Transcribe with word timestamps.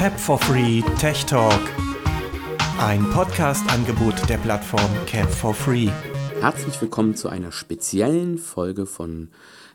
Cap 0.00 0.18
for 0.18 0.38
Free 0.38 0.80
Tech 0.98 1.26
Talk. 1.26 1.60
Ein 2.78 3.04
Podcast-Angebot 3.10 4.30
der 4.30 4.38
Plattform 4.38 4.90
Cap 5.04 5.28
for 5.30 5.52
Free. 5.52 5.90
Herzlich 6.40 6.80
willkommen 6.80 7.16
zu 7.16 7.28
einer 7.28 7.52
speziellen 7.52 8.38
Folge 8.38 8.86
von 8.86 9.28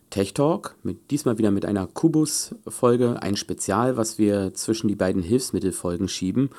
Tech 0.10 0.34
Talk. 0.34 0.78
Mit, 0.82 1.12
diesmal 1.12 1.38
wieder 1.38 1.52
mit 1.52 1.64
einer 1.64 1.86
Kubus-Folge, 1.86 3.22
ein 3.22 3.36
Spezial, 3.36 3.98
was 3.98 4.18
wir 4.18 4.56
zwischen 4.56 4.88
die 4.88 4.96
beiden 4.96 5.22
Hilfsmittelfolgen 5.22 6.08
schieben. 6.08 6.50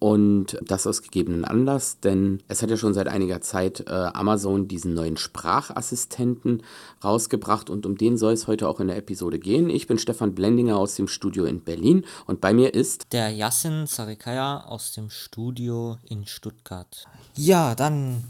Und 0.00 0.58
das 0.62 0.86
aus 0.86 1.02
gegebenen 1.02 1.44
Anlass, 1.44 2.00
denn 2.00 2.42
es 2.48 2.62
hat 2.62 2.70
ja 2.70 2.78
schon 2.78 2.94
seit 2.94 3.06
einiger 3.06 3.42
Zeit 3.42 3.80
äh, 3.86 3.90
Amazon 3.90 4.66
diesen 4.66 4.94
neuen 4.94 5.18
Sprachassistenten 5.18 6.62
rausgebracht 7.04 7.68
und 7.68 7.84
um 7.84 7.98
den 7.98 8.16
soll 8.16 8.32
es 8.32 8.46
heute 8.46 8.66
auch 8.66 8.80
in 8.80 8.88
der 8.88 8.96
Episode 8.96 9.38
gehen. 9.38 9.68
Ich 9.68 9.86
bin 9.86 9.98
Stefan 9.98 10.34
Blendinger 10.34 10.78
aus 10.78 10.94
dem 10.94 11.06
Studio 11.06 11.44
in 11.44 11.62
Berlin 11.62 12.06
und 12.26 12.40
bei 12.40 12.54
mir 12.54 12.72
ist 12.72 13.12
der 13.12 13.28
Yassin 13.28 13.86
Sarikaya 13.86 14.64
aus 14.64 14.92
dem 14.92 15.10
Studio 15.10 15.98
in 16.08 16.24
Stuttgart. 16.24 17.04
Ja, 17.36 17.74
dann 17.74 18.24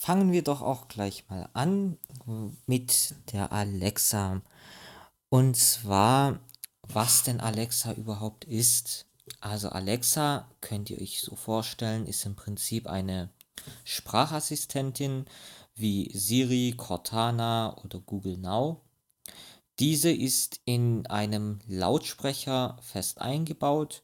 fangen 0.00 0.32
wir 0.32 0.42
doch 0.42 0.60
auch 0.60 0.88
gleich 0.88 1.26
mal 1.30 1.48
an 1.52 1.98
mit 2.66 3.14
der 3.32 3.52
Alexa. 3.52 4.42
Und 5.28 5.56
zwar, 5.56 6.40
was 6.92 7.22
denn 7.22 7.38
Alexa 7.38 7.92
überhaupt 7.92 8.44
ist. 8.44 9.06
Also 9.40 9.70
Alexa 9.70 10.48
könnt 10.60 10.90
ihr 10.90 11.00
euch 11.00 11.20
so 11.20 11.34
vorstellen, 11.34 12.06
ist 12.06 12.24
im 12.26 12.36
Prinzip 12.36 12.86
eine 12.86 13.30
Sprachassistentin 13.84 15.26
wie 15.74 16.10
Siri, 16.16 16.74
Cortana 16.76 17.76
oder 17.84 17.98
Google 18.00 18.38
Now. 18.38 18.82
Diese 19.78 20.10
ist 20.10 20.60
in 20.64 21.06
einem 21.06 21.58
Lautsprecher 21.66 22.76
fest 22.82 23.20
eingebaut. 23.20 24.02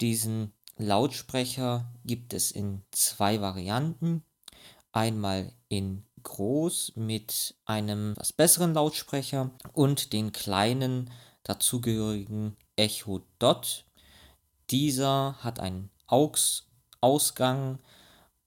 Diesen 0.00 0.52
Lautsprecher 0.78 1.92
gibt 2.04 2.32
es 2.32 2.50
in 2.50 2.82
zwei 2.90 3.40
Varianten. 3.40 4.24
Einmal 4.92 5.52
in 5.68 6.04
groß 6.22 6.92
mit 6.96 7.54
einem 7.66 8.14
was 8.16 8.32
besseren 8.32 8.74
Lautsprecher 8.74 9.50
und 9.72 10.12
den 10.12 10.32
kleinen 10.32 11.10
dazugehörigen 11.44 12.56
Echo 12.74 13.22
Dot 13.38 13.85
dieser 14.70 15.36
hat 15.40 15.60
einen 15.60 15.90
AUX-Ausgang 16.06 17.78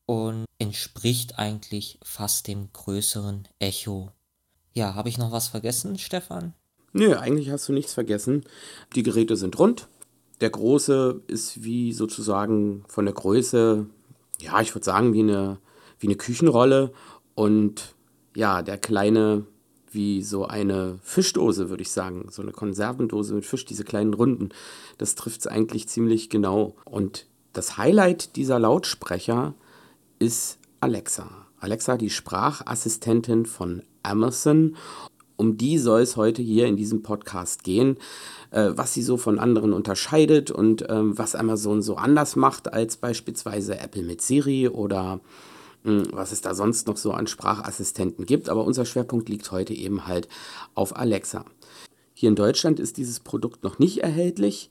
und 0.05 0.45
entspricht 0.57 1.37
eigentlich 1.37 1.99
fast 2.03 2.47
dem 2.47 2.71
größeren 2.73 3.47
Echo. 3.59 4.11
Ja, 4.73 4.95
habe 4.95 5.09
ich 5.09 5.17
noch 5.17 5.31
was 5.31 5.47
vergessen, 5.47 5.97
Stefan? 5.97 6.53
Nö, 6.93 7.15
eigentlich 7.15 7.51
hast 7.51 7.67
du 7.69 7.73
nichts 7.73 7.93
vergessen. 7.93 8.43
Die 8.95 9.03
Geräte 9.03 9.35
sind 9.35 9.57
rund. 9.59 9.87
Der 10.41 10.49
große 10.49 11.21
ist 11.27 11.63
wie 11.63 11.93
sozusagen 11.93 12.83
von 12.87 13.05
der 13.05 13.13
Größe, 13.13 13.85
ja, 14.41 14.61
ich 14.61 14.73
würde 14.73 14.85
sagen, 14.85 15.13
wie 15.13 15.19
eine, 15.19 15.59
wie 15.99 16.07
eine 16.07 16.15
Küchenrolle. 16.15 16.93
Und 17.35 17.95
ja, 18.35 18.61
der 18.61 18.77
kleine 18.77 19.45
wie 19.91 20.23
so 20.23 20.45
eine 20.45 20.99
Fischdose, 21.03 21.69
würde 21.69 21.83
ich 21.83 21.91
sagen. 21.91 22.27
So 22.29 22.41
eine 22.41 22.51
Konservendose 22.51 23.33
mit 23.33 23.45
Fisch, 23.45 23.65
diese 23.65 23.83
kleinen 23.83 24.13
Runden. 24.13 24.49
Das 24.97 25.15
trifft 25.15 25.41
es 25.41 25.47
eigentlich 25.47 25.87
ziemlich 25.87 26.29
genau. 26.29 26.75
Und 26.85 27.25
das 27.53 27.77
Highlight 27.77 28.35
dieser 28.35 28.59
Lautsprecher 28.59 29.53
ist 30.19 30.59
Alexa. 30.79 31.29
Alexa, 31.59 31.97
die 31.97 32.09
Sprachassistentin 32.09 33.45
von 33.45 33.83
Amazon. 34.03 34.75
Um 35.35 35.57
die 35.57 35.77
soll 35.77 36.01
es 36.01 36.17
heute 36.17 36.41
hier 36.41 36.67
in 36.67 36.75
diesem 36.75 37.01
Podcast 37.01 37.63
gehen, 37.63 37.97
äh, 38.51 38.71
was 38.75 38.93
sie 38.93 39.01
so 39.01 39.15
von 39.15 39.39
anderen 39.39 39.71
unterscheidet 39.71 40.51
und 40.51 40.81
äh, 40.89 41.17
was 41.17 41.35
Amazon 41.35 41.81
so 41.81 41.95
anders 41.95 42.35
macht 42.35 42.73
als 42.73 42.97
beispielsweise 42.97 43.79
Apple 43.79 44.03
mit 44.03 44.21
Siri 44.21 44.67
oder 44.67 45.21
was 45.83 46.31
es 46.31 46.41
da 46.41 46.53
sonst 46.53 46.87
noch 46.87 46.97
so 46.97 47.11
an 47.11 47.27
Sprachassistenten 47.27 48.25
gibt. 48.25 48.49
Aber 48.49 48.65
unser 48.65 48.85
Schwerpunkt 48.85 49.29
liegt 49.29 49.51
heute 49.51 49.73
eben 49.73 50.07
halt 50.07 50.27
auf 50.75 50.95
Alexa. 50.95 51.45
Hier 52.13 52.29
in 52.29 52.35
Deutschland 52.35 52.79
ist 52.79 52.97
dieses 52.97 53.21
Produkt 53.21 53.63
noch 53.63 53.79
nicht 53.79 53.99
erhältlich. 53.99 54.69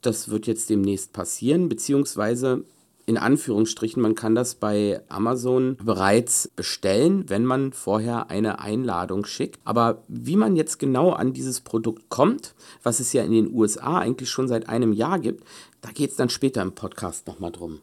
Das 0.00 0.28
wird 0.28 0.46
jetzt 0.46 0.70
demnächst 0.70 1.12
passieren, 1.12 1.68
beziehungsweise 1.68 2.64
in 3.08 3.16
Anführungsstrichen, 3.16 4.02
man 4.02 4.14
kann 4.14 4.34
das 4.34 4.54
bei 4.54 5.00
Amazon 5.08 5.78
bereits 5.82 6.46
bestellen, 6.54 7.24
wenn 7.28 7.46
man 7.46 7.72
vorher 7.72 8.30
eine 8.30 8.60
Einladung 8.60 9.24
schickt. 9.24 9.58
Aber 9.64 10.02
wie 10.08 10.36
man 10.36 10.56
jetzt 10.56 10.78
genau 10.78 11.12
an 11.12 11.32
dieses 11.32 11.62
Produkt 11.62 12.10
kommt, 12.10 12.54
was 12.82 13.00
es 13.00 13.14
ja 13.14 13.22
in 13.22 13.32
den 13.32 13.50
USA 13.50 13.98
eigentlich 13.98 14.28
schon 14.28 14.46
seit 14.46 14.68
einem 14.68 14.92
Jahr 14.92 15.18
gibt, 15.18 15.42
da 15.80 15.90
geht 15.90 16.10
es 16.10 16.16
dann 16.16 16.28
später 16.28 16.60
im 16.60 16.72
Podcast 16.72 17.26
nochmal 17.26 17.50
drum. 17.50 17.80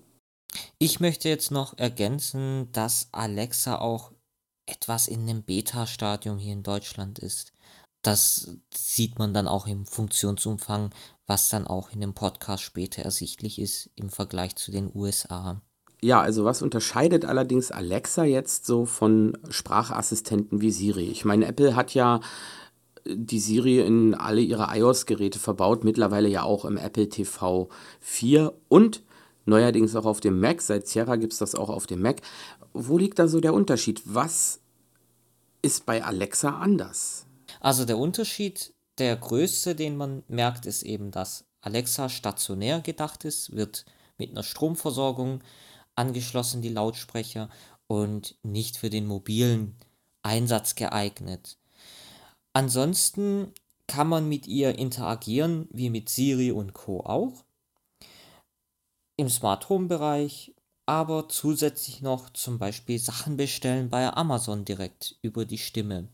Ich 0.77 0.99
möchte 0.99 1.29
jetzt 1.29 1.51
noch 1.51 1.77
ergänzen, 1.77 2.71
dass 2.71 3.09
Alexa 3.11 3.79
auch 3.79 4.11
etwas 4.66 5.07
in 5.07 5.21
einem 5.21 5.43
Beta-Stadium 5.43 6.38
hier 6.38 6.53
in 6.53 6.63
Deutschland 6.63 7.19
ist. 7.19 7.53
Das 8.01 8.57
sieht 8.73 9.17
man 9.17 9.33
dann 9.33 9.47
auch 9.47 9.67
im 9.67 9.85
Funktionsumfang, 9.85 10.91
was 11.25 11.49
dann 11.49 11.66
auch 11.66 11.91
in 11.91 12.01
dem 12.01 12.13
Podcast 12.13 12.63
später 12.63 13.01
ersichtlich 13.01 13.59
ist 13.59 13.89
im 13.95 14.09
Vergleich 14.09 14.55
zu 14.55 14.71
den 14.71 14.91
USA. 14.93 15.61
Ja, 16.01 16.21
also 16.21 16.45
was 16.45 16.61
unterscheidet 16.61 17.25
allerdings 17.25 17.72
Alexa 17.72 18.25
jetzt 18.25 18.66
so 18.66 18.85
von 18.85 19.37
Sprachassistenten 19.49 20.61
wie 20.61 20.72
Siri? 20.72 21.05
Ich 21.05 21.25
meine, 21.25 21.47
Apple 21.47 21.75
hat 21.75 21.95
ja 21.95 22.19
die 23.07 23.39
Siri 23.39 23.79
in 23.79 24.13
alle 24.13 24.41
ihre 24.41 24.67
iOS-Geräte 24.77 25.39
verbaut, 25.39 25.83
mittlerweile 25.83 26.27
ja 26.27 26.43
auch 26.43 26.66
im 26.66 26.77
Apple 26.77 27.09
TV 27.09 27.69
4 28.01 28.53
und 28.67 29.03
neuerdings 29.45 29.95
auch 29.95 30.06
auf 30.06 30.19
dem 30.19 30.39
Mac. 30.39 30.61
Seit 30.61 30.88
Sierra 30.88 31.16
gibt 31.16 31.33
es 31.33 31.39
das 31.39 31.56
auch 31.56 31.69
auf 31.69 31.88
dem 31.88 32.01
Mac. 32.01 32.22
Wo 32.73 32.97
liegt 32.97 33.19
da 33.19 33.28
so 33.28 33.39
der 33.39 33.53
Unterschied? 33.53 34.01
Was 34.06 34.59
ist 35.61 35.85
bei 35.85 36.03
Alexa 36.03 36.59
anders? 36.59 37.25
Also 37.59 37.85
der 37.85 37.97
Unterschied, 37.97 38.73
der 38.97 39.16
größte, 39.16 39.75
den 39.75 39.97
man 39.97 40.23
merkt, 40.28 40.66
ist 40.66 40.84
eben, 40.84 41.11
dass 41.11 41.45
Alexa 41.61 42.09
stationär 42.09 42.81
gedacht 42.81 43.25
ist, 43.25 43.55
wird 43.55 43.85
mit 44.17 44.31
einer 44.31 44.44
Stromversorgung 44.44 45.44
angeschlossen, 45.95 46.61
die 46.61 46.69
Lautsprecher, 46.69 47.50
und 47.88 48.35
nicht 48.44 48.78
für 48.78 48.89
den 48.89 49.05
mobilen 49.05 49.75
Einsatz 50.23 50.75
geeignet. 50.75 51.57
Ansonsten 52.53 53.51
kann 53.88 54.07
man 54.07 54.28
mit 54.28 54.47
ihr 54.47 54.78
interagieren, 54.78 55.67
wie 55.72 55.89
mit 55.89 56.09
Siri 56.09 56.51
und 56.51 56.73
Co. 56.73 57.01
auch 57.01 57.44
im 59.17 59.29
Smart 59.29 59.69
Home 59.69 59.87
Bereich, 59.87 60.53
aber 60.85 61.29
zusätzlich 61.29 62.01
noch 62.01 62.29
zum 62.31 62.59
Beispiel 62.59 62.99
Sachen 62.99 63.37
bestellen 63.37 63.89
bei 63.89 64.11
Amazon 64.13 64.65
direkt 64.65 65.17
über 65.21 65.45
die 65.45 65.57
Stimme. 65.57 66.09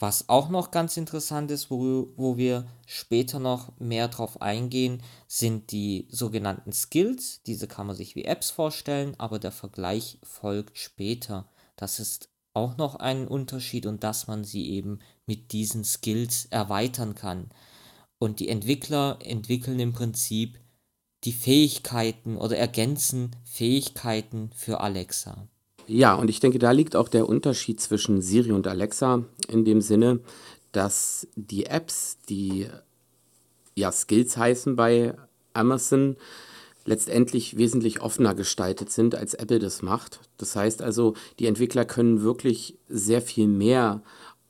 Was 0.00 0.28
auch 0.28 0.48
noch 0.48 0.70
ganz 0.70 0.96
interessant 0.96 1.50
ist, 1.50 1.70
wo, 1.70 2.12
wo 2.16 2.36
wir 2.36 2.68
später 2.86 3.40
noch 3.40 3.72
mehr 3.80 4.06
drauf 4.06 4.40
eingehen, 4.40 5.02
sind 5.26 5.72
die 5.72 6.06
sogenannten 6.08 6.72
Skills. 6.72 7.42
Diese 7.42 7.66
kann 7.66 7.88
man 7.88 7.96
sich 7.96 8.14
wie 8.14 8.24
Apps 8.24 8.50
vorstellen, 8.50 9.16
aber 9.18 9.40
der 9.40 9.50
Vergleich 9.50 10.18
folgt 10.22 10.78
später. 10.78 11.48
Das 11.74 11.98
ist 11.98 12.28
auch 12.54 12.76
noch 12.76 12.94
ein 12.94 13.26
Unterschied 13.26 13.86
und 13.86 14.04
dass 14.04 14.28
man 14.28 14.44
sie 14.44 14.70
eben 14.70 15.00
mit 15.26 15.50
diesen 15.50 15.82
Skills 15.82 16.46
erweitern 16.46 17.16
kann. 17.16 17.50
Und 18.20 18.38
die 18.38 18.48
Entwickler 18.48 19.18
entwickeln 19.20 19.80
im 19.80 19.92
Prinzip 19.92 20.60
die 21.24 21.32
Fähigkeiten 21.32 22.36
oder 22.36 22.56
ergänzen 22.56 23.34
Fähigkeiten 23.44 24.50
für 24.54 24.80
Alexa. 24.80 25.48
Ja, 25.86 26.14
und 26.14 26.28
ich 26.28 26.40
denke, 26.40 26.58
da 26.58 26.70
liegt 26.70 26.96
auch 26.96 27.08
der 27.08 27.28
Unterschied 27.28 27.80
zwischen 27.80 28.20
Siri 28.20 28.52
und 28.52 28.66
Alexa 28.66 29.24
in 29.48 29.64
dem 29.64 29.80
Sinne, 29.80 30.20
dass 30.72 31.26
die 31.34 31.66
Apps, 31.66 32.18
die 32.28 32.68
ja 33.74 33.90
Skills 33.90 34.36
heißen 34.36 34.76
bei 34.76 35.14
Amazon, 35.54 36.16
letztendlich 36.84 37.56
wesentlich 37.56 38.00
offener 38.00 38.34
gestaltet 38.34 38.90
sind, 38.90 39.14
als 39.14 39.34
Apple 39.34 39.58
das 39.58 39.82
macht. 39.82 40.20
Das 40.36 40.56
heißt 40.56 40.82
also, 40.82 41.14
die 41.38 41.46
Entwickler 41.46 41.84
können 41.84 42.22
wirklich 42.22 42.78
sehr 42.88 43.22
viel 43.22 43.46
mehr 43.46 44.02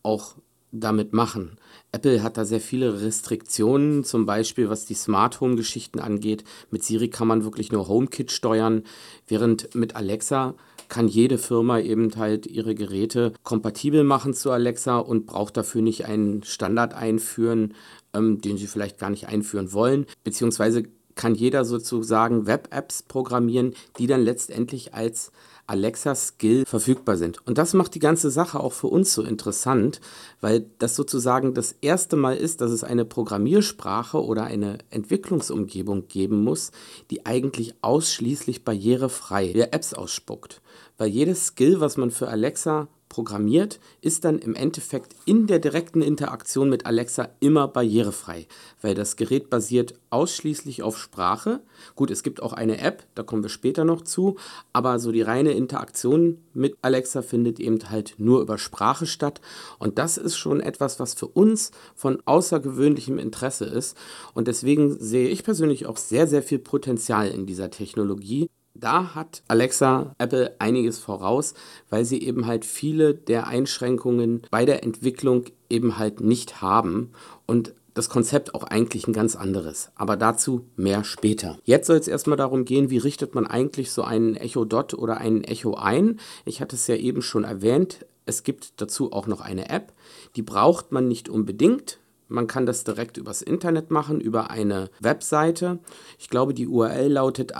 auch 0.03 0.35
damit 0.71 1.13
machen. 1.13 1.59
Apple 1.91 2.23
hat 2.23 2.37
da 2.37 2.45
sehr 2.45 2.61
viele 2.61 3.01
Restriktionen, 3.01 4.05
zum 4.05 4.27
Beispiel 4.27 4.69
was 4.69 4.85
die 4.85 4.95
Smart 4.95 5.41
Home 5.41 5.57
Geschichten 5.57 6.01
angeht. 6.01 6.45
Mit 6.71 6.85
Siri 6.85 7.09
kann 7.09 7.29
man 7.29 7.45
wirklich 7.45 7.73
nur 7.73 7.89
HomeKit 7.89 8.31
steuern, 8.31 8.83
während 9.27 9.75
mit 9.75 9.97
Alexa 9.97 10.55
kann 10.89 11.09
jede 11.09 11.39
Firma 11.39 11.81
eben 11.81 12.15
halt 12.17 12.47
ihre 12.47 12.75
Geräte 12.75 13.33
kompatibel 13.43 14.05
machen 14.05 14.35
zu 14.35 14.51
Alexa 14.51 14.99
und 14.99 15.27
braucht 15.27 15.57
dafür 15.57 15.83
nicht 15.83 16.07
einen 16.07 16.43
Standard 16.43 16.95
einführen, 16.95 17.75
ähm, 18.15 18.41
den 18.41 18.57
sie 18.57 18.67
vielleicht 18.67 18.99
gar 18.99 19.11
nicht 19.11 19.29
einführen 19.29 19.73
wollen, 19.73 20.07
beziehungsweise 20.25 20.85
kann 21.15 21.35
jeder 21.35 21.65
sozusagen 21.65 22.47
Web-Apps 22.47 23.03
programmieren, 23.03 23.75
die 23.99 24.07
dann 24.07 24.23
letztendlich 24.23 24.95
als 24.95 25.33
Alexa-Skill 25.69 26.65
verfügbar 26.67 27.17
sind. 27.17 27.47
Und 27.47 27.59
das 27.59 27.75
macht 27.75 27.95
die 27.95 28.01
ganze 28.01 28.31
Sache 28.31 28.61
auch 28.61 28.73
für 28.73 28.89
uns 28.89 29.13
so 29.13 29.23
interessant, 29.23 30.01
weil 30.41 30.67
das 30.79 30.97
sozusagen 30.97 31.55
das 31.55 31.77
erste 31.81 32.17
Mal 32.17 32.37
ist, 32.37 32.61
dass 32.61 32.71
es 32.71 32.85
eine 32.85 33.05
Programmiersprache 33.05 34.25
oder 34.25 34.45
eine 34.45 34.79
Entwicklungsumgebung 34.91 36.09
geben 36.09 36.43
muss, 36.43 36.73
die 37.11 37.27
eigentlich 37.27 37.75
ausschließlich 37.83 38.65
barrierefrei 38.65 39.53
Apps 39.53 39.95
ausspuckt. 39.95 40.63
Weil 40.97 41.09
jedes 41.09 41.47
Skill, 41.47 41.81
was 41.81 41.97
man 41.97 42.11
für 42.11 42.29
Alexa 42.29 42.89
programmiert, 43.09 43.81
ist 44.01 44.25
dann 44.25 44.39
im 44.39 44.55
Endeffekt 44.55 45.15
in 45.25 45.47
der 45.47 45.59
direkten 45.59 46.03
Interaktion 46.03 46.69
mit 46.69 46.87
Alexa 46.87 47.29
immer 47.41 47.69
barrierefrei, 47.69 48.47
weil 48.81 48.95
das 48.95 49.17
Gerät 49.17 49.51
basiert 49.51 49.95
ausschließlich 50.11 50.83
auf 50.83 50.99
Sprache. 50.99 51.61
Gut, 51.95 52.11
es 52.11 52.23
gibt 52.23 52.43
auch 52.43 52.53
eine 52.53 52.79
App, 52.79 53.05
da 53.15 53.23
kommen 53.23 53.43
wir 53.43 53.51
später 53.51 53.85
noch 53.85 54.03
zu, 54.03 54.37
aber 54.73 54.99
so 54.99 55.13
die 55.13 55.23
reine 55.23 55.53
Interaktion 55.53 56.39
mit 56.55 56.77
Alexa 56.83 57.23
findet 57.23 57.61
eben 57.61 57.79
halt 57.91 58.15
nur 58.19 58.41
über 58.41 58.59
Sprache 58.59 59.07
statt. 59.07 59.41
Und 59.79 59.99
das 59.99 60.19
ist 60.19 60.37
schon 60.37 60.61
etwas, 60.61 61.01
was 61.01 61.15
für 61.15 61.27
uns 61.27 61.71
von 61.95 62.23
außergewöhnlichem 62.25 63.19
Interesse 63.19 63.65
ist. 63.65 63.97
Und 64.35 64.49
deswegen 64.49 64.99
sehe 64.99 65.29
ich 65.29 65.45
persönlich 65.45 65.87
auch 65.87 65.97
sehr, 65.97 66.27
sehr 66.27 66.43
viel 66.43 66.59
Potenzial 66.59 67.29
in 67.29 67.47
dieser 67.47 67.71
Technologie 67.71 68.49
da 68.81 69.15
hat 69.15 69.43
Alexa 69.49 70.15
Apple 70.19 70.55
einiges 70.59 70.99
voraus, 70.99 71.55
weil 71.91 72.05
sie 72.05 72.23
eben 72.23 72.47
halt 72.47 72.65
viele 72.65 73.15
der 73.15 73.47
Einschränkungen 73.47 74.43
bei 74.51 74.65
der 74.65 74.83
Entwicklung 74.83 75.45
eben 75.69 75.99
halt 75.99 76.21
nicht 76.21 76.63
haben 76.63 77.11
und 77.47 77.75
das 77.95 78.09
Konzept 78.09 78.55
auch 78.55 78.63
eigentlich 78.63 79.09
ein 79.09 79.13
ganz 79.13 79.35
anderes. 79.35 79.91
Aber 79.97 80.17
dazu 80.17 80.67
mehr 80.77 81.03
später. 81.03 81.59
Jetzt 81.65 81.89
soll 81.89 81.97
es 81.97 82.07
erstmal 82.07 82.37
darum 82.37 82.65
gehen, 82.65 82.91
wie 82.91 82.99
richtet 82.99 83.35
man 83.35 83.45
eigentlich 83.45 83.91
so 83.91 84.03
einen 84.03 84.37
Echo 84.37 84.65
Dot 84.65 84.95
oder 84.95 85.19
einen 85.19 85.43
Echo 85.43 85.75
ein. 85.75 86.21
Ich 86.45 86.61
hatte 86.61 86.77
es 86.77 86.87
ja 86.87 86.95
eben 86.95 87.23
schon 87.23 87.43
erwähnt. 87.43 88.07
Es 88.25 88.45
gibt 88.45 88.81
dazu 88.81 89.13
auch 89.13 89.27
noch 89.27 89.41
eine 89.41 89.69
App. 89.69 89.93
Die 90.37 90.43
braucht 90.43 90.93
man 90.93 91.09
nicht 91.09 91.29
unbedingt. 91.29 91.99
Man 92.29 92.47
kann 92.47 92.67
das 92.67 92.85
direkt 92.85 93.17
übers 93.17 93.43
Internet 93.43 93.91
machen, 93.91 94.21
über 94.21 94.51
eine 94.51 94.91
Webseite. 95.01 95.79
Ich 96.19 96.29
glaube, 96.29 96.55
die 96.55 96.69
URL 96.69 97.09
lautet 97.09 97.57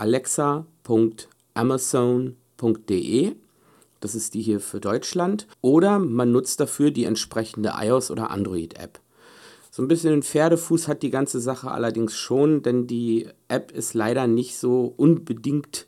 alexa.amazon.de. 0.89 3.37
Das 4.01 4.15
ist 4.15 4.35
die 4.35 4.43
hier 4.43 4.61
für 4.61 4.81
Deutschland. 4.81 5.47
Oder 5.61 5.99
man 5.99 6.33
nutzt 6.33 6.61
dafür 6.61 6.91
die 6.91 7.05
entsprechende 7.05 7.75
iOS- 7.81 8.11
oder 8.11 8.31
Android-App. 8.31 9.01
So 9.71 9.83
ein 9.83 9.89
bisschen 9.89 10.23
Pferdefuß 10.23 10.89
hat 10.89 11.03
die 11.03 11.11
ganze 11.11 11.41
Sache 11.41 11.71
allerdings 11.71 12.17
schon, 12.17 12.63
denn 12.63 12.87
die 12.87 13.29
App 13.49 13.71
ist 13.71 13.95
leider 13.95 14.27
nicht 14.27 14.57
so 14.57 14.95
unbedingt 14.97 15.87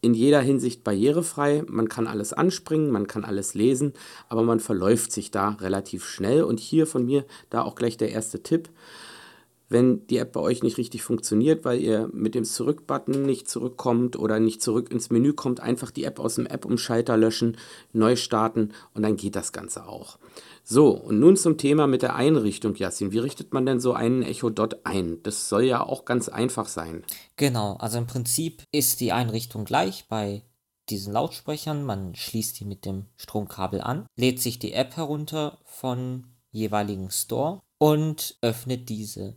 in 0.00 0.14
jeder 0.14 0.40
Hinsicht 0.40 0.82
barrierefrei. 0.82 1.62
Man 1.68 1.88
kann 1.88 2.08
alles 2.08 2.32
anspringen, 2.32 2.90
man 2.90 3.06
kann 3.06 3.24
alles 3.24 3.54
lesen, 3.54 3.92
aber 4.28 4.42
man 4.42 4.58
verläuft 4.58 5.12
sich 5.12 5.30
da 5.30 5.50
relativ 5.50 6.04
schnell. 6.04 6.42
Und 6.42 6.58
hier 6.58 6.86
von 6.86 7.06
mir 7.06 7.24
da 7.50 7.62
auch 7.62 7.76
gleich 7.76 7.96
der 7.96 8.10
erste 8.10 8.42
Tipp. 8.42 8.68
Wenn 9.72 10.06
die 10.08 10.18
App 10.18 10.32
bei 10.32 10.40
euch 10.40 10.62
nicht 10.62 10.76
richtig 10.76 11.02
funktioniert, 11.02 11.64
weil 11.64 11.80
ihr 11.80 12.10
mit 12.12 12.34
dem 12.34 12.44
Zurück-Button 12.44 13.22
nicht 13.22 13.48
zurückkommt 13.48 14.18
oder 14.18 14.38
nicht 14.38 14.60
zurück 14.60 14.90
ins 14.92 15.08
Menü 15.08 15.32
kommt, 15.32 15.60
einfach 15.60 15.90
die 15.90 16.04
App 16.04 16.20
aus 16.20 16.34
dem 16.34 16.44
App-Umschalter 16.44 17.16
löschen, 17.16 17.56
neu 17.94 18.16
starten 18.16 18.72
und 18.92 19.02
dann 19.02 19.16
geht 19.16 19.34
das 19.34 19.52
Ganze 19.52 19.86
auch. 19.86 20.18
So, 20.62 20.90
und 20.90 21.18
nun 21.18 21.36
zum 21.38 21.56
Thema 21.56 21.86
mit 21.86 22.02
der 22.02 22.14
Einrichtung, 22.14 22.74
Yassin. 22.76 23.12
Wie 23.12 23.18
richtet 23.18 23.54
man 23.54 23.64
denn 23.64 23.80
so 23.80 23.94
einen 23.94 24.22
Echo 24.22 24.50
Dot 24.50 24.84
ein? 24.84 25.22
Das 25.22 25.48
soll 25.48 25.64
ja 25.64 25.82
auch 25.82 26.04
ganz 26.04 26.28
einfach 26.28 26.68
sein. 26.68 27.02
Genau, 27.36 27.76
also 27.76 27.96
im 27.96 28.06
Prinzip 28.06 28.64
ist 28.72 29.00
die 29.00 29.12
Einrichtung 29.12 29.64
gleich 29.64 30.06
bei 30.06 30.42
diesen 30.90 31.14
Lautsprechern. 31.14 31.82
Man 31.82 32.14
schließt 32.14 32.60
die 32.60 32.66
mit 32.66 32.84
dem 32.84 33.06
Stromkabel 33.16 33.80
an, 33.80 34.04
lädt 34.16 34.42
sich 34.42 34.58
die 34.58 34.74
App 34.74 34.96
herunter 34.96 35.60
von 35.64 36.26
jeweiligen 36.50 37.10
Store 37.10 37.62
und 37.78 38.36
öffnet 38.42 38.90
diese. 38.90 39.34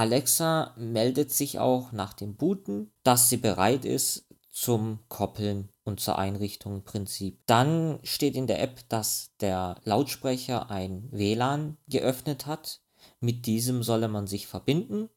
Alexa 0.00 0.72
meldet 0.78 1.30
sich 1.30 1.58
auch 1.58 1.92
nach 1.92 2.14
dem 2.14 2.34
Booten, 2.34 2.90
dass 3.02 3.28
sie 3.28 3.36
bereit 3.36 3.84
ist 3.84 4.26
zum 4.50 5.00
Koppeln 5.08 5.68
und 5.84 6.00
zur 6.00 6.18
Einrichtung 6.18 6.76
im 6.76 6.84
Prinzip. 6.84 7.38
Dann 7.44 7.98
steht 8.02 8.34
in 8.34 8.46
der 8.46 8.62
App, 8.62 8.88
dass 8.88 9.32
der 9.40 9.78
Lautsprecher 9.84 10.70
ein 10.70 11.06
WLAN 11.12 11.76
geöffnet 11.86 12.46
hat. 12.46 12.80
Mit 13.20 13.44
diesem 13.44 13.82
solle 13.82 14.08
man 14.08 14.26
sich 14.26 14.46
verbinden. 14.46 15.10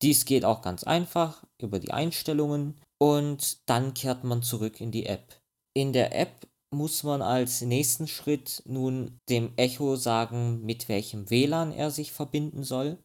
Dies 0.00 0.26
geht 0.26 0.44
auch 0.44 0.62
ganz 0.62 0.84
einfach 0.84 1.44
über 1.60 1.80
die 1.80 1.90
Einstellungen 1.90 2.80
und 2.98 3.68
dann 3.68 3.94
kehrt 3.94 4.22
man 4.22 4.44
zurück 4.44 4.80
in 4.80 4.92
die 4.92 5.06
App. 5.06 5.40
In 5.74 5.92
der 5.92 6.16
App 6.16 6.46
muss 6.70 7.02
man 7.02 7.20
als 7.20 7.62
nächsten 7.62 8.06
Schritt 8.06 8.62
nun 8.64 9.18
dem 9.28 9.54
Echo 9.56 9.96
sagen, 9.96 10.64
mit 10.64 10.88
welchem 10.88 11.30
WLAN 11.30 11.72
er 11.72 11.90
sich 11.90 12.12
verbinden 12.12 12.62
soll. 12.62 12.98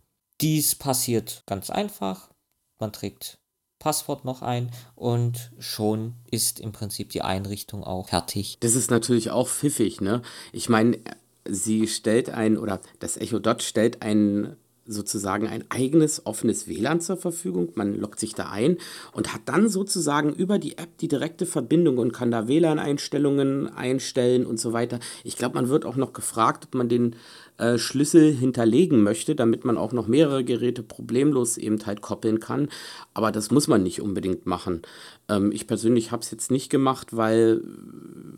Dies 0.44 0.76
passiert 0.76 1.44
ganz 1.46 1.70
einfach. 1.70 2.30
Man 2.78 2.92
trägt 2.92 3.40
Passwort 3.80 4.26
noch 4.26 4.42
ein 4.42 4.72
und 4.94 5.54
schon 5.58 6.16
ist 6.30 6.60
im 6.60 6.74
Prinzip 6.74 7.10
die 7.12 7.22
Einrichtung 7.22 7.84
auch 7.84 8.10
fertig. 8.10 8.58
Das 8.60 8.76
ist 8.76 8.92
natürlich 8.92 9.32
auch 9.32 9.48
pfiffig, 9.48 10.02
ne? 10.02 10.22
Ich 10.52 10.68
meine, 10.68 11.00
sie 11.48 11.88
stellt 11.88 12.30
ein, 12.30 12.58
oder 12.58 12.82
das 13.00 13.16
Echo 13.16 13.40
Dot 13.40 13.64
stellt 13.64 14.02
ein 14.02 14.58
sozusagen 14.86 15.48
ein 15.48 15.64
eigenes 15.70 16.26
offenes 16.26 16.68
WLAN 16.68 17.00
zur 17.00 17.18
Verfügung. 17.18 17.70
Man 17.76 17.96
loggt 18.00 18.20
sich 18.20 18.34
da 18.36 18.50
ein 18.50 18.78
und 19.14 19.34
hat 19.34 19.42
dann 19.46 19.70
sozusagen 19.70 20.34
über 20.34 20.60
die 20.60 20.78
App 20.78 20.98
die 21.00 21.08
direkte 21.08 21.46
Verbindung 21.46 21.98
und 21.98 22.12
kann 22.12 22.32
da 22.32 22.48
WLAN-Einstellungen 22.48 23.68
einstellen 23.70 24.46
und 24.46 24.60
so 24.60 24.74
weiter. 24.74 25.00
Ich 25.24 25.38
glaube, 25.38 25.56
man 25.56 25.70
wird 25.70 25.86
auch 25.86 25.96
noch 25.96 26.14
gefragt, 26.14 26.66
ob 26.66 26.76
man 26.76 26.90
den 26.90 27.16
äh, 27.58 27.78
Schlüssel 27.78 28.34
hinterlegen 28.34 29.04
möchte, 29.04 29.36
damit 29.36 29.64
man 29.64 29.78
auch 29.78 29.94
noch 29.94 30.08
mehrere 30.08 30.44
Geräte 30.44 30.84
problemlos 30.84 31.58
eben 31.58 31.86
halt 31.86 32.02
koppeln 32.02 32.40
kann. 32.40 32.68
Aber 33.14 33.32
das 33.32 33.52
muss 33.52 33.68
man 33.68 33.84
nicht 33.84 34.02
unbedingt 34.02 34.46
machen. 34.46 34.82
Ähm, 35.30 35.52
ich 35.52 35.68
persönlich 35.68 36.12
habe 36.12 36.24
es 36.24 36.32
jetzt 36.32 36.52
nicht 36.52 36.70
gemacht, 36.70 37.16
weil 37.16 37.62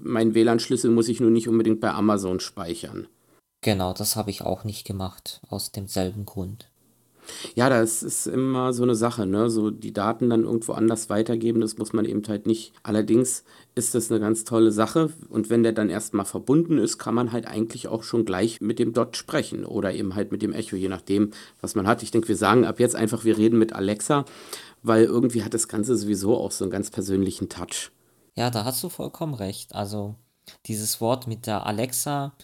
mein 0.04 0.36
WLAN-Schlüssel 0.36 0.92
muss 0.92 1.08
ich 1.08 1.20
nur 1.20 1.32
nicht 1.32 1.48
unbedingt 1.48 1.80
bei 1.80 1.92
Amazon 1.92 2.40
speichern. 2.40 3.08
Genau, 3.66 3.94
das 3.94 4.16
habe 4.16 4.30
ich 4.30 4.44
auch 4.44 4.64
nicht 4.64 4.86
gemacht, 4.86 5.42
aus 5.50 5.72
demselben 5.72 6.24
Grund. 6.24 6.70
Ja, 7.56 7.68
das 7.68 8.04
ist 8.04 8.28
immer 8.28 8.74
so 8.74 8.84
eine 8.84 8.94
Sache, 8.94 9.26
ne? 9.26 9.50
So 9.50 9.72
die 9.72 9.92
Daten 9.92 10.30
dann 10.30 10.44
irgendwo 10.44 10.74
anders 10.74 11.10
weitergeben, 11.10 11.62
das 11.62 11.80
muss 11.80 11.92
man 11.92 12.06
eben 12.06 12.22
halt 12.28 12.46
nicht. 12.46 12.74
Allerdings 12.84 13.44
ist 13.74 13.96
das 13.96 14.12
eine 14.12 14.20
ganz 14.20 14.44
tolle 14.44 14.72
Sache 14.72 15.12
und 15.30 15.50
wenn 15.50 15.64
der 15.64 15.72
dann 15.72 15.90
erstmal 15.90 16.26
verbunden 16.26 16.78
ist, 16.78 17.00
kann 17.00 17.16
man 17.16 17.32
halt 17.32 17.48
eigentlich 17.48 17.88
auch 17.88 18.04
schon 18.04 18.24
gleich 18.24 18.62
mit 18.62 18.78
dem 18.78 18.94
Dot 18.94 19.18
sprechen 19.18 19.66
oder 19.66 19.92
eben 19.96 20.14
halt 20.14 20.32
mit 20.32 20.44
dem 20.44 20.54
Echo, 20.54 20.76
je 20.76 20.88
nachdem, 20.88 21.32
was 21.60 21.74
man 21.74 21.88
hat. 21.88 22.04
Ich 22.04 22.12
denke, 22.12 22.28
wir 22.28 22.38
sagen 22.38 22.66
ab 22.66 22.80
jetzt 22.80 22.96
einfach, 22.96 23.26
wir 23.26 23.36
reden 23.36 23.58
mit 23.58 23.74
Alexa, 23.74 24.26
weil 24.84 25.06
irgendwie 25.06 25.44
hat 25.44 25.56
das 25.56 25.68
Ganze 25.68 25.98
sowieso 25.98 26.38
auch 26.38 26.52
so 26.52 26.66
einen 26.66 26.72
ganz 26.72 26.92
persönlichen 26.92 27.50
Touch. 27.50 27.90
Ja, 28.36 28.52
da 28.52 28.64
hast 28.64 28.84
du 28.84 28.90
vollkommen 28.90 29.34
recht. 29.34 29.74
Also 29.74 30.14
dieses 30.68 31.02
Wort 31.02 31.26
mit 31.26 31.48
der 31.48 31.66
Alexa 31.66 32.36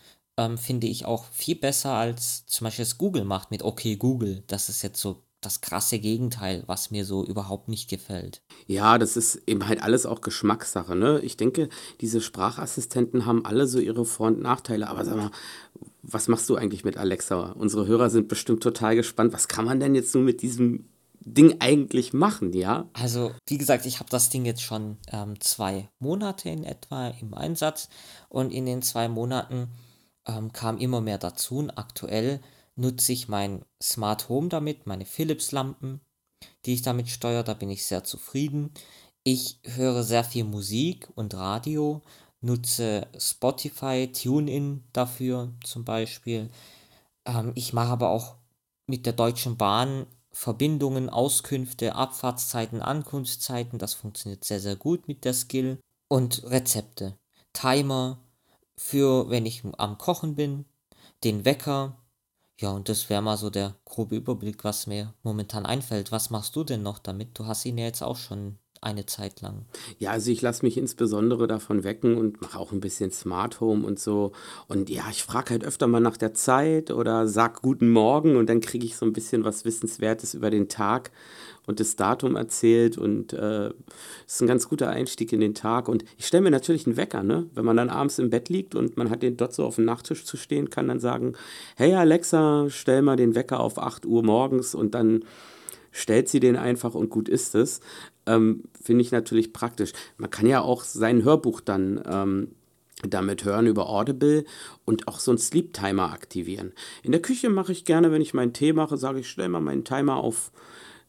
ähm, 0.41 0.57
finde 0.57 0.87
ich 0.87 1.05
auch 1.05 1.25
viel 1.31 1.55
besser 1.55 1.91
als 1.93 2.45
zum 2.47 2.65
Beispiel 2.65 2.85
das 2.85 2.97
Google 2.97 3.25
macht 3.25 3.51
mit 3.51 3.63
Okay 3.63 3.95
Google. 3.95 4.43
Das 4.47 4.69
ist 4.69 4.81
jetzt 4.81 4.99
so 4.99 5.23
das 5.41 5.61
krasse 5.61 5.97
Gegenteil, 5.97 6.63
was 6.67 6.91
mir 6.91 7.03
so 7.03 7.25
überhaupt 7.25 7.67
nicht 7.67 7.89
gefällt. 7.89 8.43
Ja, 8.67 8.99
das 8.99 9.17
ist 9.17 9.41
eben 9.47 9.67
halt 9.67 9.81
alles 9.81 10.05
auch 10.05 10.21
Geschmackssache. 10.21 10.95
Ne? 10.95 11.19
Ich 11.21 11.35
denke, 11.35 11.69
diese 11.99 12.21
Sprachassistenten 12.21 13.25
haben 13.25 13.43
alle 13.45 13.65
so 13.67 13.79
ihre 13.79 14.05
Vor- 14.05 14.27
und 14.27 14.41
Nachteile. 14.41 14.87
Aber 14.87 15.03
sag 15.03 15.15
mal, 15.15 15.31
was 16.03 16.27
machst 16.27 16.47
du 16.49 16.55
eigentlich 16.55 16.83
mit 16.83 16.97
Alexa? 16.97 17.53
Unsere 17.53 17.87
Hörer 17.87 18.11
sind 18.11 18.27
bestimmt 18.27 18.61
total 18.61 18.95
gespannt. 18.95 19.33
Was 19.33 19.47
kann 19.47 19.65
man 19.65 19.79
denn 19.79 19.95
jetzt 19.95 20.13
nur 20.13 20.23
mit 20.23 20.43
diesem 20.43 20.85
Ding 21.21 21.57
eigentlich 21.59 22.13
machen, 22.13 22.53
ja? 22.53 22.89
Also, 22.93 23.31
wie 23.47 23.57
gesagt, 23.57 23.85
ich 23.85 23.99
habe 23.99 24.09
das 24.09 24.29
Ding 24.29 24.45
jetzt 24.45 24.63
schon 24.63 24.97
ähm, 25.11 25.39
zwei 25.39 25.89
Monate 25.99 26.49
in 26.49 26.63
etwa 26.63 27.09
im 27.09 27.33
Einsatz 27.33 27.89
und 28.29 28.51
in 28.51 28.65
den 28.65 28.81
zwei 28.81 29.07
Monaten 29.07 29.69
ähm, 30.27 30.51
kam 30.53 30.77
immer 30.77 31.01
mehr 31.01 31.17
dazu 31.17 31.57
und 31.57 31.71
aktuell 31.71 32.41
nutze 32.75 33.13
ich 33.13 33.27
mein 33.27 33.65
Smart 33.81 34.29
Home 34.29 34.49
damit, 34.49 34.87
meine 34.87 35.05
Philips-Lampen, 35.05 36.01
die 36.65 36.73
ich 36.73 36.81
damit 36.81 37.09
steuere, 37.09 37.43
da 37.43 37.53
bin 37.53 37.69
ich 37.69 37.85
sehr 37.85 38.03
zufrieden. 38.03 38.71
Ich 39.23 39.59
höre 39.63 40.03
sehr 40.03 40.23
viel 40.23 40.43
Musik 40.43 41.09
und 41.15 41.33
Radio, 41.35 42.01
nutze 42.41 43.07
Spotify, 43.17 44.11
TuneIn 44.11 44.83
dafür 44.93 45.53
zum 45.63 45.85
Beispiel. 45.85 46.49
Ähm, 47.25 47.51
ich 47.55 47.73
mache 47.73 47.91
aber 47.91 48.09
auch 48.09 48.35
mit 48.87 49.05
der 49.05 49.13
Deutschen 49.13 49.57
Bahn 49.57 50.07
Verbindungen, 50.33 51.09
Auskünfte, 51.09 51.95
Abfahrtszeiten, 51.95 52.81
Ankunftszeiten. 52.81 53.79
Das 53.79 53.93
funktioniert 53.93 54.43
sehr, 54.45 54.59
sehr 54.59 54.75
gut 54.75 55.07
mit 55.07 55.25
der 55.25 55.33
Skill. 55.33 55.79
Und 56.07 56.43
Rezepte, 56.43 57.17
Timer, 57.53 58.19
für 58.81 59.29
wenn 59.29 59.45
ich 59.45 59.63
am 59.77 59.97
Kochen 59.97 60.35
bin, 60.35 60.65
den 61.23 61.45
Wecker. 61.45 61.97
Ja, 62.59 62.71
und 62.71 62.89
das 62.89 63.09
wäre 63.09 63.21
mal 63.21 63.37
so 63.37 63.49
der 63.49 63.75
grobe 63.85 64.15
Überblick, 64.15 64.63
was 64.63 64.87
mir 64.87 65.13
momentan 65.23 65.65
einfällt. 65.65 66.11
Was 66.11 66.29
machst 66.31 66.55
du 66.55 66.63
denn 66.63 66.83
noch 66.83 66.99
damit? 66.99 67.37
Du 67.37 67.45
hast 67.45 67.65
ihn 67.65 67.77
ja 67.77 67.85
jetzt 67.85 68.03
auch 68.03 68.17
schon 68.17 68.57
eine 68.81 69.05
Zeit 69.05 69.41
lang. 69.41 69.65
Ja, 69.99 70.09
also 70.09 70.31
ich 70.31 70.41
lasse 70.41 70.65
mich 70.65 70.75
insbesondere 70.75 71.45
davon 71.45 71.83
wecken 71.83 72.17
und 72.17 72.41
mache 72.41 72.57
auch 72.57 72.71
ein 72.71 72.79
bisschen 72.79 73.11
Smart 73.11 73.61
Home 73.61 73.85
und 73.85 73.99
so. 73.99 74.31
Und 74.67 74.89
ja, 74.89 75.03
ich 75.11 75.21
frage 75.21 75.51
halt 75.51 75.63
öfter 75.63 75.85
mal 75.85 75.99
nach 75.99 76.17
der 76.17 76.33
Zeit 76.33 76.89
oder 76.89 77.27
sag 77.27 77.61
guten 77.61 77.91
Morgen 77.91 78.35
und 78.35 78.49
dann 78.49 78.59
kriege 78.59 78.85
ich 78.85 78.95
so 78.95 79.05
ein 79.05 79.13
bisschen 79.13 79.43
was 79.43 79.65
Wissenswertes 79.65 80.33
über 80.33 80.49
den 80.49 80.67
Tag 80.67 81.11
und 81.67 81.79
das 81.79 81.95
Datum 81.95 82.35
erzählt 82.35 82.97
und 82.97 83.33
äh, 83.33 83.69
ist 84.25 84.41
ein 84.41 84.47
ganz 84.47 84.67
guter 84.67 84.89
Einstieg 84.89 85.31
in 85.31 85.41
den 85.41 85.53
Tag. 85.53 85.87
Und 85.87 86.03
ich 86.17 86.25
stelle 86.25 86.41
mir 86.41 86.49
natürlich 86.49 86.87
einen 86.87 86.97
Wecker, 86.97 87.21
ne? 87.21 87.47
Wenn 87.53 87.65
man 87.65 87.77
dann 87.77 87.89
abends 87.91 88.17
im 88.17 88.31
Bett 88.31 88.49
liegt 88.49 88.73
und 88.73 88.97
man 88.97 89.11
hat 89.11 89.21
den 89.21 89.37
dort 89.37 89.53
so 89.53 89.63
auf 89.63 89.75
dem 89.75 89.85
Nachttisch 89.85 90.25
zu 90.25 90.37
stehen, 90.37 90.71
kann 90.71 90.87
dann 90.87 90.99
sagen, 90.99 91.33
hey 91.75 91.93
Alexa, 91.93 92.67
stell 92.69 93.03
mal 93.03 93.15
den 93.15 93.35
Wecker 93.35 93.59
auf 93.59 93.77
8 93.77 94.07
Uhr 94.07 94.23
morgens 94.23 94.73
und 94.73 94.95
dann 94.95 95.23
stellt 95.91 96.29
sie 96.29 96.39
den 96.39 96.55
einfach 96.55 96.95
und 96.95 97.09
gut 97.09 97.29
ist 97.29 97.53
es. 97.53 97.81
Ähm, 98.25 98.63
Finde 98.81 99.01
ich 99.01 99.11
natürlich 99.11 99.53
praktisch. 99.53 99.93
Man 100.17 100.29
kann 100.29 100.45
ja 100.45 100.61
auch 100.61 100.83
sein 100.83 101.23
Hörbuch 101.23 101.61
dann 101.61 102.01
ähm, 102.07 102.47
damit 103.03 103.45
hören 103.45 103.67
über 103.67 103.89
Audible 103.89 104.45
und 104.85 105.07
auch 105.07 105.19
so 105.19 105.31
einen 105.31 105.37
Sleep 105.37 105.73
Timer 105.73 106.11
aktivieren. 106.11 106.73
In 107.03 107.11
der 107.11 107.21
Küche 107.21 107.49
mache 107.49 107.71
ich 107.71 107.85
gerne, 107.85 108.11
wenn 108.11 108.21
ich 108.21 108.33
meinen 108.33 108.53
Tee 108.53 108.73
mache, 108.73 108.97
sage 108.97 109.19
ich, 109.19 109.29
stell 109.29 109.49
mal 109.49 109.61
meinen 109.61 109.83
Timer 109.83 110.17
auf 110.17 110.51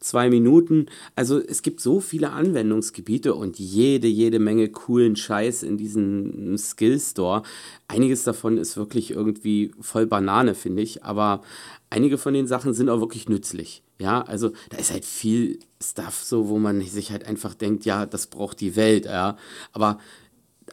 zwei 0.02 0.30
Minuten. 0.30 0.86
Also 1.16 1.38
es 1.40 1.62
gibt 1.62 1.80
so 1.80 2.00
viele 2.00 2.30
Anwendungsgebiete 2.30 3.34
und 3.34 3.58
jede, 3.58 4.08
jede 4.08 4.38
Menge 4.38 4.68
coolen 4.68 5.16
Scheiß 5.16 5.62
in 5.62 5.78
diesem 5.78 6.56
Skill 6.58 6.98
Store. 7.00 7.42
Einiges 7.88 8.24
davon 8.24 8.58
ist 8.58 8.76
wirklich 8.76 9.10
irgendwie 9.10 9.72
voll 9.80 10.06
Banane, 10.06 10.54
finde 10.54 10.82
ich, 10.82 11.04
aber 11.04 11.42
einige 11.90 12.18
von 12.18 12.34
den 12.34 12.46
Sachen 12.46 12.74
sind 12.74 12.88
auch 12.88 13.00
wirklich 13.00 13.28
nützlich. 13.28 13.82
Ja, 13.98 14.22
also 14.22 14.50
da 14.70 14.78
ist 14.78 14.90
halt 14.90 15.04
viel 15.04 15.60
Stuff 15.80 16.22
so, 16.24 16.48
wo 16.48 16.58
man 16.58 16.80
sich 16.82 17.12
halt 17.12 17.24
einfach 17.24 17.54
denkt, 17.54 17.84
ja, 17.84 18.04
das 18.04 18.26
braucht 18.26 18.60
die 18.60 18.74
Welt, 18.74 19.04
ja. 19.04 19.36
Aber, 19.72 19.98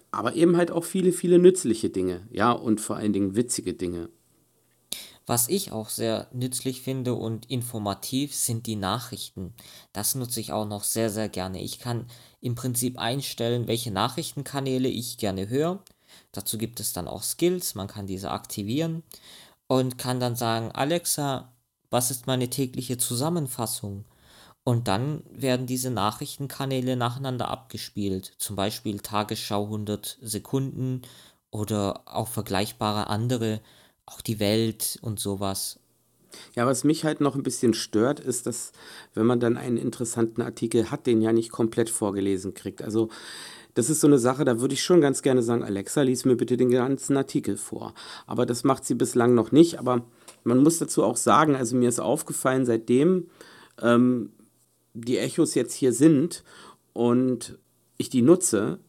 aber 0.10 0.36
eben 0.36 0.58
halt 0.58 0.72
auch 0.72 0.84
viele, 0.84 1.12
viele 1.12 1.38
nützliche 1.38 1.90
Dinge, 1.90 2.22
ja, 2.32 2.52
und 2.52 2.82
vor 2.82 2.96
allen 2.96 3.14
Dingen 3.14 3.36
witzige 3.36 3.74
Dinge. 3.74 4.10
Was 5.30 5.48
ich 5.48 5.72
auch 5.72 5.90
sehr 5.90 6.26
nützlich 6.34 6.82
finde 6.82 7.14
und 7.14 7.52
informativ 7.52 8.34
sind 8.34 8.66
die 8.66 8.76
Nachrichten. 8.76 9.54
Das 9.94 10.16
nutze 10.16 10.40
ich 10.40 10.54
auch 10.54 10.66
noch 10.66 10.84
sehr, 10.84 11.12
sehr 11.12 11.30
gerne. 11.30 11.62
Ich 11.62 11.78
kann 11.78 12.08
im 12.42 12.56
Prinzip 12.56 12.98
einstellen, 12.98 13.68
welche 13.68 13.92
Nachrichtenkanäle 13.92 14.88
ich 14.88 15.20
gerne 15.20 15.48
höre. 15.48 15.84
Dazu 16.32 16.58
gibt 16.58 16.80
es 16.80 16.94
dann 16.94 17.08
auch 17.08 17.22
Skills, 17.22 17.76
man 17.76 17.86
kann 17.86 18.08
diese 18.08 18.32
aktivieren 18.32 19.04
und 19.68 20.00
kann 20.00 20.20
dann 20.20 20.36
sagen, 20.36 20.72
Alexa, 20.72 21.54
was 21.92 22.10
ist 22.10 22.26
meine 22.26 22.50
tägliche 22.50 22.98
Zusammenfassung? 22.98 24.06
Und 24.64 24.88
dann 24.88 25.22
werden 25.30 25.68
diese 25.68 25.92
Nachrichtenkanäle 25.92 26.96
nacheinander 26.96 27.50
abgespielt. 27.50 28.34
Zum 28.40 28.56
Beispiel 28.56 29.00
Tagesschau 29.00 29.66
100 29.66 30.18
Sekunden 30.24 31.04
oder 31.52 32.02
auch 32.08 32.30
vergleichbare 32.30 33.06
andere 33.12 33.62
auch 34.10 34.22
die 34.22 34.40
Welt 34.40 35.00
und 35.02 35.20
sowas. 35.20 35.80
Ja, 36.56 36.66
was 36.66 36.84
mich 36.84 37.06
halt 37.06 37.22
noch 37.22 37.36
ein 37.36 37.44
bisschen 37.44 37.74
stört, 37.74 38.20
ist, 38.20 38.46
dass 38.46 38.72
wenn 39.14 39.26
man 39.26 39.40
dann 39.40 39.58
einen 39.58 39.78
interessanten 39.78 40.42
Artikel 40.42 40.92
hat, 40.92 41.08
den 41.08 41.22
ja 41.22 41.34
nicht 41.34 41.52
komplett 41.52 41.90
vorgelesen 41.90 42.54
kriegt. 42.54 42.84
Also 42.84 43.10
das 43.74 43.90
ist 43.90 44.02
so 44.02 44.08
eine 44.08 44.20
Sache, 44.20 44.46
da 44.46 44.60
würde 44.60 44.74
ich 44.74 44.84
schon 44.84 45.02
ganz 45.02 45.22
gerne 45.22 45.42
sagen, 45.42 45.64
Alexa, 45.64 46.02
lies 46.02 46.26
mir 46.26 46.36
bitte 46.36 46.58
den 46.58 46.70
ganzen 46.70 47.18
Artikel 47.18 47.58
vor. 47.58 47.94
Aber 48.28 48.46
das 48.46 48.64
macht 48.64 48.86
sie 48.86 48.96
bislang 48.96 49.34
noch 49.34 49.52
nicht. 49.52 49.80
Aber 49.80 50.06
man 50.44 50.62
muss 50.64 50.80
dazu 50.80 51.04
auch 51.04 51.18
sagen, 51.18 51.56
also 51.56 51.76
mir 51.76 51.90
ist 51.90 52.00
aufgefallen, 52.00 52.66
seitdem 52.66 53.30
ähm, 53.82 54.32
die 54.94 55.18
Echos 55.18 55.56
jetzt 55.56 55.74
hier 55.74 55.94
sind 55.94 56.44
und 56.94 57.58
ich 57.98 58.10
die 58.10 58.22
nutze, 58.22 58.80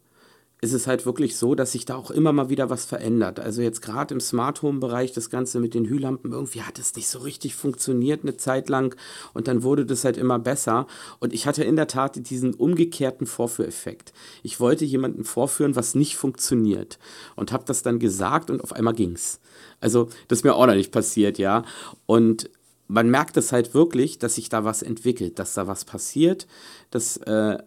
ist 0.61 0.73
es 0.73 0.87
halt 0.87 1.07
wirklich 1.07 1.37
so, 1.37 1.55
dass 1.55 1.73
sich 1.73 1.85
da 1.85 1.97
auch 1.97 2.11
immer 2.11 2.33
mal 2.33 2.49
wieder 2.50 2.71
was 2.71 2.85
verändert. 2.85 3.40
Also 3.40 3.62
jetzt 3.62 3.81
gerade 3.81 4.14
im 4.14 4.21
Smart 4.21 4.62
Home 4.62 4.79
Bereich, 4.79 5.12
das 5.12 5.31
Ganze 5.31 5.59
mit 5.61 5.75
den 5.75 5.87
Hühlampen, 5.87 6.33
irgendwie 6.33 6.62
hat 6.62 6.79
es 6.79 6.95
nicht 6.97 7.09
so 7.09 7.21
richtig 7.21 7.55
funktioniert 7.55 8.23
eine 8.23 8.37
Zeit 8.37 8.69
lang 8.69 8.95
und 9.33 9.49
dann 9.49 9.62
wurde 9.62 9.87
das 9.87 10.05
halt 10.05 10.17
immer 10.17 10.38
besser. 10.38 10.87
Und 11.19 11.33
ich 11.33 11.47
hatte 11.47 11.64
in 11.64 11.76
der 11.76 11.87
Tat 11.87 12.29
diesen 12.29 12.55
umgekehrten 12.55 13.26
Vorführeffekt. 13.26 14.12
Ich 14.43 14.61
wollte 14.61 14.85
jemanden 14.85 15.25
vorführen, 15.25 15.76
was 15.76 15.95
nicht 15.95 16.17
funktioniert 16.17 16.99
und 17.37 17.52
habe 17.52 17.64
das 17.67 17.83
dann 17.83 17.99
gesagt 17.99 18.50
und 18.50 18.62
auf 18.62 18.73
einmal 18.73 18.95
ging's. 18.95 19.40
Also 19.81 20.09
das 20.29 20.40
ist 20.40 20.45
mir 20.45 20.55
auch 20.55 20.67
noch 20.67 20.75
nicht 20.75 20.93
passiert, 20.93 21.38
ja. 21.38 21.64
Und 22.07 22.50
man 22.90 23.09
merkt 23.09 23.37
es 23.37 23.52
halt 23.52 23.73
wirklich, 23.73 24.19
dass 24.19 24.35
sich 24.35 24.49
da 24.49 24.64
was 24.64 24.83
entwickelt, 24.83 25.38
dass 25.38 25.55
da 25.55 25.67
was 25.67 25.85
passiert, 25.85 26.47
dass 26.90 27.17
äh, 27.19 27.59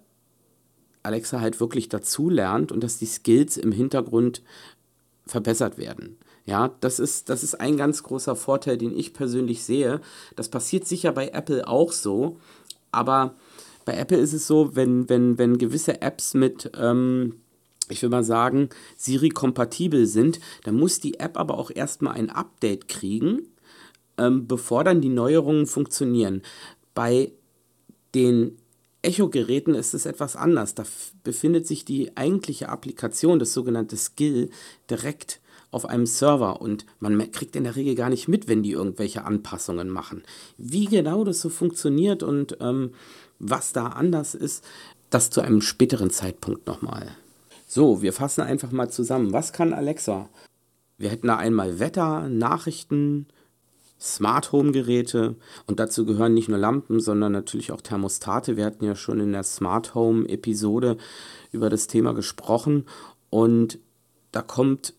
Alexa 1.04 1.42
halt 1.42 1.60
wirklich 1.60 1.90
dazu 1.90 2.30
lernt 2.30 2.72
und 2.72 2.84
dass 2.84 2.98
die 2.98 3.06
Skills 3.06 3.58
im 3.58 3.72
Hintergrund 3.72 4.42
verbessert 5.26 5.78
werden. 5.78 6.18
Ja, 6.46 6.72
das 6.82 7.00
ist, 7.00 7.30
das 7.30 7.44
ist 7.44 7.56
ein 7.56 7.78
ganz 7.78 8.04
großer 8.04 8.36
Vorteil, 8.36 8.78
den 8.78 8.98
ich 8.98 9.14
persönlich 9.14 9.64
sehe. 9.64 10.02
Das 10.36 10.50
passiert 10.50 10.86
sicher 10.86 11.14
bei 11.14 11.30
Apple 11.30 11.68
auch 11.68 11.92
so, 11.94 12.38
aber 12.92 13.36
bei 13.86 13.96
Apple 13.96 14.18
ist 14.18 14.34
es 14.34 14.48
so, 14.48 14.76
wenn, 14.76 15.10
wenn, 15.10 15.38
wenn 15.38 15.58
gewisse 15.58 16.02
Apps 16.02 16.34
mit, 16.34 16.72
ähm, 16.78 17.36
ich 17.90 18.02
will 18.02 18.10
mal 18.10 18.24
sagen, 18.24 18.70
Siri-kompatibel 18.98 20.06
sind, 20.06 20.40
dann 20.64 20.76
muss 20.76 21.00
die 21.00 21.20
App 21.20 21.38
aber 21.38 21.58
auch 21.58 21.72
erstmal 21.74 22.14
ein 22.14 22.30
Update 22.30 22.88
kriegen, 22.88 23.48
ähm, 24.18 24.48
bevor 24.48 24.84
dann 24.84 25.02
die 25.02 25.10
Neuerungen 25.10 25.66
funktionieren. 25.66 26.42
Bei 26.94 27.32
den 28.16 28.58
Echo-Geräten 29.04 29.76
ist 29.76 29.94
es 29.94 30.06
etwas 30.06 30.36
anders. 30.36 30.76
Da 30.76 30.84
befindet 31.24 31.68
sich 31.68 31.86
die 31.86 32.18
eigentliche 32.18 32.70
Applikation, 32.70 33.38
das 33.38 33.54
sogenannte 33.54 33.98
Skill, 33.98 34.50
direkt 34.90 35.40
auf 35.72 35.86
einem 35.86 36.06
Server 36.06 36.62
und 36.62 36.86
man 37.00 37.32
kriegt 37.32 37.56
in 37.56 37.64
der 37.64 37.76
Regel 37.76 37.96
gar 37.96 38.10
nicht 38.10 38.28
mit, 38.28 38.48
wenn 38.48 38.64
die 38.64 38.72
irgendwelche 38.72 39.26
Anpassungen 39.26 39.90
machen. 39.90 40.24
Wie 40.58 40.86
genau 40.86 41.24
das 41.24 41.42
so 41.42 41.50
funktioniert 41.50 42.24
und 42.24 42.58
ähm, 42.62 42.92
was 43.40 43.74
da 43.74 43.88
anders 43.88 44.36
ist, 44.36 44.64
das 45.10 45.30
zu 45.30 45.42
einem 45.42 45.62
späteren 45.62 46.10
Zeitpunkt 46.10 46.68
nochmal. 46.68 47.08
So, 47.68 48.02
wir 48.02 48.14
fassen 48.14 48.42
einfach 48.42 48.72
mal 48.72 48.90
zusammen. 48.90 49.34
Was 49.34 49.52
kann 49.52 49.74
Alexa? 49.74 50.30
Wir 50.98 51.10
hätten 51.10 51.28
da 51.28 51.38
einmal 51.38 51.80
Wetter, 51.80 52.30
Nachrichten, 52.30 53.28
Smart 54.04 54.52
Home 54.52 54.74
Geräte 54.74 55.36
und 55.66 55.80
dazu 55.80 56.06
gehören 56.06 56.34
nicht 56.34 56.50
nur 56.50 56.58
Lampen, 56.58 57.00
sondern 57.00 57.32
natürlich 57.32 57.72
auch 57.72 57.80
Thermostate. 57.80 58.58
Wir 58.58 58.66
hatten 58.66 58.84
ja 58.84 58.96
schon 58.96 59.22
in 59.22 59.32
der 59.32 59.44
Smart 59.44 59.96
Home 59.96 60.28
Episode 60.28 60.98
über 61.54 61.70
das 61.70 61.88
Thema 61.88 62.14
gesprochen 62.14 62.86
und 63.30 63.80
da 64.34 64.42
kommt 64.42 64.94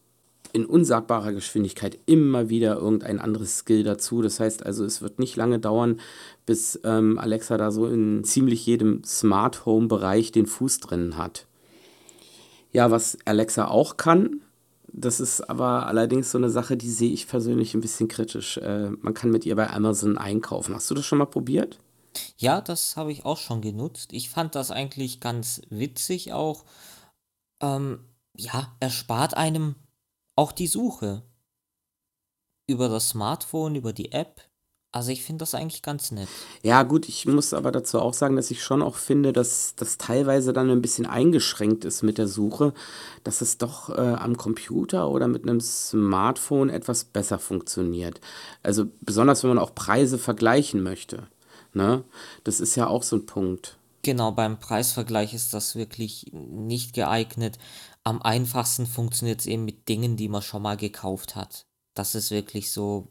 in 0.55 0.65
unsagbarer 0.65 1.33
Geschwindigkeit 1.33 1.99
immer 2.07 2.49
wieder 2.49 2.77
irgendein 2.77 3.19
anderes 3.19 3.59
Skill 3.59 3.83
dazu. 3.83 4.23
Das 4.23 4.41
heißt 4.41 4.65
also, 4.65 4.85
es 4.85 5.03
wird 5.03 5.19
nicht 5.19 5.37
lange 5.37 5.59
dauern, 5.59 6.01
bis 6.47 6.81
ähm, 6.85 7.19
Alexa 7.19 7.59
da 7.59 7.73
so 7.73 7.87
in 7.87 8.25
ziemlich 8.25 8.65
jedem 8.65 9.05
Smart 9.05 9.67
Home 9.67 9.89
Bereich 9.89 10.33
den 10.33 10.47
Fuß 10.47 10.79
drin 10.81 11.19
hat. 11.19 11.47
Ja, 12.73 12.91
was 12.91 13.19
Alexa 13.25 13.67
auch 13.67 13.97
kann, 13.97 14.44
das 14.97 15.19
ist 15.19 15.41
aber 15.51 15.87
allerdings 15.87 16.31
so 16.31 16.39
eine 16.39 16.51
Sache, 16.51 16.77
die 16.77 16.89
sehe 16.89 17.13
ich 17.13 17.27
persönlich 17.27 17.75
ein 17.75 17.81
bisschen 17.81 18.07
kritisch. 18.07 18.59
Äh, 18.59 18.91
man 18.91 19.13
kann 19.13 19.31
mit 19.31 19.45
ihr 19.45 19.57
bei 19.57 19.69
Amazon 19.69 20.17
einkaufen. 20.17 20.75
Hast 20.75 20.89
du 20.91 20.95
das 20.95 21.05
schon 21.05 21.19
mal 21.19 21.27
probiert? 21.27 21.81
Ja, 22.37 22.61
das 22.61 22.97
habe 22.97 23.11
ich 23.11 23.25
auch 23.25 23.39
schon 23.39 23.61
genutzt. 23.61 24.13
Ich 24.13 24.31
fand 24.31 24.55
das 24.55 24.71
eigentlich 24.71 25.19
ganz 25.19 25.63
witzig 25.69 26.33
auch. 26.33 26.65
Ähm, 27.61 28.05
ja, 28.37 28.77
erspart 28.79 29.37
einem 29.37 29.75
auch 30.37 30.53
die 30.53 30.69
Suche. 30.69 31.23
Über 32.69 32.89
das 32.89 33.11
Smartphone, 33.11 33.75
über 33.75 33.93
die 33.93 34.13
App 34.13 34.43
also 34.95 35.11
ich 35.11 35.25
finde 35.25 35.41
das 35.41 35.57
eigentlich 35.57 35.83
ganz 35.83 36.13
nett. 36.13 36.29
Ja, 36.63 36.85
gut, 36.85 37.09
ich 37.09 37.27
muss 37.27 37.53
aber 37.53 37.73
dazu 37.73 37.99
auch 37.99 38.15
sagen, 38.15 38.37
dass 38.37 38.53
ich 38.53 38.63
schon 38.63 38.81
auch 38.81 38.95
finde, 38.95 39.33
dass 39.33 39.75
das 39.75 39.99
teilweise 39.99 40.53
dann 40.53 40.71
ein 40.71 40.83
bisschen 40.83 41.05
eingeschränkt 41.05 41.85
ist 41.85 42.05
mit 42.05 42.17
der 42.17 42.29
Suche, 42.29 42.73
dass 43.25 43.41
es 43.41 43.59
doch 43.59 43.91
äh, 43.91 44.01
am 44.01 44.37
Computer 44.37 45.11
oder 45.11 45.27
mit 45.27 45.43
einem 45.43 45.61
Smartphone 45.61 46.71
etwas 46.71 47.03
besser 47.03 47.41
funktioniert. 47.41 48.21
Also 48.63 48.87
besonders 49.01 49.43
wenn 49.43 49.49
man 49.49 49.59
auch 49.59 49.75
Preise 49.75 50.17
vergleichen 50.17 50.81
möchte. 50.81 51.27
Ne? 51.73 52.05
Das 52.45 52.61
ist 52.61 52.77
ja 52.77 52.87
auch 52.87 53.03
so 53.03 53.17
ein 53.17 53.27
Punkt. 53.27 53.77
Genau, 54.03 54.31
beim 54.31 54.61
Preisvergleich 54.61 55.35
ist 55.35 55.55
das 55.55 55.75
wirklich 55.75 56.31
nicht 56.33 56.93
geeignet. 56.93 57.59
Am 58.05 58.23
einfachsten 58.23 58.87
funktioniert 58.87 59.41
es 59.41 59.47
eben 59.47 59.65
mit 59.65 59.89
Dingen, 59.89 60.17
die 60.17 60.29
man 60.29 60.43
schon 60.43 60.63
mal 60.63 60.77
gekauft 60.77 61.35
hat. 61.35 61.67
Das 61.95 62.15
ist 62.15 62.31
wirklich 62.31 62.71
so, 62.71 63.09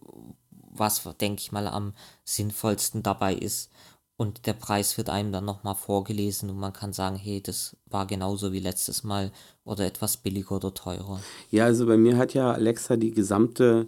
was, 0.76 1.04
denke 1.20 1.42
ich 1.42 1.52
mal, 1.52 1.68
am 1.68 1.94
sinnvollsten 2.24 3.04
dabei 3.04 3.36
ist. 3.36 3.70
Und 4.16 4.46
der 4.46 4.54
Preis 4.54 4.98
wird 4.98 5.10
einem 5.10 5.32
dann 5.32 5.46
nochmal 5.46 5.76
vorgelesen 5.76 6.50
und 6.50 6.58
man 6.58 6.72
kann 6.72 6.94
sagen, 6.94 7.16
hey, 7.16 7.42
das 7.42 7.76
war 7.88 8.06
genauso 8.06 8.54
wie 8.54 8.60
letztes 8.60 9.04
Mal 9.04 9.32
oder 9.66 9.86
etwas 9.86 10.18
billiger 10.18 10.58
oder 10.58 10.74
teurer. 10.74 11.20
Ja, 11.50 11.66
also 11.66 11.88
bei 11.88 11.98
mir 11.98 12.18
hat 12.18 12.34
ja 12.34 12.52
Alexa 12.52 12.96
die 12.96 13.12
gesamte 13.12 13.88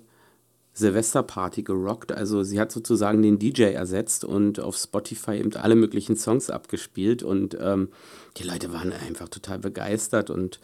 Silvesterparty 0.74 1.64
gerockt. 1.64 2.12
Also 2.12 2.44
sie 2.44 2.60
hat 2.60 2.72
sozusagen 2.72 3.22
den 3.22 3.40
DJ 3.40 3.64
ersetzt 3.74 4.26
und 4.26 4.60
auf 4.60 4.76
Spotify 4.76 5.38
eben 5.38 5.56
alle 5.56 5.76
möglichen 5.76 6.18
Songs 6.18 6.50
abgespielt 6.50 7.24
und 7.24 7.58
ähm, 7.60 7.90
die 8.38 8.44
Leute 8.44 8.74
waren 8.74 8.92
einfach 8.92 9.30
total 9.30 9.60
begeistert 9.60 10.30
und 10.30 10.60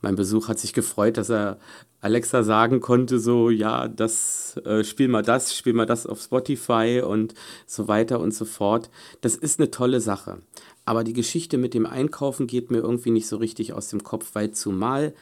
mein 0.00 0.16
Besuch 0.16 0.48
hat 0.48 0.58
sich 0.58 0.74
gefreut, 0.74 1.16
dass 1.16 1.30
er 1.30 1.58
Alexa 2.00 2.42
sagen 2.44 2.80
konnte, 2.80 3.18
so, 3.18 3.50
ja, 3.50 3.88
das, 3.88 4.56
äh, 4.64 4.84
spiel 4.84 5.08
mal 5.08 5.22
das, 5.22 5.56
spiel 5.56 5.72
mal 5.72 5.86
das 5.86 6.06
auf 6.06 6.20
Spotify 6.20 7.02
und 7.04 7.34
so 7.66 7.88
weiter 7.88 8.20
und 8.20 8.32
so 8.32 8.44
fort. 8.44 8.90
Das 9.20 9.34
ist 9.34 9.58
eine 9.58 9.70
tolle 9.70 10.00
Sache. 10.00 10.38
Aber 10.84 11.04
die 11.04 11.12
Geschichte 11.12 11.58
mit 11.58 11.74
dem 11.74 11.86
Einkaufen 11.86 12.46
geht 12.46 12.70
mir 12.70 12.78
irgendwie 12.78 13.10
nicht 13.10 13.26
so 13.26 13.36
richtig 13.36 13.72
aus 13.72 13.88
dem 13.88 14.04
Kopf, 14.04 14.30
weil 14.34 14.52
zumal 14.52 15.12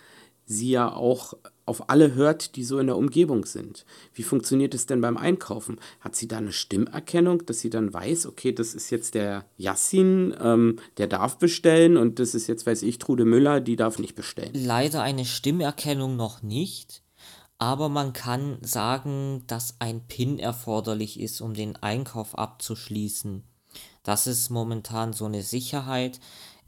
sie 0.44 0.70
ja 0.70 0.92
auch 0.92 1.34
auf 1.66 1.90
alle 1.90 2.14
hört, 2.14 2.56
die 2.56 2.64
so 2.64 2.78
in 2.78 2.86
der 2.86 2.96
Umgebung 2.96 3.44
sind. 3.44 3.84
Wie 4.14 4.22
funktioniert 4.22 4.72
es 4.72 4.86
denn 4.86 5.00
beim 5.00 5.16
Einkaufen? 5.16 5.78
Hat 6.00 6.14
sie 6.16 6.28
da 6.28 6.38
eine 6.38 6.52
Stimmerkennung, 6.52 7.44
dass 7.44 7.60
sie 7.60 7.70
dann 7.70 7.92
weiß, 7.92 8.26
okay, 8.26 8.52
das 8.52 8.74
ist 8.74 8.90
jetzt 8.90 9.14
der 9.14 9.44
Yassin, 9.58 10.34
ähm, 10.40 10.78
der 10.96 11.08
darf 11.08 11.38
bestellen 11.38 11.96
und 11.96 12.18
das 12.20 12.34
ist 12.34 12.46
jetzt, 12.46 12.66
weiß 12.66 12.82
ich, 12.82 12.98
Trude 12.98 13.24
Müller, 13.24 13.60
die 13.60 13.76
darf 13.76 13.98
nicht 13.98 14.14
bestellen? 14.14 14.52
Leider 14.54 15.02
eine 15.02 15.24
Stimmerkennung 15.24 16.16
noch 16.16 16.42
nicht, 16.42 17.02
aber 17.58 17.88
man 17.88 18.12
kann 18.12 18.58
sagen, 18.62 19.42
dass 19.48 19.76
ein 19.80 20.06
PIN 20.06 20.38
erforderlich 20.38 21.18
ist, 21.18 21.40
um 21.40 21.52
den 21.52 21.76
Einkauf 21.76 22.38
abzuschließen. 22.38 23.42
Das 24.02 24.28
ist 24.28 24.50
momentan 24.50 25.12
so 25.12 25.24
eine 25.24 25.42
Sicherheit. 25.42 26.20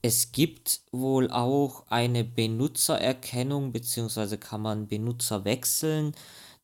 Es 0.02 0.32
gibt 0.32 0.80
wohl 0.92 1.30
auch 1.30 1.84
eine 1.88 2.24
Benutzererkennung, 2.24 3.72
beziehungsweise 3.72 4.38
kann 4.38 4.62
man 4.62 4.86
Benutzer 4.86 5.44
wechseln. 5.44 6.12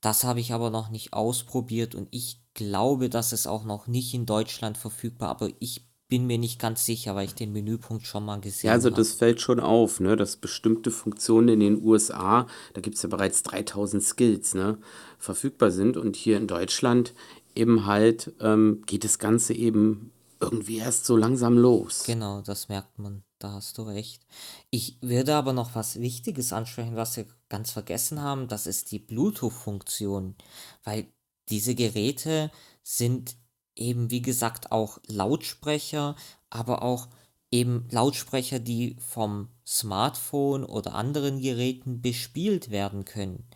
Das 0.00 0.24
habe 0.24 0.40
ich 0.40 0.52
aber 0.52 0.70
noch 0.70 0.90
nicht 0.90 1.12
ausprobiert 1.12 1.94
und 1.94 2.08
ich 2.10 2.40
glaube, 2.54 3.08
das 3.10 3.32
ist 3.32 3.46
auch 3.46 3.64
noch 3.64 3.86
nicht 3.88 4.14
in 4.14 4.26
Deutschland 4.26 4.78
verfügbar, 4.78 5.30
aber 5.30 5.48
ich 5.58 5.86
bin 6.08 6.26
mir 6.26 6.38
nicht 6.38 6.60
ganz 6.60 6.84
sicher, 6.84 7.16
weil 7.16 7.24
ich 7.24 7.34
den 7.34 7.52
Menüpunkt 7.52 8.06
schon 8.06 8.24
mal 8.24 8.40
gesehen 8.40 8.68
Ja, 8.68 8.74
also 8.74 8.90
habe. 8.90 8.96
das 8.96 9.14
fällt 9.14 9.40
schon 9.40 9.58
auf, 9.58 9.98
ne, 9.98 10.14
dass 10.14 10.36
bestimmte 10.36 10.92
Funktionen 10.92 11.48
in 11.48 11.60
den 11.60 11.82
USA, 11.82 12.46
da 12.74 12.80
gibt 12.80 12.96
es 12.96 13.02
ja 13.02 13.08
bereits 13.08 13.42
3000 13.42 14.02
Skills, 14.02 14.54
ne, 14.54 14.78
verfügbar 15.18 15.72
sind 15.72 15.96
und 15.96 16.14
hier 16.14 16.36
in 16.36 16.46
Deutschland 16.46 17.14
eben 17.56 17.86
halt 17.86 18.32
ähm, 18.40 18.82
geht 18.86 19.02
das 19.02 19.18
Ganze 19.18 19.54
eben 19.54 20.12
irgendwie 20.40 20.76
erst 20.76 21.06
so 21.06 21.16
langsam 21.16 21.56
los. 21.58 22.04
Genau, 22.06 22.42
das 22.42 22.68
merkt 22.68 22.98
man. 22.98 23.23
Da 23.38 23.52
hast 23.52 23.78
du 23.78 23.82
recht. 23.82 24.24
Ich 24.70 24.98
würde 25.00 25.34
aber 25.34 25.52
noch 25.52 25.74
was 25.74 26.00
Wichtiges 26.00 26.52
ansprechen, 26.52 26.96
was 26.96 27.16
wir 27.16 27.26
ganz 27.48 27.70
vergessen 27.70 28.22
haben. 28.22 28.48
Das 28.48 28.66
ist 28.66 28.90
die 28.92 28.98
Bluetooth-Funktion. 28.98 30.36
Weil 30.82 31.06
diese 31.48 31.74
Geräte 31.74 32.50
sind 32.82 33.36
eben, 33.76 34.10
wie 34.10 34.22
gesagt, 34.22 34.72
auch 34.72 34.98
Lautsprecher, 35.06 36.16
aber 36.48 36.82
auch 36.82 37.08
eben 37.50 37.86
Lautsprecher, 37.90 38.58
die 38.58 38.96
vom 38.98 39.48
Smartphone 39.66 40.64
oder 40.64 40.94
anderen 40.94 41.40
Geräten 41.40 42.00
bespielt 42.02 42.70
werden 42.70 43.04
können. 43.04 43.48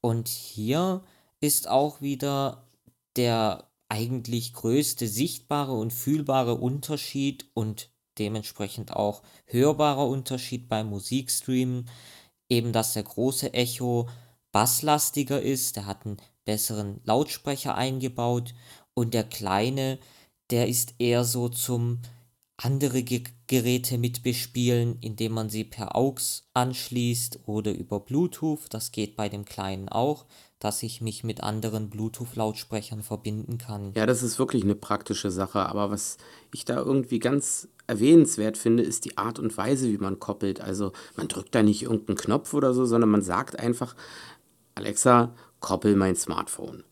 Und 0.00 0.28
hier 0.28 1.04
ist 1.40 1.68
auch 1.68 2.00
wieder 2.00 2.66
der 3.16 3.70
eigentlich 3.88 4.52
größte 4.52 5.08
sichtbare 5.08 5.72
und 5.72 5.92
fühlbare 5.92 6.54
Unterschied 6.54 7.50
und 7.54 7.90
dementsprechend 8.18 8.94
auch 8.94 9.22
hörbarer 9.46 10.06
Unterschied 10.06 10.68
beim 10.68 10.88
Musikstreamen, 10.88 11.88
eben 12.48 12.72
dass 12.72 12.92
der 12.92 13.04
große 13.04 13.54
Echo 13.54 14.08
basslastiger 14.52 15.40
ist, 15.40 15.76
der 15.76 15.86
hat 15.86 16.04
einen 16.04 16.16
besseren 16.44 17.00
Lautsprecher 17.04 17.74
eingebaut 17.74 18.54
und 18.94 19.14
der 19.14 19.24
kleine, 19.24 19.98
der 20.50 20.68
ist 20.68 20.94
eher 20.98 21.24
so 21.24 21.48
zum 21.48 22.00
andere 22.56 23.02
Ge 23.02 23.22
Geräte 23.46 23.98
mit 23.98 24.22
bespielen, 24.22 24.98
indem 25.00 25.32
man 25.32 25.50
sie 25.50 25.64
per 25.64 25.96
AUX 25.96 26.44
anschließt 26.54 27.40
oder 27.46 27.72
über 27.72 27.98
Bluetooth. 27.98 28.60
Das 28.70 28.92
geht 28.92 29.16
bei 29.16 29.28
dem 29.28 29.44
kleinen 29.44 29.88
auch, 29.88 30.24
dass 30.60 30.84
ich 30.84 31.00
mich 31.00 31.24
mit 31.24 31.42
anderen 31.42 31.90
Bluetooth-Lautsprechern 31.90 33.02
verbinden 33.02 33.58
kann. 33.58 33.92
Ja, 33.96 34.06
das 34.06 34.22
ist 34.22 34.38
wirklich 34.38 34.62
eine 34.62 34.76
praktische 34.76 35.32
Sache, 35.32 35.66
aber 35.66 35.90
was 35.90 36.18
ich 36.54 36.64
da 36.64 36.76
irgendwie 36.76 37.18
ganz 37.18 37.66
erwähnenswert 37.90 38.56
finde, 38.56 38.82
ist 38.82 39.04
die 39.04 39.18
Art 39.18 39.38
und 39.38 39.56
Weise, 39.56 39.88
wie 39.88 39.98
man 39.98 40.20
koppelt. 40.20 40.60
Also 40.60 40.92
man 41.16 41.28
drückt 41.28 41.54
da 41.54 41.62
nicht 41.62 41.82
irgendeinen 41.82 42.16
Knopf 42.16 42.54
oder 42.54 42.72
so, 42.72 42.86
sondern 42.86 43.10
man 43.10 43.22
sagt 43.22 43.58
einfach, 43.58 43.94
Alexa, 44.74 45.34
koppel 45.58 45.96
mein 45.96 46.16
Smartphone. 46.16 46.84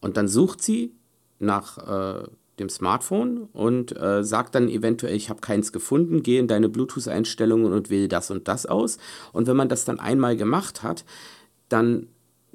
Und 0.00 0.16
dann 0.16 0.28
sucht 0.28 0.62
sie 0.62 0.94
nach 1.38 1.78
äh, 2.22 2.28
dem 2.58 2.68
Smartphone 2.68 3.48
und 3.52 3.94
äh, 4.00 4.24
sagt 4.24 4.54
dann 4.54 4.68
eventuell, 4.68 5.14
ich 5.14 5.28
habe 5.28 5.40
keins 5.40 5.72
gefunden, 5.72 6.22
gehe 6.22 6.40
in 6.40 6.48
deine 6.48 6.68
Bluetooth-Einstellungen 6.68 7.72
und 7.72 7.90
wähle 7.90 8.08
das 8.08 8.30
und 8.30 8.48
das 8.48 8.64
aus. 8.66 8.98
Und 9.32 9.46
wenn 9.46 9.56
man 9.56 9.68
das 9.68 9.84
dann 9.84 10.00
einmal 10.00 10.36
gemacht 10.36 10.82
hat, 10.82 11.04
dann 11.68 12.08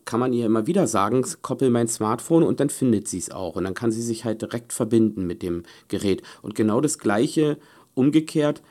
kann 0.05 0.19
man 0.19 0.33
ihr 0.33 0.45
immer 0.45 0.65
wieder 0.67 0.87
sagen, 0.87 1.23
koppel 1.41 1.69
mein 1.69 1.87
Smartphone 1.87 2.43
und 2.43 2.59
dann 2.59 2.69
findet 2.69 3.07
sie 3.07 3.19
es 3.19 3.31
auch. 3.31 3.55
Und 3.55 3.65
dann 3.65 3.73
kann 3.73 3.91
sie 3.91 4.01
sich 4.01 4.25
halt 4.25 4.41
direkt 4.41 4.73
verbinden 4.73 5.27
mit 5.27 5.43
dem 5.43 5.63
Gerät. 5.89 6.23
Und 6.41 6.55
genau 6.55 6.81
das 6.81 6.97
gleiche 6.97 7.57
umgekehrt, 8.01 8.63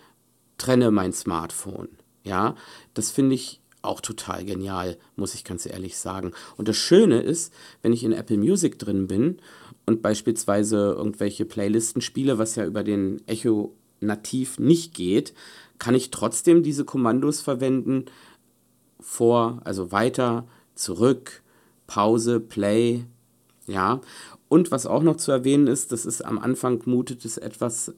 trenne 0.59 0.91
mein 0.91 1.13
Smartphone. 1.13 1.89
Ja, 2.25 2.57
das 2.95 3.11
finde 3.11 3.37
ich 3.37 3.61
auch 3.83 4.01
total 4.01 4.45
genial, 4.45 4.99
muss 5.17 5.35
ich 5.35 5.45
ganz 5.45 5.65
ehrlich 5.65 5.97
sagen. 5.97 6.33
Und 6.57 6.69
das 6.69 6.77
Schöne 6.77 7.21
ist, 7.21 7.55
wenn 7.81 7.93
ich 7.93 8.05
in 8.05 8.13
Apple 8.13 8.37
Music 8.37 8.79
drin 8.79 9.07
bin 9.07 9.39
und 9.87 10.03
beispielsweise 10.03 10.95
irgendwelche 10.99 11.47
Playlisten 11.47 12.03
spiele, 12.03 12.39
was 12.39 12.57
ja 12.57 12.67
über 12.67 12.85
den 12.85 13.27
Echo 13.27 13.75
nativ 14.01 14.59
nicht 14.59 14.95
geht, 14.95 15.33
kann 15.79 15.95
ich 15.95 16.11
trotzdem 16.11 16.63
diese 16.63 16.85
Kommandos 16.85 17.41
verwenden, 17.41 18.07
vor, 18.99 19.63
also 19.65 19.93
weiter, 19.93 20.47
zurück, 20.75 21.43
Pause, 21.87 22.39
Play, 22.39 23.07
ja. 23.67 24.01
Und 24.49 24.71
was 24.71 24.85
auch 24.85 25.03
noch 25.03 25.17
zu 25.17 25.33
erwähnen 25.33 25.69
ist, 25.69 25.93
das 25.93 26.05
ist 26.05 26.23
am 26.23 26.39
Anfang 26.39 26.83
mutet 26.85 27.25
es 27.25 27.39
etwas, 27.39 27.95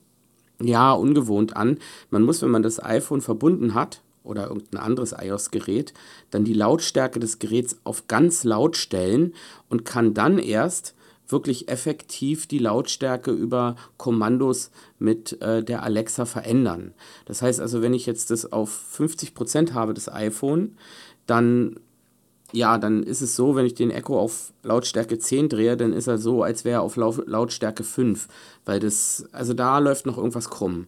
ja, 0.64 0.92
ungewohnt 0.92 1.56
an. 1.56 1.78
Man 2.10 2.22
muss, 2.22 2.42
wenn 2.42 2.50
man 2.50 2.62
das 2.62 2.82
iPhone 2.82 3.20
verbunden 3.20 3.74
hat 3.74 4.02
oder 4.24 4.48
irgendein 4.48 4.80
anderes 4.80 5.14
iOS-Gerät, 5.18 5.92
dann 6.30 6.44
die 6.44 6.54
Lautstärke 6.54 7.20
des 7.20 7.38
Geräts 7.38 7.78
auf 7.84 8.08
ganz 8.08 8.44
laut 8.44 8.76
stellen 8.76 9.34
und 9.68 9.84
kann 9.84 10.14
dann 10.14 10.38
erst 10.38 10.94
wirklich 11.28 11.68
effektiv 11.68 12.46
die 12.46 12.58
Lautstärke 12.58 13.30
über 13.30 13.76
Kommandos 13.96 14.70
mit 14.98 15.40
äh, 15.40 15.64
der 15.64 15.82
Alexa 15.82 16.26
verändern. 16.26 16.94
Das 17.24 17.42
heißt 17.42 17.60
also, 17.60 17.82
wenn 17.82 17.94
ich 17.94 18.06
jetzt 18.06 18.30
das 18.30 18.52
auf 18.52 18.96
50% 18.98 19.72
habe, 19.72 19.94
das 19.94 20.12
iPhone, 20.12 20.76
dann 21.26 21.80
ja, 22.52 22.78
dann 22.78 23.02
ist 23.02 23.22
es 23.22 23.34
so, 23.34 23.56
wenn 23.56 23.66
ich 23.66 23.74
den 23.74 23.90
Echo 23.90 24.18
auf 24.18 24.52
Lautstärke 24.62 25.18
10 25.18 25.48
drehe, 25.48 25.76
dann 25.76 25.92
ist 25.92 26.06
er 26.06 26.18
so, 26.18 26.42
als 26.42 26.64
wäre 26.64 26.80
er 26.80 26.82
auf 26.82 26.96
Lautstärke 26.96 27.82
5, 27.82 28.28
weil 28.64 28.78
das, 28.78 29.26
also 29.32 29.54
da 29.54 29.78
läuft 29.78 30.06
noch 30.06 30.18
irgendwas 30.18 30.50
krumm. 30.50 30.86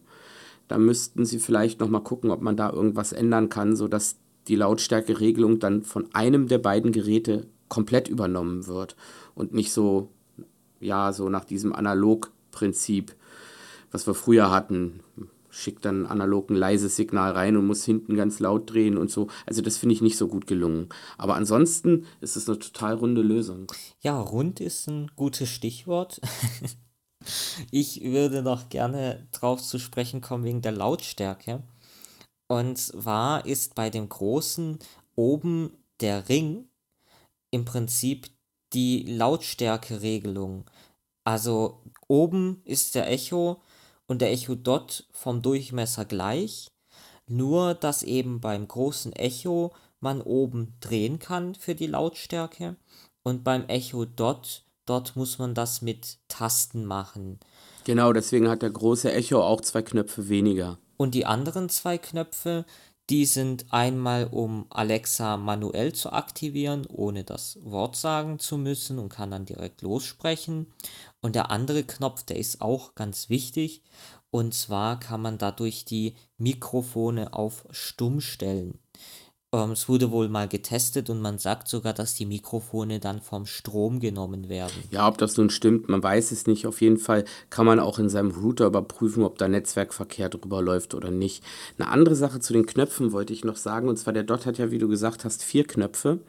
Da 0.67 0.77
müssten 0.77 1.25
Sie 1.25 1.39
vielleicht 1.39 1.79
noch 1.79 1.89
mal 1.89 1.99
gucken, 1.99 2.31
ob 2.31 2.41
man 2.41 2.55
da 2.55 2.71
irgendwas 2.71 3.13
ändern 3.13 3.49
kann, 3.49 3.75
sodass 3.75 4.17
die 4.47 4.55
Lautstärkeregelung 4.55 5.59
dann 5.59 5.83
von 5.83 6.07
einem 6.13 6.47
der 6.47 6.59
beiden 6.59 6.91
Geräte 6.91 7.47
komplett 7.67 8.07
übernommen 8.07 8.67
wird 8.67 8.95
und 9.33 9.53
nicht 9.53 9.71
so, 9.71 10.09
ja, 10.79 11.13
so 11.13 11.29
nach 11.29 11.45
diesem 11.45 11.73
Analogprinzip, 11.73 13.15
was 13.91 14.05
wir 14.05 14.13
früher 14.13 14.51
hatten 14.51 14.99
schickt 15.55 15.85
dann 15.85 16.05
analog 16.05 16.49
ein 16.49 16.55
leises 16.55 16.95
Signal 16.95 17.31
rein 17.31 17.55
und 17.55 17.65
muss 17.65 17.85
hinten 17.85 18.15
ganz 18.15 18.39
laut 18.39 18.71
drehen 18.71 18.97
und 18.97 19.09
so. 19.09 19.27
Also 19.45 19.61
das 19.61 19.77
finde 19.77 19.93
ich 19.93 20.01
nicht 20.01 20.17
so 20.17 20.27
gut 20.27 20.47
gelungen. 20.47 20.89
Aber 21.17 21.35
ansonsten 21.35 22.05
ist 22.19 22.35
es 22.35 22.49
eine 22.49 22.59
total 22.59 22.95
runde 22.95 23.21
Lösung. 23.21 23.71
Ja, 24.01 24.19
rund 24.19 24.59
ist 24.59 24.87
ein 24.87 25.11
gutes 25.15 25.49
Stichwort. 25.49 26.19
ich 27.71 28.03
würde 28.03 28.41
noch 28.41 28.67
gerne 28.69 29.27
drauf 29.31 29.61
zu 29.61 29.79
sprechen 29.79 30.19
kommen 30.21 30.43
wegen 30.43 30.61
der 30.61 30.73
Lautstärke. 30.73 31.63
Und 32.47 32.77
zwar 32.77 33.45
ist 33.45 33.75
bei 33.75 33.89
dem 33.89 34.09
großen 34.09 34.77
oben 35.15 35.71
der 36.01 36.27
Ring 36.27 36.67
im 37.51 37.63
Prinzip 37.63 38.27
die 38.73 39.03
Lautstärkeregelung. 39.03 40.69
Also 41.23 41.81
oben 42.07 42.61
ist 42.65 42.93
der 42.93 43.09
Echo 43.09 43.61
und 44.07 44.21
der 44.21 44.31
Echo 44.31 44.55
Dot 44.55 45.07
vom 45.11 45.41
Durchmesser 45.41 46.05
gleich, 46.05 46.67
nur 47.27 47.73
dass 47.73 48.03
eben 48.03 48.39
beim 48.39 48.67
großen 48.67 49.13
Echo 49.13 49.73
man 49.99 50.21
oben 50.21 50.77
drehen 50.79 51.19
kann 51.19 51.55
für 51.55 51.75
die 51.75 51.87
Lautstärke 51.87 52.75
und 53.23 53.43
beim 53.43 53.65
Echo 53.67 54.05
Dot, 54.05 54.63
dort 54.85 55.15
muss 55.15 55.39
man 55.39 55.53
das 55.55 55.81
mit 55.81 56.19
Tasten 56.27 56.85
machen. 56.85 57.39
Genau, 57.85 58.13
deswegen 58.13 58.49
hat 58.49 58.61
der 58.61 58.69
große 58.69 59.11
Echo 59.11 59.41
auch 59.41 59.61
zwei 59.61 59.81
Knöpfe 59.81 60.29
weniger. 60.29 60.77
Und 60.97 61.13
die 61.13 61.25
anderen 61.25 61.69
zwei 61.69 61.97
Knöpfe, 61.97 62.65
Die 63.11 63.25
sind 63.25 63.71
einmal, 63.71 64.25
um 64.25 64.65
Alexa 64.71 65.37
manuell 65.37 65.93
zu 65.93 66.11
aktivieren, 66.11 66.87
ohne 66.87 67.23
das 67.23 67.59
Wort 67.61 67.95
sagen 67.95 68.39
zu 68.39 68.57
müssen 68.57 68.97
und 68.97 69.09
kann 69.09 69.29
dann 69.29 69.45
direkt 69.45 69.83
lossprechen. 69.83 70.73
Und 71.21 71.35
der 71.35 71.51
andere 71.51 71.83
Knopf, 71.83 72.23
der 72.23 72.37
ist 72.37 72.61
auch 72.61 72.95
ganz 72.95 73.29
wichtig. 73.29 73.83
Und 74.31 74.55
zwar 74.55 74.99
kann 74.99 75.21
man 75.21 75.37
dadurch 75.37 75.85
die 75.85 76.15
Mikrofone 76.37 77.33
auf 77.33 77.67
Stumm 77.69 78.21
stellen. 78.21 78.79
Ähm, 79.55 79.71
es 79.71 79.87
wurde 79.87 80.11
wohl 80.11 80.27
mal 80.27 80.47
getestet 80.47 81.09
und 81.09 81.21
man 81.21 81.39
sagt 81.39 81.67
sogar, 81.67 81.93
dass 81.93 82.13
die 82.15 82.25
Mikrofone 82.25 82.99
dann 82.99 83.21
vom 83.21 83.45
Strom 83.45 83.99
genommen 83.99 84.49
werden. 84.49 84.73
Ja, 84.91 85.07
ob 85.07 85.17
das 85.17 85.37
nun 85.37 85.49
stimmt, 85.49 85.87
man 85.87 86.03
weiß 86.03 86.31
es 86.31 86.45
nicht. 86.45 86.67
Auf 86.67 86.81
jeden 86.81 86.97
Fall 86.97 87.23
kann 87.49 87.65
man 87.65 87.79
auch 87.79 87.97
in 87.97 88.09
seinem 88.09 88.31
Router 88.31 88.65
überprüfen, 88.65 89.23
ob 89.23 89.37
da 89.37 89.47
Netzwerkverkehr 89.47 90.29
drüber 90.29 90.61
läuft 90.61 90.93
oder 90.93 91.09
nicht. 91.09 91.43
Eine 91.77 91.87
andere 91.89 92.15
Sache 92.15 92.39
zu 92.39 92.51
den 92.51 92.65
Knöpfen 92.65 93.13
wollte 93.13 93.33
ich 93.33 93.45
noch 93.45 93.55
sagen, 93.57 93.87
und 93.87 93.97
zwar 93.97 94.13
der 94.13 94.23
Dot 94.23 94.45
hat 94.45 94.57
ja, 94.57 94.71
wie 94.71 94.79
du 94.79 94.89
gesagt 94.89 95.23
hast, 95.23 95.43
vier 95.43 95.65
Knöpfe. 95.65 96.19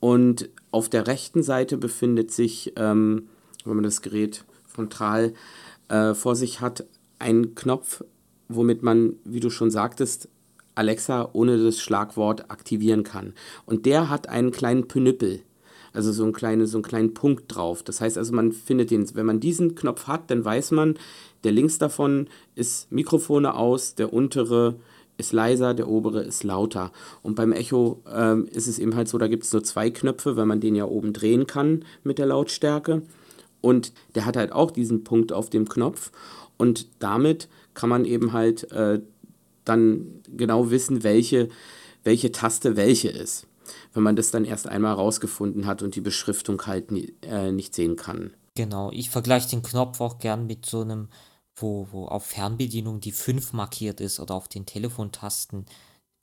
Und 0.00 0.48
auf 0.70 0.88
der 0.88 1.06
rechten 1.06 1.42
Seite 1.42 1.76
befindet 1.76 2.30
sich, 2.30 2.72
ähm, 2.76 3.28
wenn 3.64 3.74
man 3.74 3.84
das 3.84 4.02
Gerät 4.02 4.44
frontal 4.66 5.34
äh, 5.88 6.14
vor 6.14 6.36
sich 6.36 6.60
hat, 6.60 6.84
ein 7.18 7.54
Knopf, 7.54 8.04
womit 8.48 8.82
man, 8.82 9.14
wie 9.24 9.40
du 9.40 9.50
schon 9.50 9.70
sagtest, 9.70 10.28
Alexa 10.74 11.30
ohne 11.32 11.62
das 11.62 11.80
Schlagwort 11.80 12.50
aktivieren 12.50 13.04
kann. 13.04 13.34
Und 13.66 13.86
der 13.86 14.10
hat 14.10 14.28
einen 14.28 14.50
kleinen 14.50 14.88
Pnüppel, 14.88 15.40
also 15.92 16.12
so, 16.12 16.24
ein 16.24 16.32
kleine, 16.32 16.66
so 16.66 16.78
einen 16.78 16.84
kleinen 16.84 17.14
Punkt 17.14 17.44
drauf. 17.54 17.82
Das 17.82 18.00
heißt 18.00 18.18
also, 18.18 18.32
man 18.34 18.52
findet 18.52 18.90
den, 18.90 19.14
wenn 19.14 19.26
man 19.26 19.40
diesen 19.40 19.74
Knopf 19.74 20.06
hat, 20.06 20.30
dann 20.30 20.44
weiß 20.44 20.72
man, 20.72 20.96
der 21.44 21.52
links 21.52 21.78
davon 21.78 22.28
ist 22.54 22.90
Mikrofone 22.90 23.54
aus, 23.54 23.94
der 23.94 24.12
untere 24.12 24.76
ist 25.16 25.32
leiser, 25.32 25.74
der 25.74 25.88
obere 25.88 26.22
ist 26.22 26.42
lauter. 26.42 26.90
Und 27.22 27.36
beim 27.36 27.52
Echo 27.52 28.02
ähm, 28.12 28.46
ist 28.46 28.66
es 28.66 28.78
eben 28.78 28.96
halt 28.96 29.08
so, 29.08 29.18
da 29.18 29.28
gibt 29.28 29.44
es 29.44 29.52
nur 29.52 29.62
zwei 29.62 29.90
Knöpfe, 29.90 30.36
weil 30.36 30.46
man 30.46 30.60
den 30.60 30.74
ja 30.74 30.86
oben 30.86 31.12
drehen 31.12 31.46
kann 31.46 31.84
mit 32.02 32.18
der 32.18 32.26
Lautstärke. 32.26 33.02
Und 33.60 33.92
der 34.14 34.26
hat 34.26 34.36
halt 34.36 34.52
auch 34.52 34.70
diesen 34.70 35.04
Punkt 35.04 35.32
auf 35.32 35.50
dem 35.50 35.68
Knopf. 35.68 36.10
Und 36.56 36.88
damit 36.98 37.48
kann 37.74 37.88
man 37.88 38.04
eben 38.04 38.32
halt 38.32 38.70
äh, 38.72 39.00
dann 39.64 40.22
genau 40.28 40.70
wissen, 40.70 41.02
welche, 41.02 41.48
welche 42.02 42.32
Taste 42.32 42.76
welche 42.76 43.08
ist. 43.08 43.46
Wenn 43.92 44.02
man 44.02 44.16
das 44.16 44.30
dann 44.30 44.44
erst 44.44 44.68
einmal 44.68 44.94
rausgefunden 44.94 45.66
hat 45.66 45.82
und 45.82 45.94
die 45.94 46.00
Beschriftung 46.00 46.66
halt 46.66 46.90
nie, 46.90 47.14
äh, 47.22 47.50
nicht 47.50 47.74
sehen 47.74 47.96
kann. 47.96 48.34
Genau, 48.54 48.90
ich 48.92 49.10
vergleiche 49.10 49.48
den 49.48 49.62
Knopf 49.62 50.00
auch 50.00 50.18
gern 50.18 50.46
mit 50.46 50.66
so 50.66 50.82
einem, 50.82 51.08
wo, 51.56 51.88
wo 51.90 52.06
auf 52.06 52.26
Fernbedienung 52.26 53.00
die 53.00 53.12
5 53.12 53.52
markiert 53.52 54.00
ist 54.00 54.20
oder 54.20 54.34
auf 54.34 54.48
den 54.48 54.66
Telefontasten, 54.66 55.66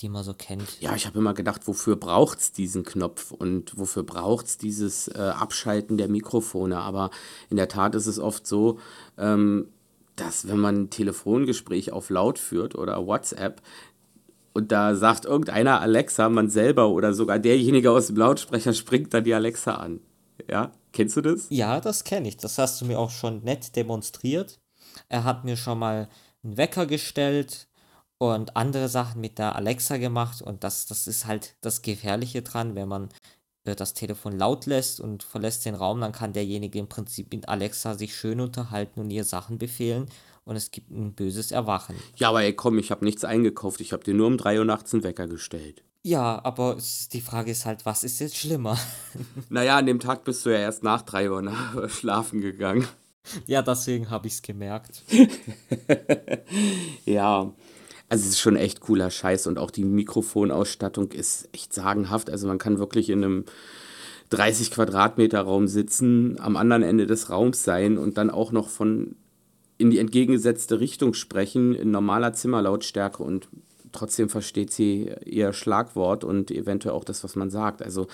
die 0.01 0.10
man 0.10 0.23
so 0.23 0.34
kennt. 0.34 0.80
Ja, 0.80 0.95
ich 0.95 1.06
habe 1.06 1.19
immer 1.19 1.34
gedacht, 1.34 1.67
wofür 1.67 1.95
braucht 1.95 2.39
es 2.39 2.51
diesen 2.51 2.84
Knopf 2.84 3.32
und 3.32 3.77
wofür 3.77 4.04
braucht 4.04 4.47
es 4.47 4.58
dieses 4.58 5.08
äh, 5.10 5.17
Abschalten 5.19 5.97
der 5.97 6.08
Mikrofone. 6.08 6.77
Aber 6.77 7.12
in 7.49 7.58
der 7.58 7.67
Tat 7.67 7.95
ist 7.95 8.08
es 8.08 8.19
oft 8.19 8.47
so, 8.47 8.80
ähm, 9.17 9.67
dass 10.21 10.47
wenn 10.47 10.60
man 10.60 10.84
ein 10.84 10.89
Telefongespräch 10.89 11.91
auf 11.91 12.10
laut 12.10 12.39
führt 12.39 12.75
oder 12.75 13.05
WhatsApp 13.05 13.62
und 14.53 14.71
da 14.71 14.95
sagt 14.95 15.25
irgendeiner 15.25 15.81
Alexa, 15.81 16.29
man 16.29 16.49
selber 16.49 16.89
oder 16.89 17.13
sogar 17.13 17.39
derjenige 17.39 17.91
aus 17.91 18.07
dem 18.07 18.17
Lautsprecher 18.17 18.73
springt 18.73 19.13
dann 19.13 19.23
die 19.23 19.34
Alexa 19.34 19.75
an. 19.75 20.01
Ja, 20.49 20.71
kennst 20.91 21.15
du 21.15 21.21
das? 21.21 21.47
Ja, 21.49 21.79
das 21.79 22.03
kenne 22.03 22.27
ich. 22.27 22.38
Das 22.38 22.57
hast 22.57 22.81
du 22.81 22.86
mir 22.86 22.99
auch 22.99 23.12
schon 23.12 23.43
nett 23.43 23.75
demonstriert. 23.75 24.60
Er 25.07 25.23
hat 25.23 25.45
mir 25.45 25.55
schon 25.55 25.79
mal 25.79 26.10
einen 26.43 26.57
Wecker 26.57 26.86
gestellt 26.86 27.67
und 28.17 28.55
andere 28.55 28.89
Sachen 28.89 29.21
mit 29.21 29.39
der 29.39 29.55
Alexa 29.55 29.97
gemacht 29.97 30.41
und 30.41 30.63
das, 30.63 30.86
das 30.86 31.07
ist 31.07 31.25
halt 31.25 31.55
das 31.62 31.81
Gefährliche 31.81 32.41
dran, 32.41 32.75
wenn 32.75 32.88
man 32.88 33.10
das 33.63 33.93
Telefon 33.93 34.38
laut 34.38 34.65
lässt 34.65 35.00
und 35.00 35.24
verlässt 35.24 35.65
den 35.65 35.76
Raum, 35.76 36.02
dann 36.02 36.12
kann 36.12 36.34
derjenige 36.34 36.80
im 36.80 36.88
Prinzip 36.88 37.32
mit 37.32 37.47
Alexa 37.47 37.95
sich 37.95 38.15
schön 38.15 38.39
unterhalten 38.39 39.00
und 39.00 39.12
ihr 39.12 39.24
Sachen 39.24 39.58
befehlen 39.58 40.08
und 40.45 40.56
es 40.56 40.71
gibt 40.71 40.91
ein 40.91 41.13
böses 41.13 41.52
Erwachen. 41.52 41.95
Ja, 42.15 42.30
aber 42.30 42.41
ey, 42.43 42.54
komm, 42.54 42.80
ich 42.80 42.91
habe 42.91 43.06
nichts 43.06 43.24
eingekauft. 43.24 43.82
Ich 43.82 43.93
habe 43.93 44.04
dir 44.04 44.13
nur 44.13 44.28
um 44.28 44.38
3 44.38 44.60
Uhr 44.60 44.65
nachts 44.65 44.93
einen 44.93 45.04
Wecker 45.04 45.28
gestellt. 45.28 45.84
Ja, 46.04 46.43
aber 46.43 46.78
die 47.13 47.21
Frage 47.21 47.52
ist 47.52 47.65
halt, 47.65 47.86
was 47.86 48.04
ist 48.04 48.19
jetzt 48.19 48.36
schlimmer? 48.36 48.78
naja, 49.50 49.78
an 49.78 49.86
dem 49.86 50.00
Tag 50.00 50.24
bist 50.24 50.45
du 50.45 50.50
ja 50.50 50.58
erst 50.58 50.84
nach 50.84 51.04
3 51.04 51.30
Uhr 51.30 51.41
nach 51.41 51.89
schlafen 51.89 52.41
gegangen. 52.41 52.88
Ja, 53.45 53.62
deswegen 53.62 54.10
habe 54.10 54.28
ich 54.28 54.34
es 54.34 54.41
gemerkt. 54.41 55.04
ja, 57.06 57.54
also 58.12 58.24
es 58.24 58.32
ist 58.32 58.39
schon 58.41 58.58
echt 58.58 58.82
cooler 58.82 59.10
Scheiß 59.10 59.47
und 59.47 59.58
auch 59.58 59.71
die 59.71 59.86
Mikrofonausstattung 59.86 61.13
ist 61.13 61.47
echt 61.54 61.71
sagenhaft. 61.71 62.30
Also 62.30 62.45
man 62.45 62.58
kann 62.58 62.78
wirklich 62.78 63.10
in 63.10 63.24
einem 63.24 63.45
30 64.32 64.71
Quadratmeter 64.71 65.39
Raum 65.39 65.69
sitzen, 65.69 66.38
am 66.38 66.58
anderen 66.58 66.84
Ende 66.84 67.06
des 67.08 67.30
Raums 67.30 67.63
sein 67.63 67.97
und 67.97 68.17
dann 68.17 68.30
auch 68.30 68.52
noch 68.52 68.67
von 68.67 69.15
in 69.78 69.91
die 69.91 70.00
entgegengesetzte 70.00 70.82
Richtung 70.82 71.13
sprechen 71.13 71.74
in 71.74 71.89
normaler 71.91 72.34
Zimmerlautstärke 72.34 73.24
und 73.24 73.47
trotzdem 73.93 74.28
versteht 74.28 74.74
sie 74.74 75.10
ihr 75.26 75.54
Schlagwort 75.54 76.26
und 76.26 76.52
eventuell 76.52 76.93
auch 76.93 77.06
das, 77.06 77.24
was 77.24 77.38
man 77.38 77.50
sagt. 77.50 77.82
Also 77.82 78.08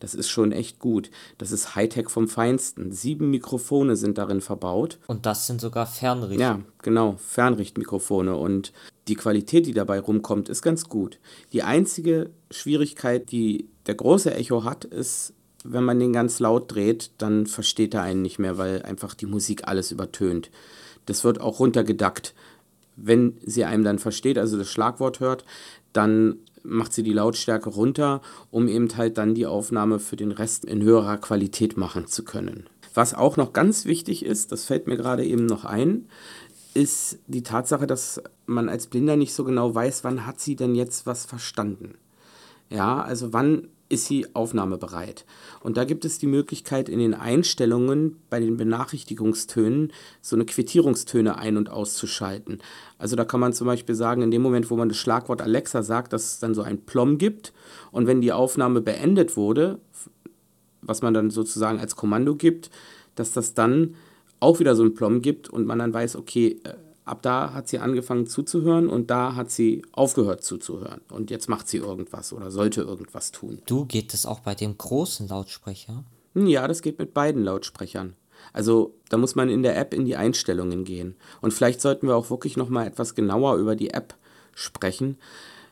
das 0.00 0.14
ist 0.14 0.30
schon 0.30 0.52
echt 0.52 0.78
gut. 0.78 1.10
Das 1.36 1.52
ist 1.52 1.76
Hightech 1.76 2.08
vom 2.08 2.26
Feinsten. 2.26 2.90
Sieben 2.90 3.30
Mikrofone 3.30 3.96
sind 3.96 4.16
darin 4.16 4.40
verbaut. 4.40 4.98
Und 5.08 5.26
das 5.26 5.46
sind 5.46 5.60
sogar 5.60 5.86
Fernricht. 5.86 6.40
Ja, 6.40 6.60
genau, 6.80 7.16
Fernrichtmikrofone. 7.18 8.34
Und 8.34 8.72
die 9.08 9.16
Qualität, 9.16 9.66
die 9.66 9.74
dabei 9.74 10.00
rumkommt, 10.00 10.48
ist 10.48 10.62
ganz 10.62 10.88
gut. 10.88 11.18
Die 11.52 11.62
einzige 11.62 12.30
Schwierigkeit, 12.50 13.32
die 13.32 13.68
der 13.86 13.94
große 13.96 14.32
Echo 14.34 14.64
hat, 14.64 14.84
ist, 14.84 15.34
wenn 15.64 15.84
man 15.84 15.98
den 15.98 16.12
ganz 16.12 16.40
laut 16.40 16.72
dreht, 16.72 17.10
dann 17.18 17.46
versteht 17.46 17.94
er 17.94 18.02
einen 18.02 18.22
nicht 18.22 18.38
mehr, 18.38 18.58
weil 18.58 18.82
einfach 18.82 19.14
die 19.14 19.26
Musik 19.26 19.66
alles 19.66 19.90
übertönt. 19.92 20.50
Das 21.06 21.24
wird 21.24 21.40
auch 21.40 21.58
runtergedackt 21.58 22.34
wenn 22.96 23.38
sie 23.44 23.64
einem 23.64 23.84
dann 23.84 23.98
versteht, 23.98 24.38
also 24.38 24.58
das 24.58 24.70
Schlagwort 24.70 25.20
hört, 25.20 25.44
dann 25.92 26.36
macht 26.62 26.92
sie 26.92 27.02
die 27.02 27.12
Lautstärke 27.12 27.70
runter, 27.70 28.22
um 28.50 28.68
eben 28.68 28.88
halt 28.96 29.18
dann 29.18 29.34
die 29.34 29.46
Aufnahme 29.46 29.98
für 29.98 30.16
den 30.16 30.30
Rest 30.30 30.64
in 30.64 30.82
höherer 30.82 31.18
Qualität 31.18 31.76
machen 31.76 32.06
zu 32.06 32.24
können. 32.24 32.68
Was 32.94 33.14
auch 33.14 33.36
noch 33.36 33.52
ganz 33.52 33.86
wichtig 33.86 34.24
ist, 34.24 34.52
das 34.52 34.66
fällt 34.66 34.86
mir 34.86 34.96
gerade 34.96 35.24
eben 35.24 35.46
noch 35.46 35.64
ein, 35.64 36.08
ist 36.74 37.18
die 37.26 37.42
Tatsache, 37.42 37.86
dass 37.86 38.22
man 38.46 38.68
als 38.68 38.86
Blinder 38.86 39.16
nicht 39.16 39.34
so 39.34 39.44
genau 39.44 39.74
weiß, 39.74 40.04
wann 40.04 40.26
hat 40.26 40.40
sie 40.40 40.56
denn 40.56 40.74
jetzt 40.74 41.06
was 41.06 41.24
verstanden. 41.24 41.94
Ja, 42.70 43.02
also 43.02 43.32
wann 43.32 43.68
ist 43.92 44.06
sie 44.06 44.26
aufnahmebereit. 44.34 45.26
Und 45.60 45.76
da 45.76 45.84
gibt 45.84 46.06
es 46.06 46.18
die 46.18 46.26
Möglichkeit 46.26 46.88
in 46.88 46.98
den 46.98 47.12
Einstellungen 47.12 48.16
bei 48.30 48.40
den 48.40 48.56
Benachrichtigungstönen 48.56 49.92
so 50.22 50.34
eine 50.34 50.46
Quittierungstöne 50.46 51.36
ein- 51.36 51.58
und 51.58 51.68
auszuschalten. 51.68 52.62
Also 52.96 53.16
da 53.16 53.26
kann 53.26 53.40
man 53.40 53.52
zum 53.52 53.66
Beispiel 53.66 53.94
sagen, 53.94 54.22
in 54.22 54.30
dem 54.30 54.40
Moment, 54.40 54.70
wo 54.70 54.76
man 54.76 54.88
das 54.88 54.96
Schlagwort 54.96 55.42
Alexa 55.42 55.82
sagt, 55.82 56.14
dass 56.14 56.24
es 56.24 56.38
dann 56.38 56.54
so 56.54 56.62
ein 56.62 56.86
Plom 56.86 57.18
gibt 57.18 57.52
und 57.90 58.06
wenn 58.06 58.22
die 58.22 58.32
Aufnahme 58.32 58.80
beendet 58.80 59.36
wurde, 59.36 59.78
was 60.80 61.02
man 61.02 61.12
dann 61.12 61.28
sozusagen 61.28 61.78
als 61.78 61.94
Kommando 61.94 62.34
gibt, 62.34 62.70
dass 63.14 63.34
das 63.34 63.52
dann 63.52 63.94
auch 64.42 64.60
wieder 64.60 64.76
so 64.76 64.82
ein 64.82 64.94
Plom 64.94 65.22
gibt 65.22 65.48
und 65.48 65.66
man 65.66 65.78
dann 65.78 65.94
weiß, 65.94 66.16
okay, 66.16 66.60
äh, 66.64 66.74
ab 67.04 67.22
da 67.22 67.52
hat 67.52 67.68
sie 67.68 67.78
angefangen 67.78 68.26
zuzuhören 68.26 68.88
und 68.88 69.10
da 69.10 69.34
hat 69.34 69.50
sie 69.50 69.84
aufgehört 69.92 70.44
zuzuhören. 70.44 71.00
Und 71.10 71.30
jetzt 71.30 71.48
macht 71.48 71.68
sie 71.68 71.78
irgendwas 71.78 72.32
oder 72.32 72.50
sollte 72.50 72.82
irgendwas 72.82 73.32
tun. 73.32 73.60
Du, 73.66 73.86
geht 73.86 74.12
das 74.12 74.26
auch 74.26 74.40
bei 74.40 74.54
dem 74.54 74.76
großen 74.76 75.28
Lautsprecher? 75.28 76.04
Hm, 76.34 76.46
ja, 76.46 76.66
das 76.68 76.82
geht 76.82 76.98
mit 76.98 77.14
beiden 77.14 77.42
Lautsprechern. 77.42 78.16
Also 78.52 78.94
da 79.08 79.16
muss 79.16 79.34
man 79.34 79.48
in 79.48 79.62
der 79.62 79.78
App 79.78 79.94
in 79.94 80.04
die 80.04 80.16
Einstellungen 80.16 80.84
gehen. 80.84 81.16
Und 81.40 81.52
vielleicht 81.52 81.80
sollten 81.80 82.08
wir 82.08 82.16
auch 82.16 82.30
wirklich 82.30 82.56
nochmal 82.56 82.86
etwas 82.86 83.14
genauer 83.14 83.56
über 83.56 83.76
die 83.76 83.90
App 83.90 84.14
sprechen. 84.54 85.18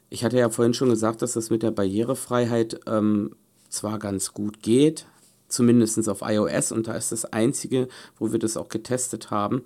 Ich 0.08 0.24
hatte 0.24 0.38
ja 0.38 0.48
vorhin 0.48 0.74
schon 0.74 0.90
gesagt, 0.90 1.22
dass 1.22 1.32
das 1.32 1.50
mit 1.50 1.62
der 1.62 1.70
Barrierefreiheit 1.70 2.80
ähm, 2.86 3.34
zwar 3.68 3.98
ganz 3.98 4.32
gut 4.32 4.62
geht, 4.62 5.06
zumindest 5.50 6.08
auf 6.08 6.22
iOS, 6.22 6.72
und 6.72 6.88
da 6.88 6.94
ist 6.94 7.12
das 7.12 7.26
Einzige, 7.26 7.88
wo 8.18 8.32
wir 8.32 8.38
das 8.38 8.56
auch 8.56 8.68
getestet 8.68 9.30
haben. 9.30 9.62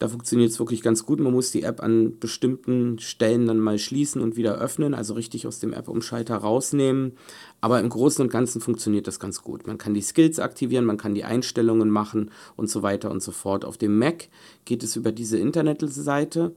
Da 0.00 0.08
funktioniert 0.08 0.50
es 0.50 0.58
wirklich 0.58 0.80
ganz 0.80 1.04
gut. 1.04 1.20
Man 1.20 1.34
muss 1.34 1.50
die 1.50 1.62
App 1.62 1.82
an 1.82 2.18
bestimmten 2.18 2.98
Stellen 2.98 3.46
dann 3.46 3.60
mal 3.60 3.78
schließen 3.78 4.22
und 4.22 4.34
wieder 4.34 4.54
öffnen, 4.54 4.94
also 4.94 5.12
richtig 5.12 5.46
aus 5.46 5.58
dem 5.58 5.74
App-Umschalter 5.74 6.36
rausnehmen. 6.36 7.18
Aber 7.60 7.80
im 7.80 7.90
Großen 7.90 8.24
und 8.24 8.32
Ganzen 8.32 8.62
funktioniert 8.62 9.06
das 9.06 9.20
ganz 9.20 9.42
gut. 9.42 9.66
Man 9.66 9.76
kann 9.76 9.92
die 9.92 10.00
Skills 10.00 10.38
aktivieren, 10.38 10.86
man 10.86 10.96
kann 10.96 11.14
die 11.14 11.24
Einstellungen 11.24 11.90
machen 11.90 12.30
und 12.56 12.70
so 12.70 12.82
weiter 12.82 13.10
und 13.10 13.22
so 13.22 13.30
fort. 13.30 13.66
Auf 13.66 13.76
dem 13.76 13.98
Mac 13.98 14.28
geht 14.64 14.82
es 14.82 14.96
über 14.96 15.12
diese 15.12 15.36
Internetseite. 15.36 16.54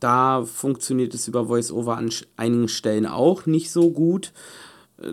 Da 0.00 0.42
funktioniert 0.42 1.12
es 1.12 1.28
über 1.28 1.50
VoiceOver 1.50 1.98
an 1.98 2.08
einigen 2.38 2.68
Stellen 2.68 3.04
auch 3.04 3.44
nicht 3.44 3.70
so 3.70 3.90
gut. 3.90 4.32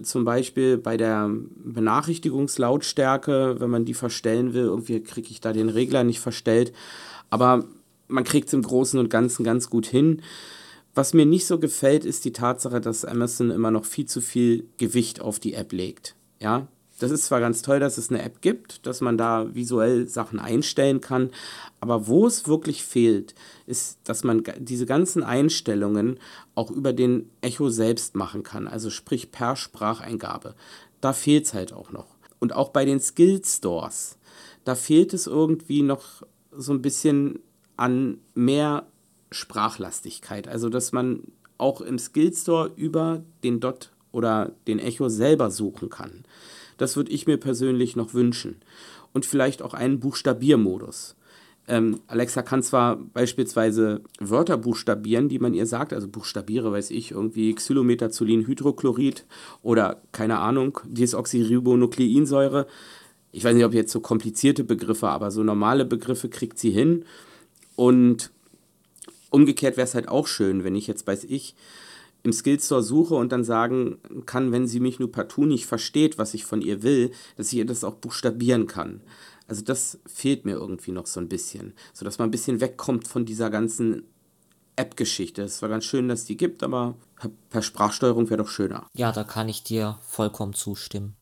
Zum 0.03 0.23
Beispiel 0.23 0.77
bei 0.77 0.95
der 0.95 1.29
Benachrichtigungslautstärke, 1.29 3.59
wenn 3.59 3.69
man 3.69 3.85
die 3.85 3.93
verstellen 3.93 4.53
will, 4.53 4.63
irgendwie 4.63 5.01
kriege 5.01 5.29
ich 5.29 5.41
da 5.41 5.51
den 5.51 5.69
Regler 5.69 6.03
nicht 6.03 6.21
verstellt. 6.21 6.71
Aber 7.29 7.65
man 8.07 8.23
kriegt 8.23 8.47
es 8.47 8.53
im 8.53 8.61
Großen 8.61 8.99
und 8.99 9.09
Ganzen 9.09 9.43
ganz 9.43 9.69
gut 9.69 9.85
hin. 9.85 10.21
Was 10.95 11.13
mir 11.13 11.25
nicht 11.25 11.45
so 11.45 11.59
gefällt, 11.59 12.05
ist 12.05 12.23
die 12.23 12.33
Tatsache, 12.33 12.79
dass 12.79 13.03
Amazon 13.03 13.49
immer 13.49 13.71
noch 13.71 13.85
viel 13.85 14.05
zu 14.05 14.21
viel 14.21 14.67
Gewicht 14.77 15.21
auf 15.21 15.39
die 15.39 15.53
App 15.53 15.73
legt. 15.73 16.15
Ja, 16.39 16.67
das 17.03 17.11
ist 17.11 17.25
zwar 17.25 17.41
ganz 17.41 17.61
toll, 17.61 17.81
dass 17.81 17.97
es 17.97 18.09
eine 18.09 18.21
App 18.23 18.41
gibt, 18.41 18.85
dass 18.87 19.01
man 19.01 19.17
da 19.17 19.53
visuell 19.53 20.07
Sachen 20.07 20.39
einstellen 20.39 21.01
kann, 21.01 21.31
aber 21.81 22.07
wo 22.07 22.25
es 22.25 22.47
wirklich 22.47 22.83
fehlt, 22.83 23.35
ist, 23.65 23.99
dass 24.05 24.23
man 24.23 24.41
diese 24.57 24.85
ganzen 24.85 25.21
Einstellungen 25.21 26.17
auch 26.55 26.71
über 26.71 26.93
den 26.93 27.29
Echo 27.41 27.67
selbst 27.67 28.15
machen 28.15 28.43
kann, 28.43 28.69
also 28.69 28.89
sprich 28.89 29.31
per 29.31 29.57
Spracheingabe. 29.57 30.55
Da 31.01 31.11
fehlt 31.11 31.45
es 31.45 31.53
halt 31.53 31.73
auch 31.73 31.91
noch. 31.91 32.15
Und 32.39 32.53
auch 32.53 32.69
bei 32.69 32.85
den 32.85 33.01
Skill 33.01 33.41
Stores, 33.45 34.17
da 34.63 34.75
fehlt 34.75 35.13
es 35.13 35.27
irgendwie 35.27 35.81
noch 35.81 36.23
so 36.51 36.71
ein 36.71 36.81
bisschen 36.81 37.39
an 37.75 38.19
mehr 38.33 38.87
Sprachlastigkeit. 39.29 40.47
Also, 40.47 40.69
dass 40.69 40.93
man 40.93 41.23
auch 41.57 41.81
im 41.81 41.99
Skill 41.99 42.33
Store 42.33 42.71
über 42.77 43.23
den 43.43 43.59
Dot 43.59 43.91
oder 44.13 44.53
den 44.67 44.79
Echo 44.79 45.09
selber 45.09 45.51
suchen 45.51 45.89
kann. 45.89 46.23
Das 46.77 46.95
würde 46.95 47.11
ich 47.11 47.27
mir 47.27 47.37
persönlich 47.37 47.95
noch 47.95 48.13
wünschen. 48.13 48.57
Und 49.13 49.25
vielleicht 49.25 49.61
auch 49.61 49.73
einen 49.73 49.99
Buchstabiermodus. 49.99 51.15
Ähm, 51.67 52.01
Alexa 52.07 52.41
kann 52.41 52.61
zwar 52.61 52.97
beispielsweise 52.97 54.01
Wörter 54.19 54.57
buchstabieren, 54.57 55.29
die 55.29 55.39
man 55.39 55.53
ihr 55.53 55.65
sagt, 55.65 55.93
also 55.93 56.09
buchstabiere, 56.09 56.71
weiß 56.71 56.91
ich, 56.91 57.11
irgendwie 57.11 57.53
Xylometazolin-Hydrochlorid 57.53 59.25
oder 59.61 60.01
keine 60.11 60.39
Ahnung, 60.39 60.79
Desoxyribonukleinsäure. 60.85 62.67
Ich 63.31 63.43
weiß 63.45 63.55
nicht, 63.55 63.65
ob 63.65 63.73
jetzt 63.73 63.93
so 63.93 64.01
komplizierte 64.01 64.65
Begriffe, 64.65 65.07
aber 65.07 65.31
so 65.31 65.41
normale 65.41 65.85
Begriffe 65.85 66.27
kriegt 66.27 66.59
sie 66.59 66.71
hin. 66.71 67.05
Und 67.75 68.29
umgekehrt 69.29 69.77
wäre 69.77 69.87
es 69.87 69.95
halt 69.95 70.09
auch 70.09 70.27
schön, 70.27 70.65
wenn 70.65 70.75
ich 70.75 70.87
jetzt, 70.87 71.07
weiß 71.07 71.23
ich, 71.23 71.55
im 72.23 72.33
Skillstore 72.33 72.81
suche 72.81 73.15
und 73.15 73.31
dann 73.31 73.43
sagen 73.43 73.97
kann, 74.25 74.51
wenn 74.51 74.67
sie 74.67 74.79
mich 74.79 74.99
nur 74.99 75.11
partout 75.11 75.45
nicht 75.45 75.65
versteht, 75.65 76.17
was 76.17 76.33
ich 76.33 76.45
von 76.45 76.61
ihr 76.61 76.81
will, 76.81 77.11
dass 77.35 77.51
ich 77.51 77.59
ihr 77.59 77.65
das 77.65 77.83
auch 77.83 77.95
buchstabieren 77.95 78.67
kann. 78.67 79.01
Also 79.47 79.61
das 79.61 79.99
fehlt 80.05 80.45
mir 80.45 80.53
irgendwie 80.53 80.91
noch 80.91 81.05
so 81.05 81.19
ein 81.19 81.27
bisschen, 81.27 81.73
sodass 81.93 82.17
man 82.17 82.29
ein 82.29 82.31
bisschen 82.31 82.61
wegkommt 82.61 83.07
von 83.07 83.25
dieser 83.25 83.49
ganzen 83.49 84.03
App-Geschichte. 84.75 85.43
Es 85.43 85.61
war 85.61 85.69
ganz 85.69 85.83
schön, 85.83 86.07
dass 86.07 86.25
die 86.25 86.37
gibt, 86.37 86.63
aber 86.63 86.95
per 87.49 87.61
Sprachsteuerung 87.61 88.29
wäre 88.29 88.41
doch 88.41 88.49
schöner. 88.49 88.87
Ja, 88.95 89.11
da 89.11 89.23
kann 89.23 89.49
ich 89.49 89.63
dir 89.63 89.99
vollkommen 90.01 90.53
zustimmen. 90.53 91.15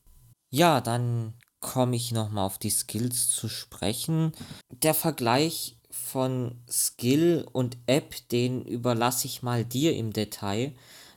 Ja, 0.52 0.82
dann 0.82 1.34
komme 1.60 1.96
ich 1.96 2.12
nochmal 2.12 2.46
auf 2.46 2.58
die 2.58 2.70
Skills 2.70 3.30
zu 3.30 3.48
sprechen. 3.48 4.32
Der 4.70 4.94
Vergleich 4.94 5.78
von 5.92 6.56
Skill 6.70 7.46
und 7.52 7.78
App, 7.86 8.16
den 8.30 8.64
überlasse 8.64 9.28
ich 9.28 9.44
mal 9.44 9.64
dir 9.66 9.96
im 9.96 10.14
Detail, 10.14 10.74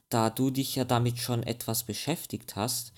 da 0.08 0.30
du 0.30 0.50
dich 0.50 0.76
ja 0.76 0.84
damit 0.84 1.18
schon 1.18 1.42
etwas 1.42 1.84
beschäftigt 1.84 2.56
hast. 2.56 2.92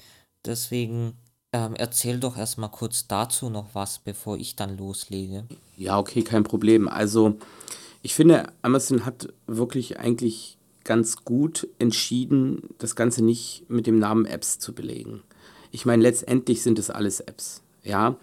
Deswegen 0.44 1.14
ähm, 1.52 1.74
erzähl 1.76 2.18
doch 2.18 2.36
erstmal 2.36 2.70
kurz 2.70 3.06
dazu 3.06 3.50
noch 3.50 3.74
was, 3.74 3.98
bevor 4.00 4.36
ich 4.36 4.56
dann 4.56 4.76
loslege. 4.76 5.44
Ja, 5.76 5.98
okay, 5.98 6.22
kein 6.22 6.44
Problem. 6.44 6.88
Also 6.88 7.36
ich 8.02 8.14
finde, 8.14 8.52
Amazon 8.62 9.04
hat 9.04 9.28
wirklich 9.46 9.98
eigentlich 9.98 10.58
ganz 10.84 11.24
gut 11.24 11.68
entschieden, 11.78 12.62
das 12.78 12.94
Ganze 12.94 13.24
nicht 13.24 13.64
mit 13.68 13.86
dem 13.86 13.98
Namen 13.98 14.24
Apps 14.26 14.58
zu 14.58 14.74
belegen. 14.74 15.22
Ich 15.72 15.84
meine, 15.84 16.02
letztendlich 16.02 16.62
sind 16.62 16.78
es 16.78 16.90
alles 16.90 17.20
Apps. 17.20 17.62
Ja, 17.82 18.16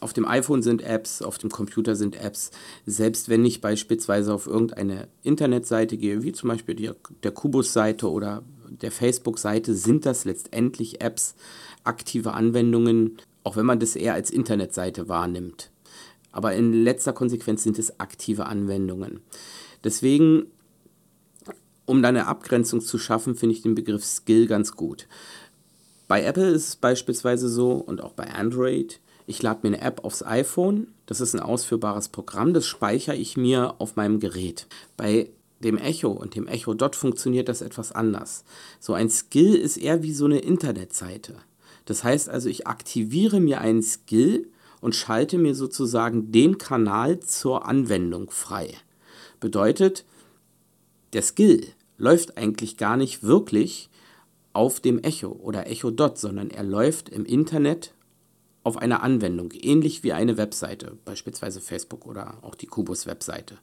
auf 0.00 0.12
dem 0.12 0.26
iPhone 0.26 0.62
sind 0.62 0.82
Apps, 0.82 1.22
auf 1.22 1.38
dem 1.38 1.50
Computer 1.50 1.96
sind 1.96 2.16
Apps. 2.16 2.50
Selbst 2.86 3.28
wenn 3.28 3.44
ich 3.44 3.60
beispielsweise 3.60 4.32
auf 4.32 4.46
irgendeine 4.46 5.08
Internetseite 5.22 5.96
gehe, 5.96 6.22
wie 6.22 6.32
zum 6.32 6.48
Beispiel 6.48 6.74
die, 6.74 6.90
der 7.22 7.32
Kubus-Seite 7.32 8.10
oder 8.10 8.42
der 8.68 8.92
Facebook-Seite, 8.92 9.74
sind 9.74 10.06
das 10.06 10.24
letztendlich 10.24 11.00
Apps, 11.00 11.34
aktive 11.84 12.32
Anwendungen, 12.32 13.18
auch 13.44 13.56
wenn 13.56 13.66
man 13.66 13.80
das 13.80 13.96
eher 13.96 14.14
als 14.14 14.30
Internetseite 14.30 15.08
wahrnimmt. 15.08 15.70
Aber 16.30 16.54
in 16.54 16.72
letzter 16.72 17.12
Konsequenz 17.12 17.62
sind 17.62 17.78
es 17.78 18.00
aktive 18.00 18.46
Anwendungen. 18.46 19.20
Deswegen, 19.84 20.46
um 21.84 22.02
da 22.02 22.08
eine 22.08 22.26
Abgrenzung 22.26 22.80
zu 22.80 22.98
schaffen, 22.98 23.34
finde 23.34 23.54
ich 23.54 23.62
den 23.62 23.74
Begriff 23.74 24.04
Skill 24.04 24.46
ganz 24.46 24.72
gut. 24.72 25.06
Bei 26.08 26.24
Apple 26.24 26.50
ist 26.50 26.68
es 26.68 26.76
beispielsweise 26.76 27.48
so 27.48 27.72
und 27.72 28.02
auch 28.02 28.12
bei 28.12 28.30
Android, 28.32 29.00
ich 29.26 29.42
lade 29.42 29.60
mir 29.62 29.76
eine 29.76 29.80
App 29.80 30.04
aufs 30.04 30.22
iPhone, 30.22 30.88
das 31.06 31.20
ist 31.20 31.34
ein 31.34 31.40
ausführbares 31.40 32.08
Programm, 32.08 32.54
das 32.54 32.66
speichere 32.66 33.16
ich 33.16 33.36
mir 33.36 33.74
auf 33.78 33.96
meinem 33.96 34.20
Gerät. 34.20 34.66
Bei 34.96 35.30
dem 35.60 35.78
Echo 35.78 36.10
und 36.10 36.34
dem 36.34 36.48
Echo 36.48 36.74
Dot 36.74 36.96
funktioniert 36.96 37.48
das 37.48 37.62
etwas 37.62 37.92
anders. 37.92 38.44
So 38.80 38.94
ein 38.94 39.08
Skill 39.08 39.54
ist 39.54 39.76
eher 39.76 40.02
wie 40.02 40.12
so 40.12 40.24
eine 40.24 40.40
Internetseite. 40.40 41.36
Das 41.84 42.04
heißt 42.04 42.28
also, 42.28 42.48
ich 42.48 42.66
aktiviere 42.66 43.40
mir 43.40 43.60
einen 43.60 43.82
Skill 43.82 44.48
und 44.80 44.94
schalte 44.94 45.38
mir 45.38 45.54
sozusagen 45.54 46.32
den 46.32 46.58
Kanal 46.58 47.20
zur 47.20 47.66
Anwendung 47.66 48.30
frei. 48.30 48.74
Bedeutet, 49.40 50.04
der 51.12 51.22
Skill 51.22 51.66
läuft 51.98 52.36
eigentlich 52.36 52.76
gar 52.76 52.96
nicht 52.96 53.22
wirklich 53.22 53.88
auf 54.52 54.80
dem 54.80 54.98
Echo 55.02 55.28
oder 55.28 55.66
Echo 55.66 55.90
Dot, 55.90 56.18
sondern 56.18 56.50
er 56.50 56.64
läuft 56.64 57.08
im 57.08 57.24
Internet 57.24 57.94
auf 58.64 58.76
einer 58.76 59.02
Anwendung, 59.02 59.50
ähnlich 59.52 60.02
wie 60.02 60.12
eine 60.12 60.36
Webseite, 60.36 60.96
beispielsweise 61.04 61.60
Facebook 61.60 62.06
oder 62.06 62.38
auch 62.42 62.54
die 62.54 62.66
Kubus-Webseite. 62.66 63.56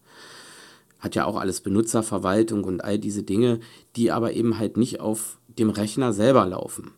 Hat 0.99 1.15
ja 1.15 1.25
auch 1.25 1.37
alles 1.37 1.61
Benutzerverwaltung 1.61 2.63
und 2.63 2.83
all 2.83 2.99
diese 2.99 3.23
Dinge, 3.23 3.59
die 3.95 4.11
aber 4.11 4.33
eben 4.33 4.59
halt 4.59 4.75
nicht 4.75 4.99
auf 4.99 5.37
dem 5.47 5.69
Rechner 5.69 6.11
selber 6.11 6.45
laufen. 6.45 6.91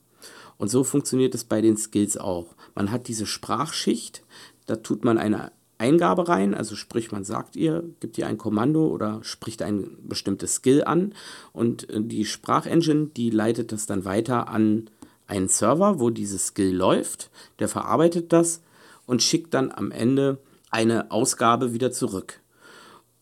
Und 0.57 0.69
so 0.69 0.83
funktioniert 0.83 1.35
es 1.35 1.43
bei 1.43 1.61
den 1.61 1.77
Skills 1.77 2.17
auch. 2.17 2.55
Man 2.75 2.91
hat 2.91 3.07
diese 3.07 3.25
Sprachschicht, 3.25 4.23
da 4.65 4.75
tut 4.75 5.03
man 5.03 5.17
eine 5.17 5.51
Eingabe 5.81 6.27
rein, 6.27 6.53
also 6.53 6.75
sprich, 6.75 7.11
man 7.11 7.23
sagt 7.23 7.55
ihr, 7.55 7.83
gibt 7.99 8.17
ihr 8.19 8.27
ein 8.27 8.37
Kommando 8.37 8.85
oder 8.87 9.23
spricht 9.23 9.63
ein 9.63 9.97
bestimmtes 10.03 10.55
Skill 10.55 10.83
an 10.83 11.13
und 11.53 11.89
äh, 11.89 12.01
die 12.01 12.25
Sprachengine, 12.25 13.07
die 13.07 13.31
leitet 13.31 13.71
das 13.71 13.87
dann 13.87 14.05
weiter 14.05 14.47
an 14.47 14.89
einen 15.31 15.47
Server, 15.47 15.99
wo 15.99 16.09
dieses 16.09 16.47
Skill 16.47 16.75
läuft, 16.75 17.31
der 17.59 17.69
verarbeitet 17.69 18.33
das 18.33 18.61
und 19.05 19.23
schickt 19.23 19.53
dann 19.53 19.71
am 19.71 19.91
Ende 19.91 20.39
eine 20.69 21.09
Ausgabe 21.09 21.73
wieder 21.73 21.91
zurück. 21.91 22.41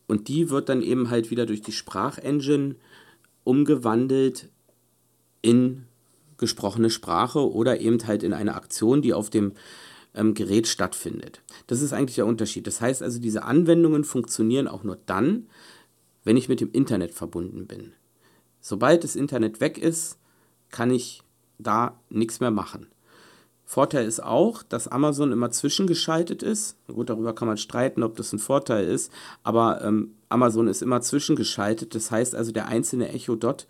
Und 0.08 0.28
die 0.28 0.50
wird 0.50 0.69
dann 0.69 0.82
eben 0.82 1.12
halt 1.12 1.30
wieder 1.30 1.45
durch 1.45 1.62
die 1.62 1.72
Sprachengine 1.72 2.76
umgewandelt 3.43 4.50
in 5.43 5.86
gesprochene 6.38 6.89
Sprache 6.89 7.48
oder 7.48 7.80
eben 7.80 8.06
halt 8.08 8.24
in 8.24 8.34
eine 8.34 8.56
Aktion, 8.56 9.04
die 9.04 9.13
auf 9.13 9.30
dem 9.30 9.54
ähm, 10.15 10.34
Gerät 10.34 10.67
stattfindet. 10.67 11.41
Das 11.67 11.82
ist 11.82 11.93
eigentlich 11.93 12.15
der 12.15 12.26
Unterschied. 12.26 12.65
Das 12.65 12.82
heißt 12.82 13.04
also, 13.04 13.19
diese 13.19 13.43
Anwendungen 13.43 14.04
funktionieren 14.04 14.67
auch 14.67 14.84
nur 14.84 14.98
dann, 15.06 15.48
wenn 16.24 16.38
ich 16.38 16.50
mit 16.50 16.60
dem 16.60 16.72
Internet 16.72 17.13
verbunden 17.13 17.67
bin. 17.67 17.93
Sobald 18.62 19.04
das 19.04 19.15
Internet 19.15 19.62
weg 19.62 19.78
ist, 19.78 20.17
kann 20.72 20.89
ich 20.89 21.22
da 21.60 22.00
nichts 22.10 22.39
mehr 22.39 22.52
machen. 22.52 22.88
Vorteil 23.65 24.08
ist 24.08 24.24
auch, 24.24 24.63
dass 24.63 24.88
Amazon 24.88 25.32
immer 25.32 25.52
zwischengeschaltet 25.52 26.41
ist. 26.41 26.76
Gut, 26.88 27.12
darüber 27.12 27.36
kann 27.36 27.48
man 27.48 27.58
streiten, 27.58 28.02
ob 28.02 28.15
das 28.15 28.34
ein 28.34 28.39
Vorteil 28.39 28.88
ist, 28.88 29.12
aber 29.43 29.84
ähm, 29.84 30.15
Amazon 30.28 30.67
ist 30.67 30.82
immer 30.82 31.02
zwischengeschaltet. 31.02 31.93
Das 31.93 32.10
heißt 32.10 32.34
also, 32.34 32.52
der 32.52 32.67
einzelne 32.67 33.10
Echo 33.10 33.36
Dot 33.36 33.67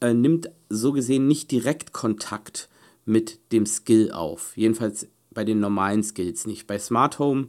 äh, 0.00 0.14
nimmt 0.14 0.50
so 0.68 0.92
gesehen 0.92 1.26
nicht 1.26 1.50
direkt 1.50 1.92
Kontakt 1.92 2.68
mit 3.06 3.40
dem 3.50 3.66
Skill 3.66 4.12
auf. 4.12 4.56
Jedenfalls 4.56 5.08
bei 5.32 5.44
den 5.44 5.58
normalen 5.58 6.04
Skills 6.04 6.46
nicht. 6.46 6.68
Bei 6.68 6.78
Smart 6.78 7.18
Home 7.18 7.48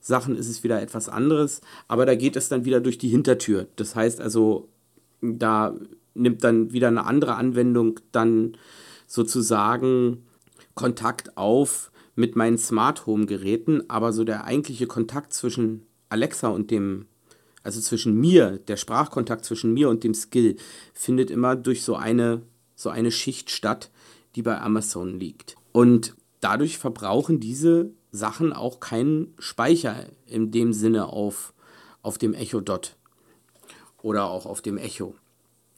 Sachen 0.00 0.36
ist 0.36 0.48
es 0.48 0.64
wieder 0.64 0.80
etwas 0.80 1.08
anderes, 1.08 1.60
aber 1.86 2.06
da 2.06 2.14
geht 2.14 2.34
es 2.34 2.48
dann 2.48 2.64
wieder 2.64 2.80
durch 2.80 2.98
die 2.98 3.08
Hintertür. 3.08 3.68
Das 3.76 3.94
heißt 3.94 4.20
also, 4.20 4.68
da 5.20 5.76
nimmt 6.14 6.42
dann 6.42 6.72
wieder 6.72 6.88
eine 6.88 7.06
andere 7.06 7.36
Anwendung 7.36 8.00
dann 8.10 8.56
sozusagen 9.10 10.24
Kontakt 10.74 11.36
auf 11.36 11.90
mit 12.14 12.36
meinen 12.36 12.58
Smart 12.58 13.06
Home 13.06 13.26
Geräten, 13.26 13.82
aber 13.90 14.12
so 14.12 14.22
der 14.22 14.44
eigentliche 14.44 14.86
Kontakt 14.86 15.32
zwischen 15.32 15.84
Alexa 16.10 16.48
und 16.48 16.70
dem, 16.70 17.06
also 17.64 17.80
zwischen 17.80 18.14
mir, 18.14 18.60
der 18.68 18.76
Sprachkontakt 18.76 19.44
zwischen 19.44 19.74
mir 19.74 19.88
und 19.88 20.04
dem 20.04 20.14
Skill, 20.14 20.56
findet 20.94 21.32
immer 21.32 21.56
durch 21.56 21.82
so 21.82 21.96
eine, 21.96 22.42
so 22.76 22.88
eine 22.88 23.10
Schicht 23.10 23.50
statt, 23.50 23.90
die 24.36 24.42
bei 24.42 24.60
Amazon 24.60 25.18
liegt. 25.18 25.56
Und 25.72 26.14
dadurch 26.38 26.78
verbrauchen 26.78 27.40
diese 27.40 27.90
Sachen 28.12 28.52
auch 28.52 28.78
keinen 28.78 29.34
Speicher 29.40 30.06
in 30.24 30.52
dem 30.52 30.72
Sinne 30.72 31.08
auf, 31.08 31.52
auf 32.02 32.16
dem 32.16 32.32
Echo 32.32 32.60
Dot 32.60 32.96
oder 34.02 34.30
auch 34.30 34.46
auf 34.46 34.62
dem 34.62 34.78
Echo. 34.78 35.16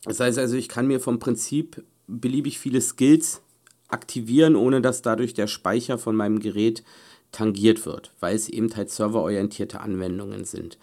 Das 0.05 0.21
heißt 0.21 0.39
also, 0.39 0.55
ich 0.55 0.69
kann 0.69 0.87
mir 0.87 1.01
vom 1.01 1.19
Prinzip 1.19 1.83
beliebig 2.21 2.59
viele 2.59 2.81
Skills 2.81 3.41
aktivieren, 3.89 4.57
ohne 4.57 4.81
dass 4.81 5.03
dadurch 5.03 5.35
der 5.35 5.47
Speicher 5.47 5.99
von 5.99 6.17
meinem 6.17 6.41
Gerät 6.41 6.83
tangiert 7.31 7.87
wird, 7.87 8.13
weil 8.21 8.35
es 8.35 8.49
eben 8.49 8.75
halt 8.77 8.91
serverorientierte 8.91 9.81
Anwendungen 9.81 10.45
sind. 10.45 10.79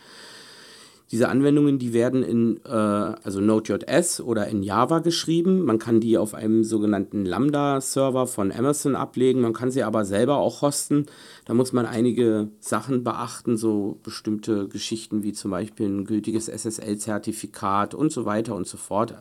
Diese 1.12 1.28
Anwendungen, 1.28 1.80
die 1.80 1.92
werden 1.92 2.22
in 2.22 2.60
äh, 2.66 2.70
also 2.70 3.42
Node.js 3.42 4.22
oder 4.22 4.48
in 4.48 4.62
Java 4.62 5.00
geschrieben. 5.00 5.66
Man 5.66 5.80
kann 5.80 6.00
die 6.00 6.20
auf 6.20 6.36
einem 6.36 6.64
sogenannten 6.64 7.26
Lambda-Server 7.26 8.28
von 8.28 8.52
Amazon 8.52 8.96
ablegen. 8.96 9.42
Man 9.42 9.54
kann 9.54 9.72
sie 9.72 9.82
aber 9.82 10.06
selber 10.06 10.38
auch 10.38 10.62
hosten. 10.62 11.08
Da 11.46 11.56
muss 11.56 11.74
man 11.74 11.88
einige 11.88 12.50
Sachen 12.60 13.04
beachten, 13.04 13.58
so 13.58 13.98
bestimmte 14.04 14.68
Geschichten 14.68 15.24
wie 15.24 15.34
zum 15.34 15.50
Beispiel 15.50 15.88
ein 15.88 16.06
gültiges 16.06 16.48
SSL-Zertifikat 16.48 17.96
und 17.96 18.12
so 18.12 18.26
weiter 18.26 18.54
und 18.54 18.68
so 18.68 18.78
fort. 18.78 19.16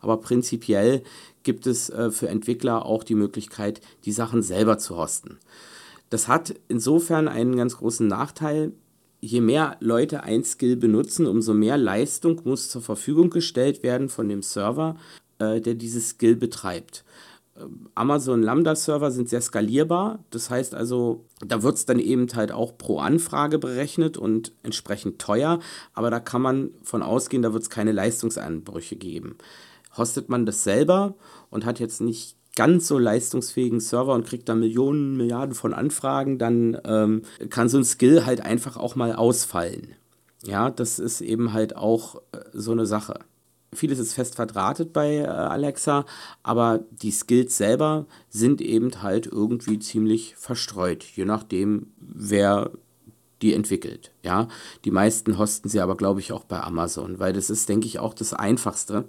Aber 0.00 0.18
prinzipiell 0.18 1.02
gibt 1.42 1.66
es 1.66 1.90
äh, 1.90 2.12
für 2.12 2.28
Entwickler 2.28 2.86
auch 2.86 3.02
die 3.02 3.16
Möglichkeit, 3.16 3.80
die 4.04 4.12
Sachen 4.12 4.42
selber 4.42 4.78
zu 4.78 4.96
hosten. 4.96 5.38
Das 6.08 6.28
hat 6.28 6.54
insofern 6.68 7.26
einen 7.26 7.56
ganz 7.56 7.78
großen 7.78 8.06
Nachteil 8.06 8.72
je 9.22 9.40
mehr 9.40 9.76
Leute 9.80 10.24
ein 10.24 10.44
Skill 10.44 10.76
benutzen, 10.76 11.26
umso 11.26 11.54
mehr 11.54 11.78
Leistung 11.78 12.42
muss 12.44 12.68
zur 12.68 12.82
Verfügung 12.82 13.30
gestellt 13.30 13.82
werden 13.82 14.08
von 14.08 14.28
dem 14.28 14.42
Server, 14.42 14.96
äh, 15.38 15.60
der 15.60 15.74
dieses 15.74 16.10
Skill 16.10 16.34
betreibt. 16.34 17.04
Ähm, 17.56 17.88
Amazon 17.94 18.42
Lambda-Server 18.42 19.12
sind 19.12 19.28
sehr 19.28 19.40
skalierbar. 19.40 20.24
Das 20.30 20.50
heißt 20.50 20.74
also, 20.74 21.24
da 21.40 21.62
wird 21.62 21.76
es 21.76 21.86
dann 21.86 22.00
eben 22.00 22.26
halt 22.34 22.50
auch 22.50 22.76
pro 22.76 22.98
Anfrage 22.98 23.60
berechnet 23.60 24.18
und 24.18 24.52
entsprechend 24.64 25.20
teuer. 25.20 25.60
Aber 25.94 26.10
da 26.10 26.18
kann 26.18 26.42
man 26.42 26.70
von 26.82 27.02
ausgehen, 27.02 27.42
da 27.42 27.52
wird 27.52 27.62
es 27.62 27.70
keine 27.70 27.92
Leistungseinbrüche 27.92 28.96
geben. 28.96 29.36
Hostet 29.96 30.28
man 30.30 30.46
das 30.46 30.64
selber 30.64 31.14
und 31.48 31.64
hat 31.64 31.78
jetzt 31.78 32.00
nicht 32.00 32.36
ganz 32.56 32.86
so 32.86 32.98
leistungsfähigen 32.98 33.80
Server 33.80 34.14
und 34.14 34.26
kriegt 34.26 34.48
da 34.48 34.54
Millionen, 34.54 35.16
Milliarden 35.16 35.54
von 35.54 35.72
Anfragen, 35.72 36.38
dann 36.38 36.78
ähm, 36.84 37.22
kann 37.50 37.68
so 37.68 37.78
ein 37.78 37.84
Skill 37.84 38.26
halt 38.26 38.42
einfach 38.42 38.76
auch 38.76 38.94
mal 38.94 39.14
ausfallen. 39.14 39.94
Ja, 40.44 40.70
das 40.70 40.98
ist 40.98 41.20
eben 41.20 41.52
halt 41.52 41.76
auch 41.76 42.16
äh, 42.32 42.40
so 42.52 42.72
eine 42.72 42.86
Sache. 42.86 43.20
Vieles 43.74 43.98
ist 43.98 44.12
fest 44.12 44.34
verdrahtet 44.34 44.92
bei 44.92 45.18
äh, 45.18 45.26
Alexa, 45.26 46.04
aber 46.42 46.80
die 46.90 47.10
Skills 47.10 47.56
selber 47.56 48.06
sind 48.28 48.60
eben 48.60 49.02
halt 49.02 49.26
irgendwie 49.26 49.78
ziemlich 49.78 50.34
verstreut, 50.36 51.04
je 51.04 51.24
nachdem, 51.24 51.86
wer 51.96 52.70
die 53.40 53.54
entwickelt. 53.54 54.12
Ja, 54.22 54.48
die 54.84 54.90
meisten 54.90 55.38
hosten 55.38 55.68
sie 55.68 55.80
aber, 55.80 55.96
glaube 55.96 56.20
ich, 56.20 56.32
auch 56.32 56.44
bei 56.44 56.60
Amazon, 56.60 57.18
weil 57.18 57.32
das 57.32 57.50
ist, 57.50 57.68
denke 57.68 57.86
ich, 57.86 57.98
auch 57.98 58.14
das 58.14 58.34
Einfachste. 58.34 59.04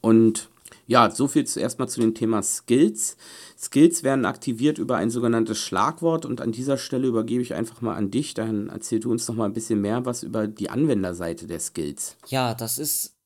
Und 0.00 0.48
ja, 0.88 1.10
so 1.10 1.28
viel 1.28 1.46
zuerst 1.46 1.78
mal 1.78 1.86
zu 1.86 2.00
dem 2.00 2.14
Thema 2.14 2.42
Skills. 2.42 3.18
Skills 3.58 4.02
werden 4.02 4.24
aktiviert 4.24 4.78
über 4.78 4.96
ein 4.96 5.10
sogenanntes 5.10 5.58
Schlagwort 5.58 6.24
und 6.24 6.40
an 6.40 6.50
dieser 6.50 6.78
Stelle 6.78 7.06
übergebe 7.06 7.42
ich 7.42 7.52
einfach 7.52 7.82
mal 7.82 7.94
an 7.94 8.10
dich. 8.10 8.32
Dann 8.32 8.70
erzähl 8.70 8.98
du 8.98 9.10
uns 9.10 9.28
noch 9.28 9.34
mal 9.34 9.44
ein 9.44 9.52
bisschen 9.52 9.82
mehr 9.82 10.06
was 10.06 10.22
über 10.22 10.48
die 10.48 10.70
Anwenderseite 10.70 11.46
der 11.46 11.60
Skills. 11.60 12.16
Ja, 12.28 12.54
das 12.54 12.78
ist 12.78 13.18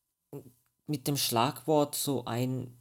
mit 0.89 1.07
dem 1.07 1.17
Schlagwort 1.17 1.95
so 1.95 2.25
ein 2.25 2.77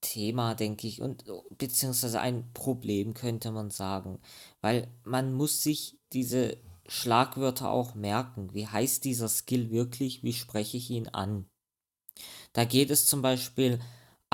Thema, 0.00 0.54
denke 0.54 0.86
ich, 0.86 1.02
und 1.02 1.24
beziehungsweise 1.58 2.18
ein 2.18 2.50
Problem 2.54 3.12
könnte 3.12 3.50
man 3.50 3.68
sagen, 3.68 4.20
weil 4.62 4.88
man 5.04 5.34
muss 5.34 5.62
sich 5.62 5.98
diese 6.14 6.56
Schlagwörter 6.86 7.70
auch 7.70 7.94
merken. 7.94 8.54
Wie 8.54 8.66
heißt 8.66 9.04
dieser 9.04 9.28
Skill 9.28 9.70
wirklich? 9.70 10.22
Wie 10.22 10.32
spreche 10.32 10.78
ich 10.78 10.88
ihn 10.88 11.08
an? 11.08 11.46
Da 12.54 12.64
geht 12.64 12.90
es 12.90 13.06
zum 13.06 13.20
Beispiel 13.20 13.80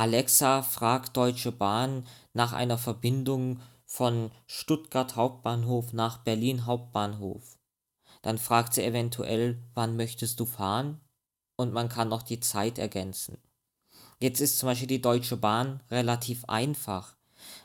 Alexa 0.00 0.62
fragt 0.62 1.14
Deutsche 1.14 1.52
Bahn 1.52 2.06
nach 2.32 2.54
einer 2.54 2.78
Verbindung 2.78 3.60
von 3.84 4.30
Stuttgart 4.46 5.14
Hauptbahnhof 5.14 5.92
nach 5.92 6.16
Berlin 6.24 6.64
Hauptbahnhof. 6.64 7.58
Dann 8.22 8.38
fragt 8.38 8.72
sie 8.72 8.82
eventuell, 8.82 9.62
wann 9.74 9.96
möchtest 9.96 10.40
du 10.40 10.46
fahren? 10.46 11.02
Und 11.56 11.74
man 11.74 11.90
kann 11.90 12.08
noch 12.08 12.22
die 12.22 12.40
Zeit 12.40 12.78
ergänzen. 12.78 13.36
Jetzt 14.20 14.40
ist 14.40 14.58
zum 14.58 14.68
Beispiel 14.68 14.88
die 14.88 15.02
Deutsche 15.02 15.36
Bahn 15.36 15.82
relativ 15.90 16.46
einfach, 16.46 17.18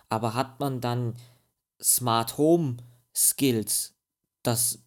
aber 0.10 0.34
hat 0.34 0.60
man 0.60 0.82
dann 0.82 1.16
Smart 1.82 2.38
Home 2.38 2.76
Skills, 3.16 3.96
das 4.44 4.80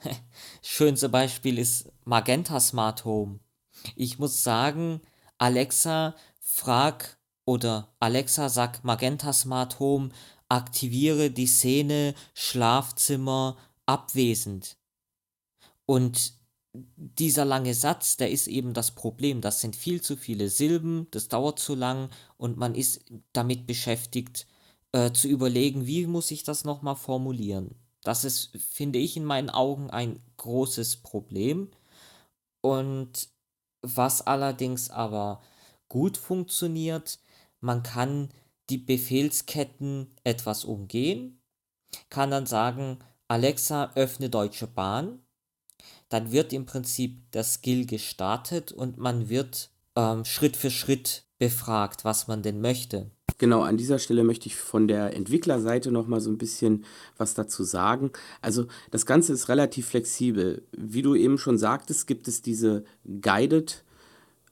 schönste 0.62 1.08
Beispiel 1.08 1.58
ist 1.58 1.90
Magenta 2.04 2.60
Smart 2.60 3.06
Home. 3.06 3.40
Ich 3.96 4.18
muss 4.18 4.44
sagen, 4.44 5.00
Alexa 5.38 6.14
frag 6.54 7.18
oder 7.44 7.92
Alexa 7.98 8.48
sag 8.48 8.84
Magenta 8.84 9.32
Smart 9.32 9.80
Home, 9.80 10.10
aktiviere 10.48 11.32
die 11.32 11.48
Szene 11.48 12.14
Schlafzimmer 12.32 13.56
abwesend. 13.86 14.76
Und 15.84 16.34
dieser 16.72 17.44
lange 17.44 17.74
Satz, 17.74 18.16
der 18.16 18.30
ist 18.30 18.46
eben 18.46 18.72
das 18.72 18.92
Problem. 18.92 19.40
Das 19.40 19.60
sind 19.60 19.74
viel 19.74 20.00
zu 20.00 20.16
viele 20.16 20.48
Silben, 20.48 21.08
das 21.10 21.26
dauert 21.26 21.58
zu 21.58 21.74
lang 21.74 22.08
und 22.36 22.56
man 22.56 22.76
ist 22.76 23.04
damit 23.32 23.66
beschäftigt, 23.66 24.46
äh, 24.92 25.10
zu 25.10 25.26
überlegen, 25.26 25.86
wie 25.86 26.06
muss 26.06 26.30
ich 26.30 26.44
das 26.44 26.62
nochmal 26.62 26.96
formulieren. 26.96 27.74
Das 28.02 28.22
ist, 28.22 28.56
finde 28.58 29.00
ich, 29.00 29.16
in 29.16 29.24
meinen 29.24 29.50
Augen 29.50 29.90
ein 29.90 30.20
großes 30.36 30.96
Problem. 30.96 31.72
Und 32.60 33.28
was 33.82 34.22
allerdings 34.22 34.88
aber 34.88 35.42
gut 35.94 36.16
funktioniert. 36.16 37.20
Man 37.60 37.84
kann 37.84 38.30
die 38.68 38.78
Befehlsketten 38.78 40.08
etwas 40.24 40.64
umgehen, 40.64 41.40
kann 42.10 42.32
dann 42.32 42.46
sagen, 42.46 42.98
Alexa, 43.28 43.92
öffne 43.94 44.28
Deutsche 44.28 44.66
Bahn. 44.66 45.20
Dann 46.08 46.32
wird 46.32 46.52
im 46.52 46.66
Prinzip 46.66 47.30
der 47.30 47.44
Skill 47.44 47.86
gestartet 47.86 48.72
und 48.72 48.98
man 48.98 49.28
wird 49.28 49.70
ähm, 49.94 50.24
Schritt 50.24 50.56
für 50.56 50.72
Schritt 50.72 51.26
befragt, 51.38 52.04
was 52.04 52.26
man 52.26 52.42
denn 52.42 52.60
möchte. 52.60 53.12
Genau, 53.38 53.62
an 53.62 53.76
dieser 53.76 54.00
Stelle 54.00 54.24
möchte 54.24 54.48
ich 54.48 54.56
von 54.56 54.88
der 54.88 55.14
Entwicklerseite 55.14 55.92
noch 55.92 56.08
mal 56.08 56.20
so 56.20 56.28
ein 56.28 56.38
bisschen 56.38 56.84
was 57.16 57.34
dazu 57.34 57.62
sagen. 57.62 58.10
Also 58.40 58.66
das 58.90 59.06
Ganze 59.06 59.32
ist 59.32 59.48
relativ 59.48 59.86
flexibel. 59.86 60.66
Wie 60.76 61.02
du 61.02 61.14
eben 61.14 61.38
schon 61.38 61.56
sagtest, 61.56 62.08
gibt 62.08 62.26
es 62.26 62.42
diese 62.42 62.84
Guided 63.20 63.84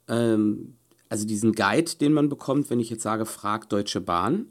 ähm, 0.07 0.77
also 1.13 1.27
diesen 1.27 1.53
Guide, 1.53 1.97
den 2.01 2.15
man 2.15 2.31
bekommt, 2.31 2.71
wenn 2.71 2.81
ich 2.81 2.89
jetzt 2.89 3.03
sage, 3.03 3.27
frag 3.27 3.69
Deutsche 3.69 4.01
Bahn. 4.01 4.47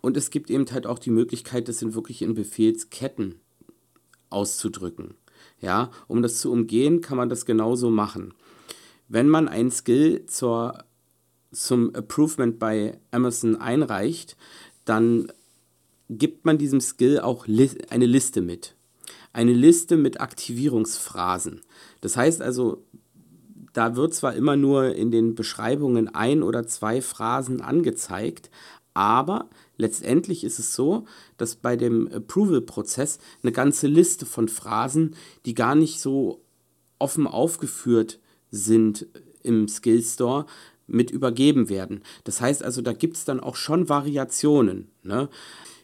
Und 0.00 0.16
es 0.16 0.30
gibt 0.30 0.48
eben 0.48 0.64
halt 0.70 0.86
auch 0.86 1.00
die 1.00 1.10
Möglichkeit, 1.10 1.66
das 1.66 1.82
in 1.82 1.92
wirklich 1.96 2.22
in 2.22 2.34
Befehlsketten 2.34 3.40
auszudrücken. 4.30 5.14
Ja, 5.60 5.90
um 6.06 6.22
das 6.22 6.38
zu 6.38 6.52
umgehen, 6.52 7.00
kann 7.00 7.16
man 7.16 7.28
das 7.28 7.46
genauso 7.46 7.90
machen. 7.90 8.32
Wenn 9.08 9.28
man 9.28 9.48
ein 9.48 9.72
Skill 9.72 10.24
zur, 10.26 10.84
zum 11.50 11.92
Approvement 11.96 12.60
bei 12.60 13.00
Amazon 13.10 13.56
einreicht, 13.56 14.36
dann 14.84 15.32
gibt 16.08 16.44
man 16.44 16.58
diesem 16.58 16.80
Skill 16.80 17.18
auch 17.18 17.46
eine 17.46 18.06
Liste 18.06 18.40
mit. 18.40 18.76
Eine 19.32 19.52
Liste 19.52 19.96
mit 19.96 20.20
Aktivierungsphrasen. 20.20 21.62
Das 22.02 22.16
heißt 22.16 22.40
also, 22.40 22.84
da 23.72 23.96
wird 23.96 24.14
zwar 24.14 24.34
immer 24.34 24.56
nur 24.56 24.94
in 24.94 25.10
den 25.10 25.34
Beschreibungen 25.34 26.08
ein 26.08 26.42
oder 26.42 26.66
zwei 26.66 27.00
Phrasen 27.00 27.60
angezeigt, 27.60 28.50
aber 28.94 29.48
letztendlich 29.76 30.42
ist 30.42 30.58
es 30.58 30.74
so, 30.74 31.04
dass 31.36 31.54
bei 31.54 31.76
dem 31.76 32.08
Approval-Prozess 32.12 33.18
eine 33.42 33.52
ganze 33.52 33.86
Liste 33.86 34.26
von 34.26 34.48
Phrasen, 34.48 35.14
die 35.46 35.54
gar 35.54 35.74
nicht 35.74 36.00
so 36.00 36.42
offen 36.98 37.26
aufgeführt 37.26 38.18
sind 38.50 39.06
im 39.42 39.68
Skill 39.68 40.02
Store, 40.02 40.46
mit 40.88 41.10
übergeben 41.10 41.68
werden. 41.68 42.02
Das 42.24 42.40
heißt 42.40 42.64
also, 42.64 42.82
da 42.82 42.92
gibt 42.92 43.16
es 43.16 43.24
dann 43.24 43.40
auch 43.40 43.56
schon 43.56 43.88
Variationen. 43.88 44.90
Ne? 45.02 45.28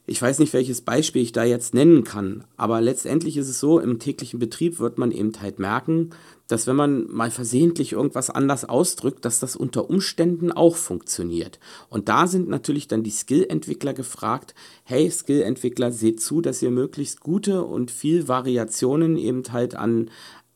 Ich 0.07 0.21
weiß 0.21 0.39
nicht, 0.39 0.53
welches 0.53 0.81
Beispiel 0.81 1.23
ich 1.23 1.33
da 1.33 1.45
jetzt 1.45 1.73
nennen 1.73 2.05
kann, 2.05 2.45
aber 2.57 2.81
letztendlich 2.81 3.37
ist 3.37 3.49
es 3.49 3.61
so, 3.61 3.79
im 3.79 3.99
täglichen 3.99 4.39
Betrieb 4.39 4.79
wird 4.79 4.99
man 4.99 5.13
eben 5.13 5.33
halt 5.41 5.59
merken, 5.59 6.11
dass 6.49 6.67
wenn 6.67 6.77
man 6.77 7.07
mal 7.11 7.31
versehentlich 7.31 7.93
irgendwas 7.93 8.31
anders 8.31 8.65
ausdrückt, 8.65 9.25
dass 9.25 9.41
das 9.41 9.57
unter 9.57 9.89
Umständen 9.89 10.53
auch 10.53 10.77
funktioniert. 10.77 11.59
Und 11.89 12.09
da 12.09 12.27
sind 12.27 12.49
natürlich 12.49 12.89
dann 12.89 13.03
die 13.03 13.11
Skill-Entwickler 13.11 13.95
gefragt, 13.95 14.55
hey 14.85 15.11
Skill-Entwickler, 15.11 15.91
seht 15.91 16.21
zu, 16.21 16.41
dass 16.41 16.63
ihr 16.63 16.71
möglichst 16.71 17.21
gute 17.21 17.65
und 17.65 17.91
viel 17.91 18.29
Variationen 18.29 19.17
eben 19.17 19.43
halt 19.53 19.75
an 19.75 20.11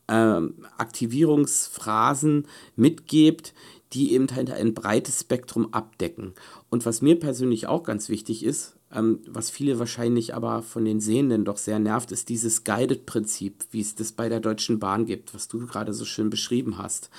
ähm, 0.08 0.66
Aktivierungsphrasen 0.76 2.46
mitgebt, 2.76 3.54
die 3.92 4.12
eben 4.12 4.28
halt 4.34 4.50
ein 4.50 4.74
breites 4.74 5.20
Spektrum 5.20 5.72
abdecken. 5.72 6.34
Und 6.68 6.84
was 6.84 7.00
mir 7.00 7.18
persönlich 7.18 7.66
auch 7.66 7.82
ganz 7.82 8.08
wichtig 8.08 8.44
ist, 8.44 8.77
ähm, 8.94 9.20
was 9.26 9.50
viele 9.50 9.78
wahrscheinlich 9.78 10.34
aber 10.34 10.62
von 10.62 10.84
den 10.84 11.00
Sehenden 11.00 11.44
doch 11.44 11.58
sehr 11.58 11.78
nervt, 11.78 12.10
ist 12.12 12.28
dieses 12.28 12.64
Guided-Prinzip, 12.64 13.64
wie 13.70 13.80
es 13.80 13.94
das 13.94 14.12
bei 14.12 14.28
der 14.28 14.40
Deutschen 14.40 14.78
Bahn 14.78 15.04
gibt, 15.04 15.34
was 15.34 15.48
du 15.48 15.66
gerade 15.66 15.92
so 15.92 16.04
schön 16.04 16.30
beschrieben 16.30 16.78
hast. 16.78 17.10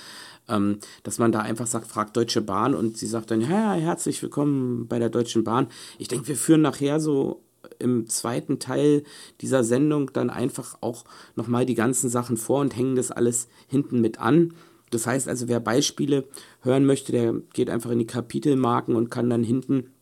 Ähm, 0.48 0.78
dass 1.04 1.18
man 1.18 1.30
da 1.30 1.40
einfach 1.40 1.66
sagt, 1.66 1.86
fragt 1.86 2.16
Deutsche 2.16 2.40
Bahn 2.40 2.74
und 2.74 2.98
sie 2.98 3.06
sagt 3.06 3.30
dann, 3.30 3.40
ja, 3.40 3.74
herzlich 3.74 4.20
willkommen 4.22 4.88
bei 4.88 4.98
der 4.98 5.10
Deutschen 5.10 5.44
Bahn. 5.44 5.68
Ich 5.98 6.08
denke, 6.08 6.28
wir 6.28 6.36
führen 6.36 6.62
nachher 6.62 6.98
so 6.98 7.42
im 7.78 8.08
zweiten 8.08 8.58
Teil 8.58 9.04
dieser 9.40 9.62
Sendung 9.62 10.12
dann 10.12 10.30
einfach 10.30 10.78
auch 10.80 11.04
nochmal 11.36 11.66
die 11.66 11.74
ganzen 11.74 12.10
Sachen 12.10 12.36
vor 12.36 12.60
und 12.60 12.76
hängen 12.76 12.96
das 12.96 13.10
alles 13.12 13.48
hinten 13.68 14.00
mit 14.00 14.18
an. 14.18 14.54
Das 14.90 15.06
heißt 15.06 15.28
also, 15.28 15.46
wer 15.46 15.60
Beispiele 15.60 16.24
hören 16.62 16.84
möchte, 16.84 17.12
der 17.12 17.34
geht 17.52 17.70
einfach 17.70 17.90
in 17.90 18.00
die 18.00 18.06
Kapitelmarken 18.06 18.96
und 18.96 19.10
kann 19.10 19.30
dann 19.30 19.44
hinten 19.44 19.92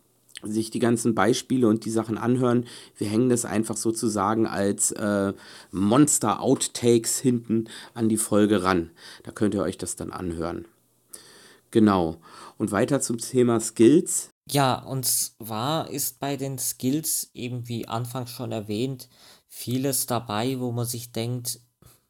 sich 0.43 0.71
die 0.71 0.79
ganzen 0.79 1.15
Beispiele 1.15 1.69
und 1.69 1.85
die 1.85 1.91
Sachen 1.91 2.19
anhören. 2.19 2.67
Wir 2.97 3.09
hängen 3.09 3.29
das 3.29 3.45
einfach 3.45 3.77
sozusagen 3.77 4.47
als 4.47 4.93
äh, 4.93 5.33
Monster-Outtakes 5.73 7.19
hinten 7.19 7.69
an 7.95 8.09
die 8.09 8.17
Folge 8.17 8.63
ran. 8.63 8.91
Da 9.25 9.33
könnt 9.33 9.55
ihr 9.55 9.63
euch 9.63 9.79
das 9.79 9.97
dann 9.97 10.13
anhören. 10.13 10.67
Genau. 11.71 12.17
Und 12.57 12.73
weiter 12.73 13.01
zum 13.01 13.19
Thema 13.19 13.61
Skills. 13.61 14.31
Ja, 14.51 14.83
und 14.83 15.05
zwar 15.05 15.91
ist 15.91 16.21
bei 16.21 16.37
den 16.37 16.59
Skills 16.59 17.31
eben 17.35 17.69
wie 17.69 17.87
anfangs 17.87 18.31
schon 18.31 18.53
erwähnt, 18.53 19.09
vieles 19.47 20.07
dabei, 20.07 20.59
wo 20.59 20.73
man 20.73 20.87
sich 20.87 21.13
denkt, 21.13 21.61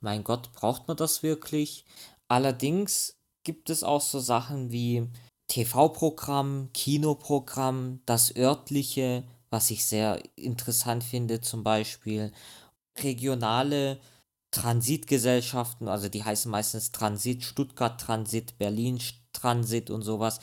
mein 0.00 0.22
Gott, 0.22 0.52
braucht 0.52 0.86
man 0.86 0.96
das 0.96 1.24
wirklich? 1.24 1.84
Allerdings 2.28 3.16
gibt 3.42 3.70
es 3.70 3.82
auch 3.82 4.00
so 4.00 4.20
Sachen 4.20 4.70
wie 4.70 5.08
TV-Programm, 5.48 6.70
Kinoprogramm, 6.72 8.00
das 8.06 8.34
örtliche, 8.36 9.24
was 9.50 9.70
ich 9.70 9.84
sehr 9.84 10.22
interessant 10.36 11.02
finde, 11.02 11.40
zum 11.40 11.64
Beispiel 11.64 12.32
regionale 12.98 13.98
Transitgesellschaften, 14.50 15.88
also 15.88 16.08
die 16.08 16.24
heißen 16.24 16.50
meistens 16.50 16.92
Transit, 16.92 17.44
Stuttgart 17.44 18.00
Transit, 18.00 18.58
Berlin 18.58 18.98
Transit 19.32 19.90
und 19.90 20.02
sowas, 20.02 20.40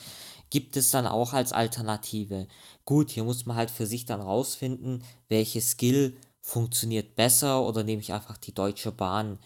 gibt 0.50 0.76
es 0.76 0.90
dann 0.90 1.06
auch 1.06 1.32
als 1.32 1.52
Alternative. 1.52 2.46
Gut, 2.84 3.10
hier 3.10 3.24
muss 3.24 3.46
man 3.46 3.56
halt 3.56 3.70
für 3.70 3.86
sich 3.86 4.04
dann 4.04 4.20
rausfinden, 4.20 5.02
welche 5.28 5.60
Skill 5.60 6.16
funktioniert 6.40 7.16
besser 7.16 7.64
oder 7.66 7.82
nehme 7.82 8.00
ich 8.00 8.12
einfach 8.12 8.38
die 8.38 8.54
Deutsche 8.54 8.92
Bahn. 8.92 9.38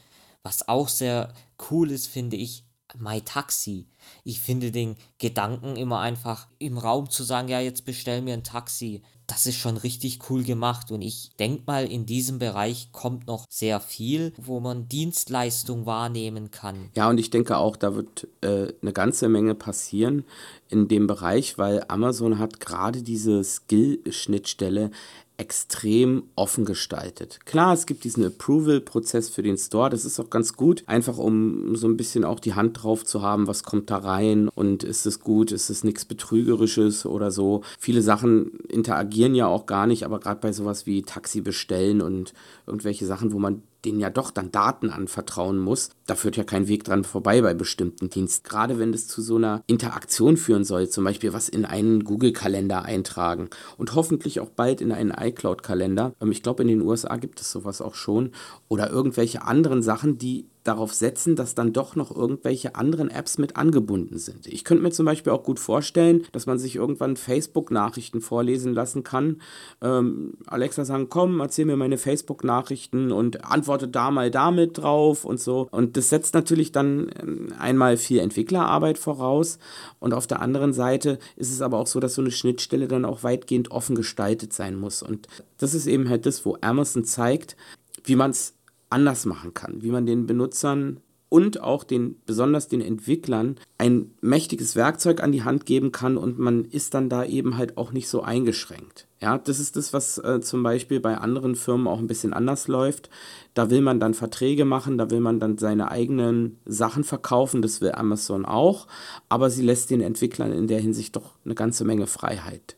Was 0.42 0.68
auch 0.68 0.88
sehr 0.88 1.32
cool 1.70 1.90
ist, 1.90 2.06
finde 2.06 2.36
ich, 2.36 2.64
My 2.98 3.20
Taxi. 3.20 3.86
Ich 4.24 4.40
finde 4.40 4.70
den 4.70 4.96
Gedanken 5.18 5.76
immer 5.76 6.00
einfach 6.00 6.48
im 6.58 6.78
Raum 6.78 7.10
zu 7.10 7.22
sagen, 7.22 7.48
ja, 7.48 7.60
jetzt 7.60 7.84
bestell 7.84 8.22
mir 8.22 8.34
ein 8.34 8.44
Taxi. 8.44 9.02
Das 9.26 9.46
ist 9.46 9.56
schon 9.56 9.76
richtig 9.76 10.28
cool 10.28 10.42
gemacht 10.42 10.90
und 10.90 11.02
ich 11.02 11.30
denke 11.38 11.62
mal, 11.66 11.86
in 11.86 12.04
diesem 12.04 12.40
Bereich 12.40 12.90
kommt 12.90 13.28
noch 13.28 13.44
sehr 13.48 13.78
viel, 13.78 14.32
wo 14.36 14.58
man 14.58 14.88
Dienstleistung 14.88 15.86
wahrnehmen 15.86 16.50
kann. 16.50 16.90
Ja, 16.96 17.08
und 17.08 17.18
ich 17.18 17.30
denke 17.30 17.56
auch, 17.56 17.76
da 17.76 17.94
wird 17.94 18.26
äh, 18.40 18.72
eine 18.82 18.92
ganze 18.92 19.28
Menge 19.28 19.54
passieren 19.54 20.24
in 20.68 20.88
dem 20.88 21.06
Bereich, 21.06 21.58
weil 21.58 21.84
Amazon 21.86 22.40
hat 22.40 22.58
gerade 22.58 23.02
diese 23.02 23.44
Skill-Schnittstelle 23.44 24.90
extrem 25.40 26.24
offen 26.36 26.66
gestaltet. 26.66 27.40
Klar, 27.46 27.72
es 27.72 27.86
gibt 27.86 28.04
diesen 28.04 28.26
Approval-Prozess 28.26 29.30
für 29.30 29.42
den 29.42 29.56
Store, 29.56 29.88
das 29.88 30.04
ist 30.04 30.20
auch 30.20 30.28
ganz 30.28 30.54
gut, 30.54 30.84
einfach 30.86 31.16
um 31.16 31.74
so 31.76 31.88
ein 31.88 31.96
bisschen 31.96 32.26
auch 32.26 32.40
die 32.40 32.52
Hand 32.52 32.82
drauf 32.82 33.06
zu 33.06 33.22
haben, 33.22 33.46
was 33.46 33.62
kommt 33.62 33.88
da 33.88 33.96
rein 33.96 34.50
und 34.54 34.84
ist 34.84 35.06
es 35.06 35.20
gut, 35.20 35.50
ist 35.50 35.70
es 35.70 35.82
nichts 35.82 36.04
Betrügerisches 36.04 37.06
oder 37.06 37.30
so. 37.30 37.62
Viele 37.78 38.02
Sachen 38.02 38.58
interagieren 38.68 39.34
ja 39.34 39.46
auch 39.46 39.64
gar 39.64 39.86
nicht, 39.86 40.04
aber 40.04 40.20
gerade 40.20 40.40
bei 40.40 40.52
sowas 40.52 40.84
wie 40.84 41.00
Taxi 41.00 41.40
bestellen 41.40 42.02
und 42.02 42.34
irgendwelche 42.70 43.06
Sachen, 43.06 43.32
wo 43.32 43.38
man 43.38 43.62
denen 43.84 44.00
ja 44.00 44.10
doch 44.10 44.30
dann 44.30 44.50
Daten 44.50 44.90
anvertrauen 44.90 45.58
muss, 45.58 45.90
da 46.06 46.14
führt 46.14 46.36
ja 46.36 46.44
kein 46.44 46.68
Weg 46.68 46.84
dran 46.84 47.04
vorbei 47.04 47.40
bei 47.40 47.54
bestimmten 47.54 48.10
Diensten. 48.10 48.48
Gerade 48.48 48.78
wenn 48.78 48.92
es 48.92 49.06
zu 49.06 49.22
so 49.22 49.36
einer 49.36 49.62
Interaktion 49.66 50.36
führen 50.36 50.64
soll, 50.64 50.88
zum 50.88 51.04
Beispiel 51.04 51.32
was 51.32 51.48
in 51.48 51.64
einen 51.64 52.04
Google-Kalender 52.04 52.84
eintragen 52.84 53.48
und 53.78 53.94
hoffentlich 53.94 54.40
auch 54.40 54.50
bald 54.50 54.80
in 54.80 54.92
einen 54.92 55.12
iCloud-Kalender. 55.12 56.14
Ähm, 56.20 56.32
ich 56.32 56.42
glaube, 56.42 56.62
in 56.62 56.68
den 56.68 56.82
USA 56.82 57.16
gibt 57.16 57.40
es 57.40 57.50
sowas 57.50 57.80
auch 57.80 57.94
schon. 57.94 58.32
Oder 58.68 58.90
irgendwelche 58.90 59.42
anderen 59.42 59.82
Sachen, 59.82 60.18
die 60.18 60.46
darauf 60.64 60.92
setzen, 60.92 61.36
dass 61.36 61.54
dann 61.54 61.72
doch 61.72 61.96
noch 61.96 62.14
irgendwelche 62.14 62.74
anderen 62.74 63.10
Apps 63.10 63.38
mit 63.38 63.56
angebunden 63.56 64.18
sind. 64.18 64.46
Ich 64.46 64.64
könnte 64.64 64.82
mir 64.82 64.90
zum 64.90 65.06
Beispiel 65.06 65.32
auch 65.32 65.42
gut 65.42 65.58
vorstellen, 65.58 66.24
dass 66.32 66.46
man 66.46 66.58
sich 66.58 66.76
irgendwann 66.76 67.16
Facebook-Nachrichten 67.16 68.20
vorlesen 68.20 68.74
lassen 68.74 69.02
kann. 69.02 69.40
Ähm, 69.80 70.34
Alexa 70.46 70.84
sagen, 70.84 71.08
komm, 71.08 71.40
erzähl 71.40 71.64
mir 71.64 71.76
meine 71.76 71.96
Facebook-Nachrichten 71.96 73.10
und 73.10 73.44
antworte 73.44 73.88
da 73.88 74.10
mal 74.10 74.30
damit 74.30 74.78
drauf 74.78 75.24
und 75.24 75.40
so. 75.40 75.68
Und 75.70 75.96
das 75.96 76.10
setzt 76.10 76.34
natürlich 76.34 76.72
dann 76.72 77.10
ähm, 77.20 77.48
einmal 77.58 77.96
viel 77.96 78.18
Entwicklerarbeit 78.18 78.98
voraus 78.98 79.58
und 79.98 80.12
auf 80.12 80.26
der 80.26 80.42
anderen 80.42 80.72
Seite 80.72 81.18
ist 81.36 81.50
es 81.50 81.62
aber 81.62 81.78
auch 81.78 81.86
so, 81.86 82.00
dass 82.00 82.14
so 82.14 82.22
eine 82.22 82.30
Schnittstelle 82.30 82.88
dann 82.88 83.04
auch 83.04 83.22
weitgehend 83.22 83.70
offen 83.70 83.96
gestaltet 83.96 84.52
sein 84.52 84.76
muss. 84.76 85.02
Und 85.02 85.26
das 85.58 85.74
ist 85.74 85.86
eben 85.86 86.08
halt 86.08 86.26
das, 86.26 86.44
wo 86.44 86.56
Amazon 86.60 87.04
zeigt, 87.04 87.56
wie 88.04 88.16
man 88.16 88.30
es 88.30 88.54
anders 88.90 89.24
machen 89.24 89.54
kann, 89.54 89.82
wie 89.82 89.90
man 89.90 90.06
den 90.06 90.26
Benutzern 90.26 91.00
und 91.30 91.60
auch 91.60 91.84
den, 91.84 92.20
besonders 92.26 92.66
den 92.66 92.80
Entwicklern, 92.80 93.56
ein 93.78 94.12
mächtiges 94.20 94.74
Werkzeug 94.74 95.22
an 95.22 95.30
die 95.32 95.44
Hand 95.44 95.64
geben 95.64 95.92
kann 95.92 96.16
und 96.16 96.38
man 96.38 96.64
ist 96.64 96.92
dann 96.92 97.08
da 97.08 97.24
eben 97.24 97.56
halt 97.56 97.78
auch 97.78 97.92
nicht 97.92 98.08
so 98.08 98.22
eingeschränkt. 98.22 99.06
Ja, 99.20 99.38
das 99.38 99.60
ist 99.60 99.76
das, 99.76 99.92
was 99.92 100.18
äh, 100.18 100.40
zum 100.40 100.62
Beispiel 100.62 100.98
bei 100.98 101.16
anderen 101.16 101.54
Firmen 101.54 101.86
auch 101.86 102.00
ein 102.00 102.08
bisschen 102.08 102.32
anders 102.32 102.66
läuft. 102.66 103.10
Da 103.54 103.70
will 103.70 103.80
man 103.80 104.00
dann 104.00 104.14
Verträge 104.14 104.64
machen, 104.64 104.98
da 104.98 105.10
will 105.10 105.20
man 105.20 105.38
dann 105.38 105.56
seine 105.56 105.90
eigenen 105.90 106.58
Sachen 106.64 107.04
verkaufen, 107.04 107.62
das 107.62 107.80
will 107.80 107.92
Amazon 107.92 108.44
auch, 108.44 108.88
aber 109.28 109.50
sie 109.50 109.62
lässt 109.62 109.90
den 109.90 110.00
Entwicklern 110.00 110.52
in 110.52 110.66
der 110.66 110.80
Hinsicht 110.80 111.14
doch 111.14 111.36
eine 111.44 111.54
ganze 111.54 111.84
Menge 111.84 112.08
Freiheit. 112.08 112.76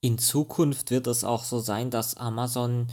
In 0.00 0.16
Zukunft 0.16 0.90
wird 0.90 1.06
es 1.06 1.22
auch 1.22 1.44
so 1.44 1.58
sein, 1.58 1.90
dass 1.90 2.16
Amazon 2.16 2.86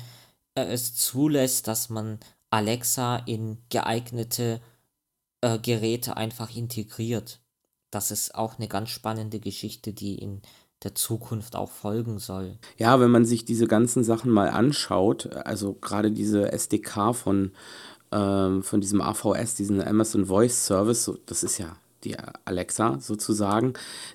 äh, 0.55 0.65
es 0.65 0.95
zulässt, 0.95 1.67
dass 1.67 1.89
man 1.89 2.19
Alexa 2.51 3.17
in 3.25 3.57
geeignete 3.69 4.61
äh, 5.41 5.57
Geräte 5.57 6.17
einfach 6.17 6.55
integriert. 6.55 7.41
Das 7.89 8.11
ist 8.11 8.35
auch 8.35 8.57
eine 8.57 8.67
ganz 8.67 8.89
spannende 8.89 9.39
Geschichte, 9.39 9.93
die 9.93 10.15
in 10.15 10.41
der 10.83 10.95
Zukunft 10.95 11.55
auch 11.55 11.71
folgen 11.71 12.19
soll. 12.19 12.57
Ja, 12.77 12.99
wenn 12.99 13.11
man 13.11 13.25
sich 13.25 13.45
diese 13.45 13.67
ganzen 13.67 14.03
Sachen 14.03 14.31
mal 14.31 14.49
anschaut, 14.49 15.27
also 15.35 15.73
gerade 15.73 16.11
diese 16.11 16.51
SDK 16.51 17.13
von, 17.13 17.51
ähm, 18.11 18.63
von 18.63 18.81
diesem 18.81 19.01
AVS, 19.01 19.55
diesen 19.55 19.81
Amazon 19.81 20.25
Voice 20.25 20.65
Service, 20.65 21.11
das 21.25 21.43
ist 21.43 21.57
ja 21.57 21.75
die 22.03 22.15
Alexa 22.45 22.97
sozusagen, 22.99 23.73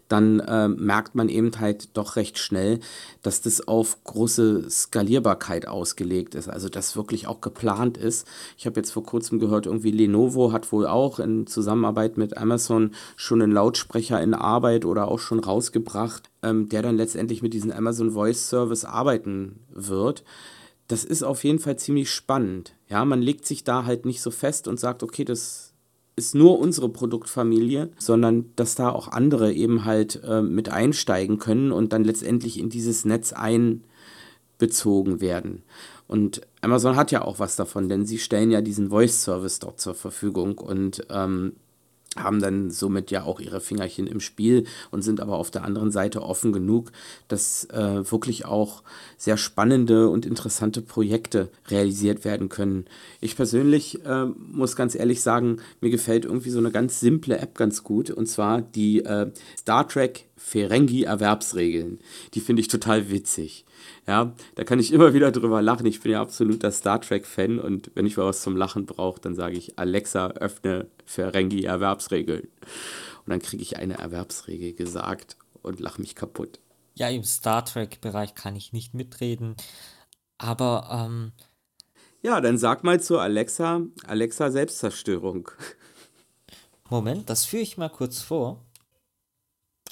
dann 0.08 0.40
äh, 0.40 0.68
merkt 0.68 1.14
man 1.14 1.28
eben 1.28 1.52
halt 1.60 1.96
doch 1.96 2.16
recht 2.16 2.38
schnell, 2.38 2.80
dass 3.22 3.40
das 3.40 3.66
auf 3.66 4.02
große 4.04 4.68
Skalierbarkeit 4.70 5.68
ausgelegt 5.68 6.34
ist, 6.34 6.48
also 6.48 6.68
das 6.68 6.96
wirklich 6.96 7.26
auch 7.26 7.40
geplant 7.40 7.96
ist. 7.96 8.26
Ich 8.58 8.66
habe 8.66 8.80
jetzt 8.80 8.90
vor 8.90 9.04
kurzem 9.04 9.38
gehört, 9.38 9.66
irgendwie 9.66 9.90
Lenovo 9.90 10.52
hat 10.52 10.72
wohl 10.72 10.86
auch 10.86 11.18
in 11.18 11.46
Zusammenarbeit 11.46 12.16
mit 12.16 12.36
Amazon 12.36 12.92
schon 13.16 13.42
einen 13.42 13.52
Lautsprecher 13.52 14.20
in 14.20 14.34
Arbeit 14.34 14.84
oder 14.84 15.08
auch 15.08 15.18
schon 15.18 15.40
rausgebracht, 15.40 16.30
ähm, 16.42 16.68
der 16.68 16.82
dann 16.82 16.96
letztendlich 16.96 17.42
mit 17.42 17.54
diesem 17.54 17.72
Amazon 17.72 18.12
Voice 18.12 18.48
Service 18.48 18.84
arbeiten 18.84 19.60
wird. 19.70 20.24
Das 20.88 21.04
ist 21.04 21.24
auf 21.24 21.42
jeden 21.42 21.58
Fall 21.58 21.76
ziemlich 21.76 22.10
spannend. 22.10 22.74
Ja, 22.88 23.04
man 23.04 23.20
legt 23.20 23.44
sich 23.44 23.64
da 23.64 23.84
halt 23.84 24.06
nicht 24.06 24.22
so 24.22 24.30
fest 24.30 24.68
und 24.68 24.78
sagt, 24.78 25.02
okay, 25.02 25.24
das 25.24 25.65
ist 26.16 26.34
nur 26.34 26.58
unsere 26.58 26.88
Produktfamilie, 26.88 27.90
sondern 27.98 28.46
dass 28.56 28.74
da 28.74 28.88
auch 28.88 29.08
andere 29.08 29.52
eben 29.52 29.84
halt 29.84 30.22
äh, 30.24 30.40
mit 30.40 30.70
einsteigen 30.70 31.38
können 31.38 31.72
und 31.72 31.92
dann 31.92 32.04
letztendlich 32.04 32.58
in 32.58 32.70
dieses 32.70 33.04
Netz 33.04 33.34
einbezogen 33.34 35.20
werden. 35.20 35.62
Und 36.08 36.40
Amazon 36.62 36.96
hat 36.96 37.10
ja 37.10 37.22
auch 37.22 37.38
was 37.38 37.56
davon, 37.56 37.88
denn 37.90 38.06
sie 38.06 38.18
stellen 38.18 38.50
ja 38.50 38.62
diesen 38.62 38.88
Voice-Service 38.88 39.58
dort 39.58 39.78
zur 39.78 39.94
Verfügung 39.94 40.56
und 40.56 41.06
ähm, 41.10 41.52
haben 42.16 42.40
dann 42.40 42.70
somit 42.70 43.10
ja 43.10 43.24
auch 43.24 43.40
ihre 43.40 43.60
Fingerchen 43.60 44.06
im 44.06 44.20
Spiel 44.20 44.64
und 44.90 45.02
sind 45.02 45.20
aber 45.20 45.36
auf 45.36 45.50
der 45.50 45.64
anderen 45.64 45.90
Seite 45.90 46.22
offen 46.22 46.52
genug, 46.52 46.92
dass 47.28 47.64
äh, 47.66 48.10
wirklich 48.10 48.44
auch 48.44 48.82
sehr 49.16 49.36
spannende 49.36 50.08
und 50.08 50.26
interessante 50.26 50.82
Projekte 50.82 51.50
realisiert 51.68 52.24
werden 52.24 52.48
können. 52.48 52.86
Ich 53.20 53.36
persönlich 53.36 54.04
äh, 54.04 54.26
muss 54.26 54.76
ganz 54.76 54.94
ehrlich 54.94 55.22
sagen, 55.22 55.58
mir 55.80 55.90
gefällt 55.90 56.24
irgendwie 56.24 56.50
so 56.50 56.58
eine 56.58 56.70
ganz 56.70 57.00
simple 57.00 57.38
App 57.38 57.56
ganz 57.56 57.82
gut 57.82 58.10
und 58.10 58.26
zwar 58.26 58.62
die 58.62 59.04
äh, 59.04 59.30
Star 59.58 59.88
Trek 59.88 60.25
Ferengi 60.36 61.04
Erwerbsregeln. 61.04 62.00
Die 62.34 62.40
finde 62.40 62.60
ich 62.60 62.68
total 62.68 63.10
witzig. 63.10 63.64
Ja, 64.06 64.34
da 64.54 64.64
kann 64.64 64.78
ich 64.78 64.92
immer 64.92 65.14
wieder 65.14 65.32
drüber 65.32 65.62
lachen. 65.62 65.86
Ich 65.86 66.00
bin 66.00 66.12
ja 66.12 66.20
absoluter 66.20 66.70
Star 66.70 67.00
Trek-Fan 67.00 67.58
und 67.58 67.90
wenn 67.94 68.06
ich 68.06 68.16
mal 68.16 68.26
was 68.26 68.42
zum 68.42 68.56
Lachen 68.56 68.86
brauche, 68.86 69.20
dann 69.20 69.34
sage 69.34 69.56
ich, 69.56 69.78
Alexa, 69.78 70.28
öffne 70.28 70.88
Ferengi 71.04 71.64
Erwerbsregeln. 71.64 72.42
Und 72.42 73.30
dann 73.30 73.40
kriege 73.40 73.62
ich 73.62 73.78
eine 73.78 73.98
Erwerbsregel 73.98 74.74
gesagt 74.74 75.36
und 75.62 75.80
lache 75.80 76.00
mich 76.00 76.14
kaputt. 76.14 76.60
Ja, 76.94 77.08
im 77.08 77.24
Star 77.24 77.64
Trek-Bereich 77.64 78.34
kann 78.34 78.56
ich 78.56 78.72
nicht 78.72 78.94
mitreden. 78.94 79.56
Aber, 80.38 80.88
ähm. 81.06 81.32
Ja, 82.22 82.40
dann 82.40 82.58
sag 82.58 82.84
mal 82.84 83.00
zu 83.00 83.18
Alexa, 83.18 83.82
Alexa 84.06 84.50
Selbstzerstörung. 84.50 85.50
Moment, 86.88 87.28
das 87.28 87.44
führe 87.44 87.62
ich 87.62 87.76
mal 87.76 87.88
kurz 87.88 88.20
vor. 88.20 88.64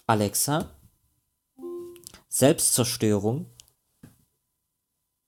Alexa, 0.06 0.70
Selbstzerstörung. 2.28 3.50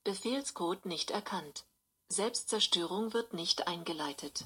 Befehlscode 0.04 0.84
nicht 0.84 1.10
erkannt. 1.10 1.64
Selbstzerstörung 2.10 3.14
wird 3.14 3.32
nicht 3.32 3.68
eingeleitet. 3.68 4.44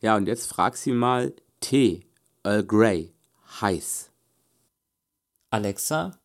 Ja, 0.00 0.16
und 0.16 0.26
jetzt 0.26 0.48
frag 0.48 0.76
sie 0.76 0.90
mal 0.90 1.32
Tee, 1.60 2.04
Earl 2.42 2.66
Grey, 2.66 3.14
heiß. 3.60 4.10
Alexa, 5.50 6.18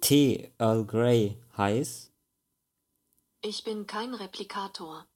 Tee 0.00 0.50
Earl 0.58 0.86
Grey 0.86 1.38
heiß. 1.58 2.10
Ich 3.42 3.64
bin 3.64 3.86
kein 3.86 4.14
Replikator. 4.14 5.06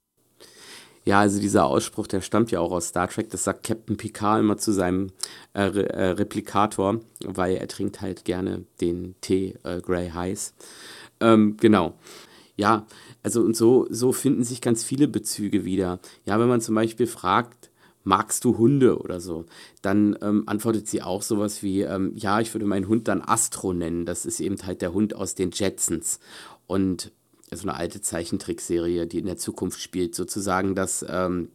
Ja, 1.07 1.21
also 1.21 1.39
dieser 1.39 1.63
Ausspruch, 1.67 2.05
der 2.05 2.19
stammt 2.19 2.51
ja 2.51 2.59
auch 2.59 2.73
aus 2.73 2.89
Star 2.89 3.07
Trek. 3.07 3.29
Das 3.29 3.45
sagt 3.45 3.65
Captain 3.65 3.95
Picard 3.95 4.41
immer 4.41 4.57
zu 4.57 4.73
seinem 4.73 5.11
äh, 5.53 5.61
Re 5.61 5.89
äh, 5.89 6.09
Replikator, 6.09 6.99
weil 7.23 7.55
er 7.55 7.69
trinkt 7.69 8.01
halt 8.01 8.25
gerne 8.25 8.65
den 8.81 9.15
Tee 9.21 9.55
äh, 9.63 9.79
Grey 9.79 10.09
heiß. 10.09 10.53
Ähm, 11.21 11.55
genau. 11.55 11.97
Ja, 12.57 12.85
also 13.23 13.39
und 13.39 13.55
so, 13.55 13.87
so 13.89 14.11
finden 14.11 14.43
sich 14.43 14.59
ganz 14.59 14.83
viele 14.83 15.07
Bezüge 15.07 15.63
wieder. 15.63 15.99
Ja, 16.25 16.41
wenn 16.41 16.49
man 16.49 16.59
zum 16.59 16.75
Beispiel 16.75 17.07
fragt, 17.07 17.69
magst 18.03 18.43
du 18.43 18.57
Hunde 18.57 18.99
oder 18.99 19.21
so, 19.21 19.45
dann 19.81 20.17
ähm, 20.21 20.43
antwortet 20.45 20.89
sie 20.89 21.01
auch 21.01 21.21
sowas 21.21 21.63
wie, 21.63 21.83
ähm, 21.83 22.11
ja, 22.17 22.41
ich 22.41 22.53
würde 22.53 22.65
meinen 22.65 22.89
Hund 22.89 23.07
dann 23.07 23.21
Astro 23.21 23.71
nennen. 23.71 24.05
Das 24.05 24.25
ist 24.25 24.41
eben 24.41 24.57
halt 24.65 24.81
der 24.81 24.91
Hund 24.91 25.15
aus 25.15 25.35
den 25.35 25.51
Jetsons. 25.51 26.19
Und 26.65 27.13
so 27.51 27.67
eine 27.67 27.77
alte 27.77 28.01
Zeichentrickserie, 28.01 29.07
die 29.07 29.19
in 29.19 29.25
der 29.25 29.37
Zukunft 29.37 29.79
spielt, 29.81 30.15
sozusagen 30.15 30.75
das, 30.75 31.05
ähm, 31.07 31.49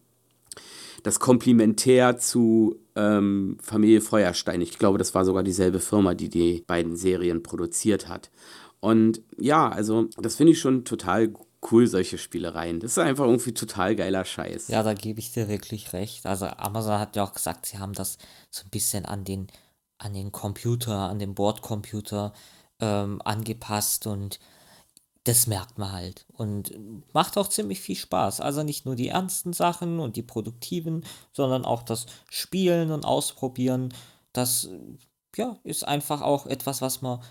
das 1.02 1.20
Komplementär 1.20 2.18
zu 2.18 2.76
ähm, 2.96 3.58
Familie 3.60 4.00
Feuerstein. 4.00 4.60
Ich 4.60 4.78
glaube, 4.78 4.98
das 4.98 5.14
war 5.14 5.24
sogar 5.24 5.42
dieselbe 5.42 5.80
Firma, 5.80 6.14
die 6.14 6.28
die 6.28 6.64
beiden 6.66 6.96
Serien 6.96 7.42
produziert 7.42 8.08
hat. 8.08 8.30
Und 8.80 9.22
ja, 9.38 9.68
also 9.68 10.08
das 10.16 10.36
finde 10.36 10.52
ich 10.52 10.60
schon 10.60 10.84
total 10.84 11.32
cool, 11.70 11.86
solche 11.86 12.18
Spielereien. 12.18 12.80
Das 12.80 12.92
ist 12.92 12.98
einfach 12.98 13.26
irgendwie 13.26 13.54
total 13.54 13.94
geiler 13.94 14.24
Scheiß. 14.24 14.68
Ja, 14.68 14.82
da 14.82 14.94
gebe 14.94 15.20
ich 15.20 15.32
dir 15.32 15.48
wirklich 15.48 15.92
recht. 15.92 16.26
Also 16.26 16.46
Amazon 16.46 16.98
hat 16.98 17.14
ja 17.14 17.22
auch 17.22 17.34
gesagt, 17.34 17.66
sie 17.66 17.78
haben 17.78 17.92
das 17.92 18.18
so 18.50 18.64
ein 18.64 18.70
bisschen 18.70 19.04
an 19.04 19.24
den, 19.24 19.46
an 19.98 20.14
den 20.14 20.32
Computer, 20.32 21.08
an 21.08 21.20
den 21.20 21.34
Bordcomputer 21.34 22.32
ähm, 22.80 23.22
angepasst 23.24 24.06
und 24.06 24.40
das 25.24 25.46
merkt 25.46 25.78
man 25.78 25.92
halt 25.92 26.26
und 26.32 26.72
macht 27.14 27.38
auch 27.38 27.48
ziemlich 27.48 27.80
viel 27.80 27.96
Spaß. 27.96 28.40
Also 28.40 28.62
nicht 28.62 28.86
nur 28.86 28.96
die 28.96 29.08
ernsten 29.08 29.52
Sachen 29.52 30.00
und 30.00 30.16
die 30.16 30.22
produktiven, 30.22 31.04
sondern 31.32 31.64
auch 31.64 31.82
das 31.82 32.06
Spielen 32.28 32.90
und 32.90 33.04
Ausprobieren. 33.04 33.94
Das 34.32 34.68
ja, 35.36 35.58
ist 35.62 35.86
einfach 35.86 36.22
auch 36.22 36.46
etwas, 36.46 36.82
was 36.82 37.02
man 37.02 37.22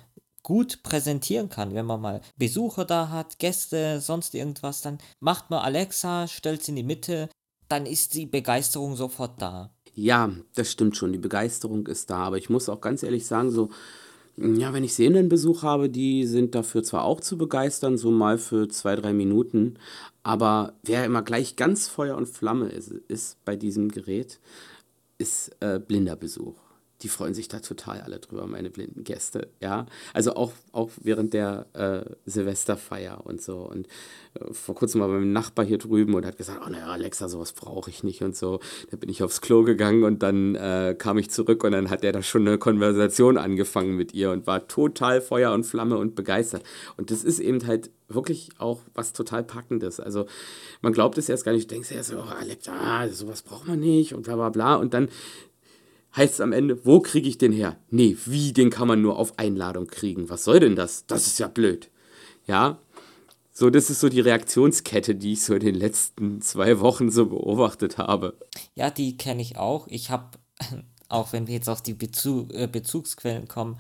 gut 0.44 0.84
präsentieren 0.84 1.50
kann. 1.50 1.74
Wenn 1.74 1.86
man 1.86 2.02
mal 2.02 2.22
Besucher 2.38 2.86
da 2.86 3.10
hat, 3.10 3.40
Gäste, 3.40 4.00
sonst 4.00 4.34
irgendwas, 4.34 4.82
dann 4.82 4.98
macht 5.20 5.50
man 5.50 5.60
Alexa, 5.60 6.28
stellt 6.28 6.64
sie 6.64 6.72
in 6.72 6.78
die 6.78 6.84
Mitte, 6.84 7.30
dann 7.68 7.86
ist 7.86 8.16
die 8.16 8.26
Begeisterung 8.26 8.96
sofort 8.96 9.42
da. 9.42 9.74
Ja, 9.94 10.32
das 10.56 10.72
stimmt 10.72 10.96
schon, 10.96 11.12
die 11.12 11.20
Begeisterung 11.20 11.86
ist 11.88 12.10
da, 12.10 12.20
aber 12.20 12.38
ich 12.38 12.50
muss 12.50 12.70
auch 12.70 12.82
ganz 12.82 13.04
ehrlich 13.04 13.26
sagen, 13.26 13.52
so 13.52 13.70
ja, 14.38 14.74
wenn 14.74 14.84
ich 14.84 14.94
Besuch 15.30 15.64
habe, 15.64 15.90
die 15.90 16.26
sind 16.26 16.56
dafür 16.56 16.84
zwar 16.84 17.04
auch 17.04 17.20
zu 17.22 17.38
begeistern, 17.38 17.98
so 17.98 18.12
mal 18.12 18.38
für 18.38 18.68
zwei, 18.70 18.96
drei 18.96 19.14
Minuten, 19.14 19.76
aber 20.24 20.74
wer 20.84 21.06
immer 21.06 21.22
gleich 21.22 21.56
ganz 21.56 21.88
Feuer 21.88 22.16
und 22.16 22.28
Flamme 22.28 22.70
ist, 22.70 22.92
ist 23.08 23.44
bei 23.46 23.56
diesem 23.56 23.90
Gerät, 23.90 24.40
ist 25.18 25.56
äh, 25.60 25.80
blinder 25.80 26.16
Besuch 26.16 26.71
die 27.02 27.10
freuen 27.10 27.34
sich 27.34 27.48
da 27.48 27.60
total 27.60 28.02
alle 28.02 28.20
drüber, 28.20 28.46
meine 28.48 28.70
blinden 28.70 29.04
Gäste, 29.04 29.50
ja. 29.60 29.86
Also 30.14 30.36
auch, 30.36 30.52
auch 30.72 30.92
während 31.02 31.34
der 31.34 31.66
äh, 31.74 32.02
Silvesterfeier 32.26 33.26
und 33.26 33.42
so. 33.42 33.58
Und 33.58 33.88
äh, 34.36 34.54
vor 34.54 34.76
kurzem 34.76 35.02
war 35.02 35.08
mein 35.08 35.32
Nachbar 35.32 35.66
hier 35.66 35.78
drüben 35.78 36.14
und 36.14 36.26
hat 36.26 36.38
gesagt, 36.38 36.62
oh 36.66 36.70
naja, 36.70 36.88
Alexa, 36.88 37.28
sowas 37.28 37.54
brauche 37.54 37.90
ich 37.90 38.04
nicht 38.04 38.22
und 38.22 38.36
so. 38.36 38.60
Da 38.90 38.98
bin 38.98 39.10
ich 39.10 39.24
aufs 39.24 39.42
Klo 39.42 39.64
gegangen 39.64 40.04
und 40.04 40.24
dann 40.24 40.56
äh, 40.56 40.96
kam 40.98 41.18
ich 41.18 41.30
zurück 41.30 41.64
und 41.64 41.72
dann 41.72 41.90
hat 41.90 42.04
er 42.04 42.12
da 42.12 42.22
schon 42.22 42.48
eine 42.48 42.58
Konversation 42.58 43.38
angefangen 43.38 43.96
mit 43.96 44.14
ihr 44.14 44.32
und 44.32 44.48
war 44.48 44.68
total 44.68 45.22
Feuer 45.22 45.52
und 45.54 45.66
Flamme 45.66 45.98
und 45.98 46.16
begeistert. 46.16 46.64
Und 46.98 47.12
das 47.12 47.24
ist 47.24 47.40
eben 47.40 47.66
halt 47.66 47.90
wirklich 48.08 48.50
auch 48.58 48.82
was 48.94 49.14
total 49.14 49.44
Packendes. 49.44 50.00
Also 50.00 50.26
man 50.82 50.94
glaubt 50.94 51.18
es 51.18 51.30
erst 51.30 51.46
gar 51.46 51.54
nicht, 51.54 51.70
du 51.70 51.76
denkst 51.76 51.92
erst 51.92 52.10
so, 52.10 52.18
oh, 52.18 52.22
Alexa, 52.40 53.08
sowas 53.10 53.42
braucht 53.42 53.68
man 53.68 53.80
nicht 53.80 54.14
und 54.14 54.24
bla 54.24 54.36
bla 54.36 54.50
bla. 54.50 54.76
Und 54.76 54.94
dann 54.94 55.10
heißt 56.16 56.36
es 56.36 56.42
am 56.42 56.54
Ende, 56.54 56.86
wo 56.86 57.00
kriege 57.00 57.28
ich 57.28 57.38
den 57.38 57.52
her? 57.52 57.78
Nee, 57.90 58.18
wie, 58.26 58.54
den 58.54 58.70
kann 58.70 58.88
man 58.88 59.02
nur 59.02 59.18
auf 59.18 59.38
Einladung 59.40 59.88
kriegen. 59.88 60.30
Was 60.30 60.44
soll 60.44 60.60
denn 60.60 60.76
das? 60.76 61.06
Das 61.06 61.28
ist 61.28 61.40
ja 61.40 61.48
blöd. 61.48 61.90
Ja, 62.48 62.80
so, 63.54 63.70
das 63.70 63.90
ist 63.90 64.00
so 64.00 64.10
die 64.10 64.22
Reaktionskette, 64.22 65.14
die 65.14 65.34
ich 65.34 65.44
so 65.44 65.54
in 65.54 65.60
den 65.60 65.76
letzten 65.76 66.42
zwei 66.42 66.80
Wochen 66.80 67.12
so 67.12 67.28
beobachtet 67.28 67.98
habe. 67.98 68.38
Ja, 68.76 68.90
die 68.90 69.18
kenne 69.18 69.42
ich 69.42 69.58
auch. 69.58 69.88
Ich 69.88 70.10
habe, 70.10 70.38
auch 71.10 71.34
wenn 71.34 71.48
wir 71.48 71.56
jetzt 71.56 71.70
auf 71.70 71.82
die 71.82 71.94
Bezug, 71.94 72.54
äh, 72.54 72.68
Bezugsquellen 72.68 73.48
kommen, 73.48 73.78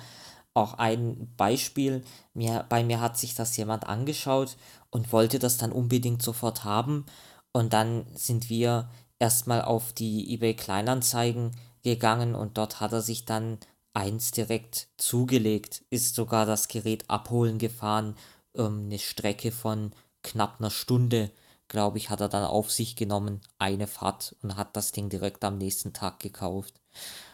auch 0.53 0.73
ein 0.73 1.33
Beispiel. 1.37 2.03
Mir, 2.33 2.65
bei 2.67 2.83
mir 2.83 2.99
hat 2.99 3.17
sich 3.17 3.33
das 3.33 3.55
jemand 3.55 3.87
angeschaut 3.87 4.57
und 4.89 5.13
wollte 5.13 5.39
das 5.39 5.57
dann 5.57 5.71
unbedingt 5.71 6.21
sofort 6.21 6.65
haben. 6.65 7.05
Und 7.53 7.71
dann 7.71 8.05
sind 8.13 8.49
wir 8.49 8.89
erstmal 9.19 9.61
auf 9.61 9.93
die 9.93 10.33
eBay 10.33 10.53
Kleinanzeigen 10.53 11.51
gegangen 11.83 12.35
und 12.35 12.57
dort 12.57 12.79
hat 12.79 12.91
er 12.91 13.01
sich 13.01 13.25
dann 13.25 13.57
eins 13.93 14.31
direkt 14.31 14.87
zugelegt, 14.97 15.83
ist 15.89 16.15
sogar 16.15 16.45
das 16.45 16.67
Gerät 16.67 17.09
abholen 17.09 17.57
gefahren, 17.57 18.15
ähm, 18.55 18.83
eine 18.85 18.99
Strecke 18.99 19.51
von 19.51 19.91
knapp 20.23 20.57
einer 20.59 20.69
Stunde, 20.69 21.31
glaube 21.67 21.97
ich, 21.97 22.09
hat 22.09 22.21
er 22.21 22.29
dann 22.29 22.43
auf 22.43 22.71
sich 22.71 22.95
genommen, 22.95 23.41
eine 23.57 23.87
Fahrt 23.87 24.35
und 24.41 24.55
hat 24.55 24.75
das 24.75 24.91
Ding 24.91 25.09
direkt 25.09 25.43
am 25.43 25.57
nächsten 25.57 25.93
Tag 25.93 26.19
gekauft. 26.19 26.81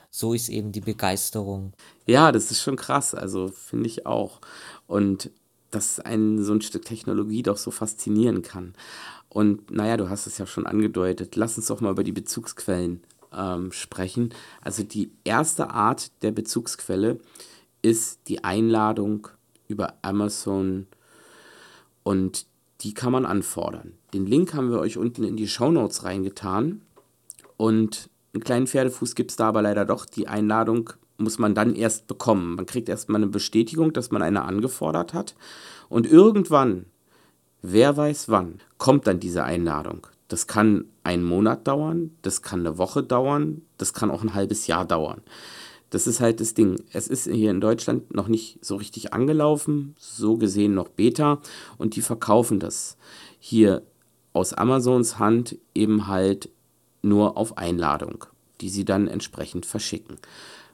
So 0.09 0.33
ist 0.33 0.49
eben 0.49 0.71
die 0.71 0.81
Begeisterung. 0.81 1.73
Ja, 2.05 2.31
das 2.31 2.51
ist 2.51 2.61
schon 2.61 2.75
krass, 2.75 3.13
also 3.13 3.49
finde 3.49 3.87
ich 3.87 4.05
auch. 4.05 4.39
Und 4.87 5.31
dass 5.69 5.99
ein 5.99 6.43
so 6.43 6.53
ein 6.53 6.61
Stück 6.61 6.85
Technologie 6.85 7.43
doch 7.43 7.57
so 7.57 7.71
faszinieren 7.71 8.41
kann. 8.41 8.73
Und 9.29 9.69
naja, 9.69 9.97
du 9.97 10.09
hast 10.09 10.25
es 10.25 10.37
ja 10.37 10.47
schon 10.47 10.65
angedeutet. 10.65 11.35
Lass 11.35 11.57
uns 11.57 11.67
doch 11.67 11.81
mal 11.81 11.91
über 11.91 12.03
die 12.03 12.13
Bezugsquellen 12.13 13.03
ähm, 13.33 13.71
sprechen. 13.71 14.33
Also 14.61 14.83
die 14.83 15.11
erste 15.23 15.69
Art 15.69 16.11
der 16.23 16.31
Bezugsquelle 16.31 17.19
ist 17.81 18.27
die 18.27 18.43
Einladung 18.43 19.27
über 19.67 19.93
Amazon 20.01 20.87
und 22.03 22.45
die 22.81 22.93
kann 22.93 23.11
man 23.11 23.25
anfordern. 23.25 23.93
Den 24.13 24.25
Link 24.25 24.53
haben 24.53 24.71
wir 24.71 24.79
euch 24.79 24.97
unten 24.97 25.23
in 25.23 25.35
die 25.35 25.47
Show 25.47 25.71
Notes 25.71 26.03
reingetan 26.03 26.81
und 27.57 28.09
einen 28.33 28.43
kleinen 28.43 28.67
Pferdefuß 28.67 29.15
gibt 29.15 29.31
es 29.31 29.37
da 29.37 29.49
aber 29.49 29.61
leider 29.61 29.85
doch. 29.85 30.05
Die 30.05 30.27
Einladung 30.27 30.91
muss 31.17 31.39
man 31.39 31.55
dann 31.55 31.75
erst 31.75 32.07
bekommen. 32.07 32.55
Man 32.55 32.65
kriegt 32.65 32.87
erstmal 32.89 33.21
eine 33.21 33.31
Bestätigung, 33.31 33.93
dass 33.93 34.11
man 34.11 34.21
eine 34.21 34.43
angefordert 34.43 35.13
hat 35.13 35.35
und 35.89 36.05
irgendwann, 36.05 36.85
wer 37.61 37.97
weiß 37.97 38.29
wann, 38.29 38.59
kommt 38.77 39.07
dann 39.07 39.19
diese 39.19 39.43
Einladung. 39.43 40.07
Das 40.27 40.47
kann 40.47 40.85
einen 41.03 41.23
Monat 41.23 41.67
dauern, 41.67 42.11
das 42.21 42.41
kann 42.41 42.61
eine 42.61 42.77
Woche 42.77 43.03
dauern, 43.03 43.61
das 43.77 43.93
kann 43.93 44.11
auch 44.11 44.23
ein 44.23 44.33
halbes 44.33 44.67
Jahr 44.67 44.85
dauern. 44.85 45.21
Das 45.89 46.05
ist 46.05 46.19
halt 46.19 46.41
das 46.41 46.53
Ding. 46.53 46.83
Es 46.91 47.07
ist 47.07 47.29
hier 47.31 47.49
in 47.49 47.61
Deutschland 47.61 48.13
noch 48.13 48.27
nicht 48.27 48.59
so 48.61 48.75
richtig 48.75 49.13
angelaufen, 49.13 49.95
so 49.97 50.37
gesehen 50.37 50.73
noch 50.73 50.89
Beta 50.89 51.39
und 51.77 51.95
die 51.95 52.01
verkaufen 52.01 52.59
das 52.59 52.97
hier 53.39 53.83
aus 54.33 54.53
Amazons 54.53 55.17
Hand 55.17 55.57
eben 55.73 56.07
halt 56.07 56.49
nur 57.01 57.37
auf 57.37 57.57
Einladung, 57.57 58.25
die 58.59 58.69
sie 58.69 58.83
dann 58.83 59.07
entsprechend 59.07 59.65
verschicken. 59.65 60.17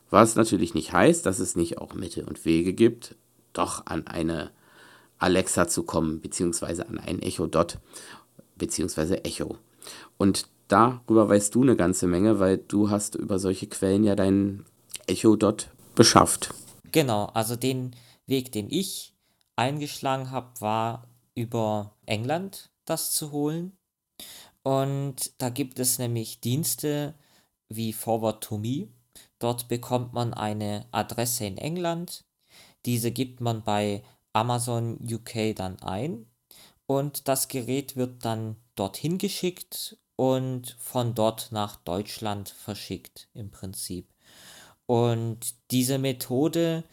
Was 0.09 0.35
natürlich 0.35 0.73
nicht 0.73 0.93
heißt, 0.93 1.25
dass 1.25 1.39
es 1.39 1.55
nicht 1.55 1.77
auch 1.77 1.93
Mittel 1.93 2.23
und 2.23 2.43
Wege 2.45 2.73
gibt, 2.73 3.15
doch 3.53 3.85
an 3.85 4.07
eine 4.07 4.51
Alexa 5.19 5.67
zu 5.67 5.83
kommen, 5.83 6.21
beziehungsweise 6.21 6.87
an 6.87 6.99
ein 6.99 7.21
Echo 7.21 7.47
Dot 7.47 7.77
beziehungsweise 8.55 9.23
Echo. 9.25 9.57
Und 10.17 10.47
darüber 10.67 11.29
weißt 11.29 11.53
du 11.55 11.61
eine 11.63 11.75
ganze 11.75 12.07
Menge, 12.07 12.39
weil 12.39 12.57
du 12.57 12.89
hast 12.89 13.15
über 13.15 13.39
solche 13.39 13.67
Quellen 13.67 14.03
ja 14.03 14.15
dein 14.15 14.65
Echo 15.07 15.35
Dot 15.35 15.69
beschafft. 15.95 16.53
Genau, 16.91 17.25
also 17.33 17.55
den 17.55 17.95
Weg, 18.25 18.51
den 18.51 18.69
ich 18.69 19.13
eingeschlagen 19.55 20.31
habe, 20.31 20.49
war 20.59 21.07
über 21.35 21.95
England 22.05 22.71
das 22.85 23.11
zu 23.11 23.31
holen. 23.31 23.77
Und 24.63 25.33
da 25.41 25.49
gibt 25.49 25.79
es 25.79 25.99
nämlich 25.99 26.39
Dienste 26.39 27.15
wie 27.69 27.93
Forward 27.93 28.43
to 28.43 28.57
Me. 28.57 28.87
Dort 29.39 29.67
bekommt 29.67 30.13
man 30.13 30.33
eine 30.33 30.85
Adresse 30.91 31.45
in 31.45 31.57
England. 31.57 32.23
Diese 32.85 33.11
gibt 33.11 33.41
man 33.41 33.63
bei 33.63 34.03
Amazon 34.31 34.97
UK 35.01 35.55
dann 35.55 35.79
ein 35.81 36.25
und 36.97 37.27
das 37.27 37.47
Gerät 37.47 37.95
wird 37.95 38.25
dann 38.25 38.55
dorthin 38.75 39.17
geschickt 39.17 39.97
und 40.15 40.75
von 40.79 41.15
dort 41.15 41.51
nach 41.51 41.77
Deutschland 41.77 42.49
verschickt 42.49 43.29
im 43.33 43.51
Prinzip. 43.51 44.13
Und 44.85 45.55
diese 45.71 45.97
Methode 45.97 46.83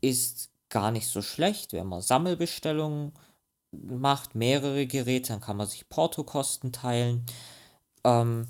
ist 0.00 0.50
gar 0.68 0.90
nicht 0.90 1.08
so 1.08 1.22
schlecht, 1.22 1.72
wenn 1.72 1.86
man 1.86 2.02
Sammelbestellungen 2.02 3.12
macht, 3.72 4.34
mehrere 4.34 4.86
Geräte, 4.86 5.32
dann 5.32 5.40
kann 5.40 5.56
man 5.56 5.66
sich 5.66 5.88
Portokosten 5.88 6.72
teilen. 6.72 7.24
Ähm, 8.04 8.48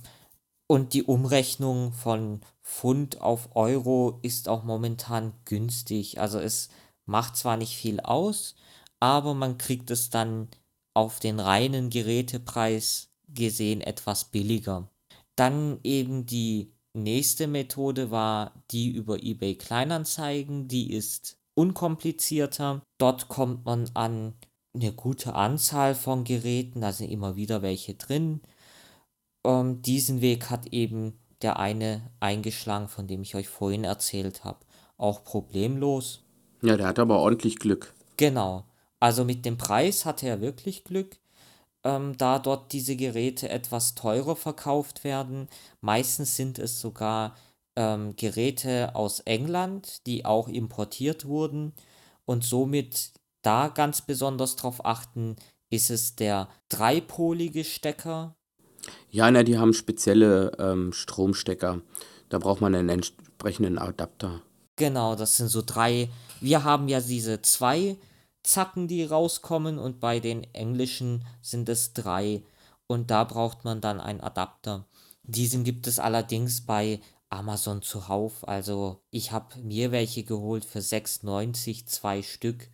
und 0.67 0.95
die 0.95 1.05
Umrechnung 1.05 1.93
von 1.93 2.41
Pfund 2.63 3.21
auf 3.21 3.55
Euro 3.57 4.19
ist 4.23 4.49
auch 4.49 4.65
momentan 4.65 5.33
günstig. 5.45 6.21
Also 6.21 6.39
es 6.39 6.71
macht 7.07 7.37
zwar 7.37 7.57
nicht 7.57 7.77
viel 7.77 8.01
aus, 8.01 8.55
aber 9.01 9.35
man 9.35 9.59
kriegt 9.59 9.91
es 9.91 10.11
dann 10.11 10.49
auf 10.95 11.21
den 11.21 11.41
reinen 11.41 11.91
Gerätepreis 11.91 13.11
gesehen 13.29 13.81
etwas 13.81 14.27
billiger. 14.27 14.89
Dann 15.37 15.79
eben 15.83 16.27
die 16.27 16.73
nächste 16.95 17.47
Methode 17.47 18.11
war 18.11 18.53
die 18.71 18.91
über 18.91 19.23
eBay 19.23 19.55
Kleinanzeigen, 19.55 20.69
die 20.69 20.93
ist 20.93 21.39
unkomplizierter. 21.55 22.83
Dort 22.99 23.29
kommt 23.29 23.65
man 23.65 23.91
an 23.95 24.35
eine 24.75 24.93
gute 24.93 25.35
Anzahl 25.35 25.95
von 25.95 26.25
Geräten, 26.25 26.81
da 26.81 26.93
sind 26.93 27.11
immer 27.11 27.37
wieder 27.37 27.63
welche 27.63 27.95
drin. 27.95 28.41
Ähm, 29.45 29.83
diesen 29.83 30.21
Weg 30.21 30.51
hat 30.51 30.67
eben 30.69 31.19
der 31.43 31.59
eine 31.59 32.11
eingeschlagen, 32.21 32.89
von 32.89 33.07
dem 33.07 33.23
ich 33.23 33.35
euch 33.35 33.49
vorhin 33.49 33.85
erzählt 33.85 34.45
habe. 34.45 34.61
Auch 34.97 35.25
problemlos. 35.25 36.23
Ja, 36.63 36.77
der 36.77 36.87
hat 36.87 36.99
aber 36.99 37.19
ordentlich 37.19 37.59
Glück. 37.59 37.93
Genau. 38.17 38.65
Also 39.03 39.25
mit 39.25 39.45
dem 39.45 39.59
Preis 39.59 40.05
hatte 40.05 40.29
er 40.29 40.41
wirklich 40.41 40.85
Glück, 40.85 41.17
ähm, 41.83 42.17
da 42.19 42.39
dort 42.39 42.73
diese 42.73 42.95
Geräte 42.95 43.49
etwas 43.49 43.97
teurer 43.97 44.37
verkauft 44.37 45.03
werden. 45.03 45.49
Meistens 45.81 46.37
sind 46.37 46.61
es 46.61 46.81
sogar 46.81 47.37
ähm, 47.75 48.15
Geräte 48.15 48.95
aus 48.95 49.19
England, 49.19 50.07
die 50.07 50.25
auch 50.25 50.47
importiert 50.47 51.25
wurden 51.25 51.73
und 52.27 52.45
somit 52.45 53.11
da 53.43 53.67
ganz 53.67 54.03
besonders 54.03 54.55
drauf 54.55 54.87
achten, 54.87 55.35
ist 55.69 55.91
es 55.91 56.15
der 56.15 56.49
dreipolige 56.69 57.65
Stecker. 57.65 58.37
Ja, 59.11 59.29
na, 59.33 59.43
die 59.43 59.59
haben 59.59 59.75
spezielle 59.75 60.53
ähm, 60.61 60.93
Stromstecker. 60.93 61.81
Da 62.29 62.39
braucht 62.39 62.61
man 62.61 62.73
einen 62.77 62.89
entsprechenden 62.89 63.79
Adapter. 63.79 64.43
Genau, 64.77 65.17
das 65.17 65.39
sind 65.39 65.49
so 65.49 65.61
drei. 65.61 66.09
Wir 66.41 66.63
haben 66.63 66.87
ja 66.87 67.01
diese 67.01 67.43
zwei 67.43 67.97
Zacken, 68.43 68.89
die 68.89 69.05
rauskommen 69.05 69.79
und 69.79 70.01
bei 70.01 70.21
den 70.21 70.45
englischen 70.55 71.25
sind 71.41 71.69
es 71.69 71.93
drei. 71.93 72.43
Und 72.87 73.11
da 73.11 73.25
braucht 73.25 73.65
man 73.65 73.81
dann 73.81 74.01
einen 74.01 74.21
Adapter. 74.21 74.87
Diesen 75.23 75.65
gibt 75.65 75.87
es 75.87 75.99
allerdings 75.99 76.63
bei 76.63 77.01
Amazon 77.31 77.83
zuhauf. 77.83 78.47
Also 78.47 79.01
ich 79.11 79.33
habe 79.33 79.59
mir 79.61 79.93
welche 79.93 80.25
geholt 80.25 80.65
für 80.65 80.81
6,90, 80.81 81.87
zwei 81.87 82.23
Stück. 82.23 82.69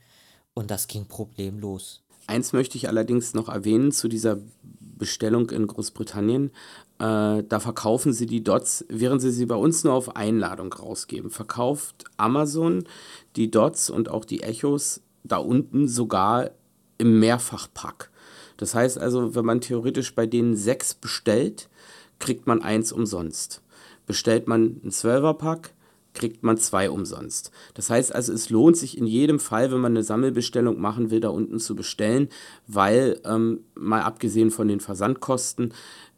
Und 0.54 0.70
das 0.70 0.88
ging 0.88 1.06
problemlos. 1.06 2.02
Eins 2.26 2.52
möchte 2.52 2.76
ich 2.76 2.88
allerdings 2.88 3.32
noch 3.34 3.48
erwähnen 3.48 3.92
zu 3.92 4.08
dieser 4.08 4.38
Bestellung 4.62 5.50
in 5.50 5.66
Großbritannien. 5.66 6.50
Äh, 6.98 7.44
da 7.44 7.60
verkaufen 7.60 8.12
sie 8.12 8.26
die 8.26 8.42
Dots, 8.42 8.84
während 8.88 9.22
sie 9.22 9.30
sie 9.30 9.46
bei 9.46 9.54
uns 9.54 9.84
nur 9.84 9.94
auf 9.94 10.16
Einladung 10.16 10.72
rausgeben. 10.72 11.30
Verkauft 11.30 12.04
Amazon 12.16 12.84
die 13.36 13.50
Dots 13.50 13.88
und 13.88 14.08
auch 14.10 14.24
die 14.24 14.42
Echos 14.42 15.00
da 15.24 15.36
unten 15.36 15.88
sogar 15.88 16.50
im 16.98 17.20
Mehrfachpack. 17.20 18.10
Das 18.56 18.74
heißt 18.74 18.98
also, 18.98 19.34
wenn 19.34 19.44
man 19.44 19.60
theoretisch 19.60 20.14
bei 20.14 20.26
denen 20.26 20.56
sechs 20.56 20.94
bestellt, 20.94 21.68
kriegt 22.18 22.46
man 22.46 22.62
eins 22.62 22.92
umsonst. 22.92 23.62
Bestellt 24.06 24.48
man 24.48 24.80
ein 24.84 24.90
Zwölferpack, 24.90 25.74
kriegt 26.14 26.42
man 26.42 26.56
zwei 26.56 26.90
umsonst. 26.90 27.52
Das 27.74 27.90
heißt 27.90 28.12
also, 28.14 28.32
es 28.32 28.50
lohnt 28.50 28.76
sich 28.76 28.98
in 28.98 29.06
jedem 29.06 29.38
Fall, 29.38 29.70
wenn 29.70 29.80
man 29.80 29.92
eine 29.92 30.02
Sammelbestellung 30.02 30.80
machen 30.80 31.10
will, 31.10 31.20
da 31.20 31.28
unten 31.28 31.60
zu 31.60 31.76
bestellen, 31.76 32.28
weil 32.66 33.20
ähm, 33.24 33.60
mal 33.74 34.02
abgesehen 34.02 34.50
von 34.50 34.66
den 34.66 34.80
Versandkosten 34.80 35.72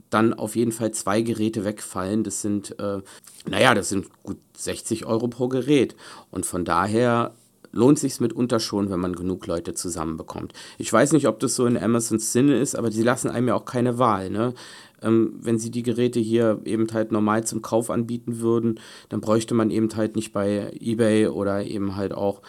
dann 0.09 0.35
auf 0.35 0.57
jeden 0.57 0.73
Fall 0.73 0.91
zwei 0.93 1.23
Geräte 1.23 1.65
wegfallen. 1.65 2.25
Das 2.25 2.43
sind, 2.43 2.79
äh, 2.81 3.01
naja, 3.49 3.75
das 3.75 3.91
sind 3.91 4.07
gut 4.23 4.39
60 4.57 5.07
Euro 5.07 5.29
pro 5.29 5.49
Gerät. 5.49 5.95
Und 6.31 6.47
von 6.47 6.65
daher 6.65 7.35
lohnt 7.73 7.99
sich 7.99 8.21
mitunter 8.21 8.61
schon, 8.61 8.91
wenn 8.91 9.01
man 9.01 9.15
genug 9.15 9.47
Leute 9.47 9.75
zusammenbekommt. 9.75 10.53
Ich 10.79 10.93
weiß 10.93 11.13
nicht, 11.13 11.29
ob 11.29 11.41
das 11.41 11.55
so 11.55 11.67
in 11.67 11.77
Amazons 11.77 12.33
Sinne 12.33 12.59
ist, 12.59 12.75
aber 12.75 12.91
sie 12.91 13.03
lassen 13.03 13.31
einem 13.31 13.49
ja 13.49 13.55
auch 13.55 13.65
keine 13.65 13.99
Wahl. 13.99 14.31
Ne? 14.31 14.55
Ähm, 15.03 15.35
wenn 15.41 15.59
sie 15.59 15.71
die 15.71 15.83
Geräte 15.83 16.21
hier 16.21 16.61
eben 16.65 16.87
halt 16.93 17.13
normal 17.13 17.45
zum 17.45 17.63
Kauf 17.63 17.91
anbieten 17.91 18.41
würden, 18.41 18.81
dann 19.09 19.21
bräuchte 19.21 19.55
man 19.55 19.71
eben 19.71 19.89
halt 19.95 20.17
nicht 20.17 20.33
bei 20.33 20.73
eBay 20.81 21.29
oder 21.29 21.65
eben 21.65 21.97
halt 21.97 22.13
auch 22.13 22.43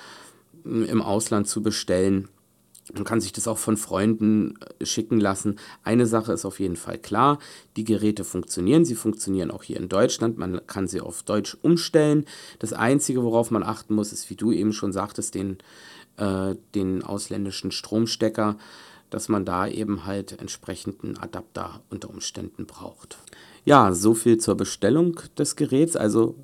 mm, 0.63 0.84
im 0.84 1.01
Ausland 1.01 1.47
zu 1.47 1.61
bestellen. 1.61 2.28
Man 2.93 3.03
kann 3.03 3.21
sich 3.21 3.32
das 3.32 3.47
auch 3.47 3.57
von 3.57 3.77
Freunden 3.77 4.55
äh, 4.79 4.86
schicken 4.86 5.19
lassen. 5.19 5.57
Eine 5.84 6.05
Sache 6.05 6.34
ist 6.34 6.45
auf 6.45 6.59
jeden 6.59 6.75
Fall 6.75 6.97
klar, 6.97 7.39
die 7.75 7.84
Geräte 7.84 8.23
funktionieren. 8.23 8.86
Sie 8.86 8.95
funktionieren 8.95 9.51
auch 9.51 9.63
hier 9.63 9.77
in 9.77 9.89
Deutschland. 9.89 10.38
Man 10.38 10.65
kann 10.67 10.88
sie 10.88 11.01
auf 11.01 11.23
Deutsch 11.23 11.57
umstellen. 11.61 12.25
Das 12.59 12.73
Einzige, 12.73 13.23
worauf 13.23 13.51
man 13.51 13.63
achten 13.63 13.93
muss, 13.93 14.11
ist, 14.11 14.29
wie 14.29 14.36
du 14.36 14.51
eben 14.51 14.73
schon 14.73 14.91
sagtest, 14.91 15.36
den, 15.36 15.57
äh, 16.17 16.55
den 16.75 17.03
ausländischen 17.03 17.71
Stromstecker 17.71 18.57
dass 19.11 19.27
man 19.29 19.45
da 19.45 19.67
eben 19.67 20.05
halt 20.05 20.39
entsprechenden 20.39 21.17
Adapter 21.17 21.82
unter 21.89 22.09
Umständen 22.09 22.65
braucht. 22.65 23.17
Ja, 23.65 23.93
so 23.93 24.15
viel 24.15 24.38
zur 24.38 24.55
Bestellung 24.55 25.19
des 25.38 25.55
Geräts. 25.55 25.95
Also 25.95 26.36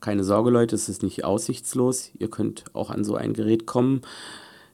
keine 0.00 0.24
Sorge 0.24 0.50
Leute, 0.50 0.74
es 0.74 0.88
ist 0.88 1.02
nicht 1.02 1.24
aussichtslos. 1.24 2.10
Ihr 2.18 2.28
könnt 2.28 2.64
auch 2.72 2.90
an 2.90 3.04
so 3.04 3.14
ein 3.14 3.34
Gerät 3.34 3.66
kommen. 3.66 4.00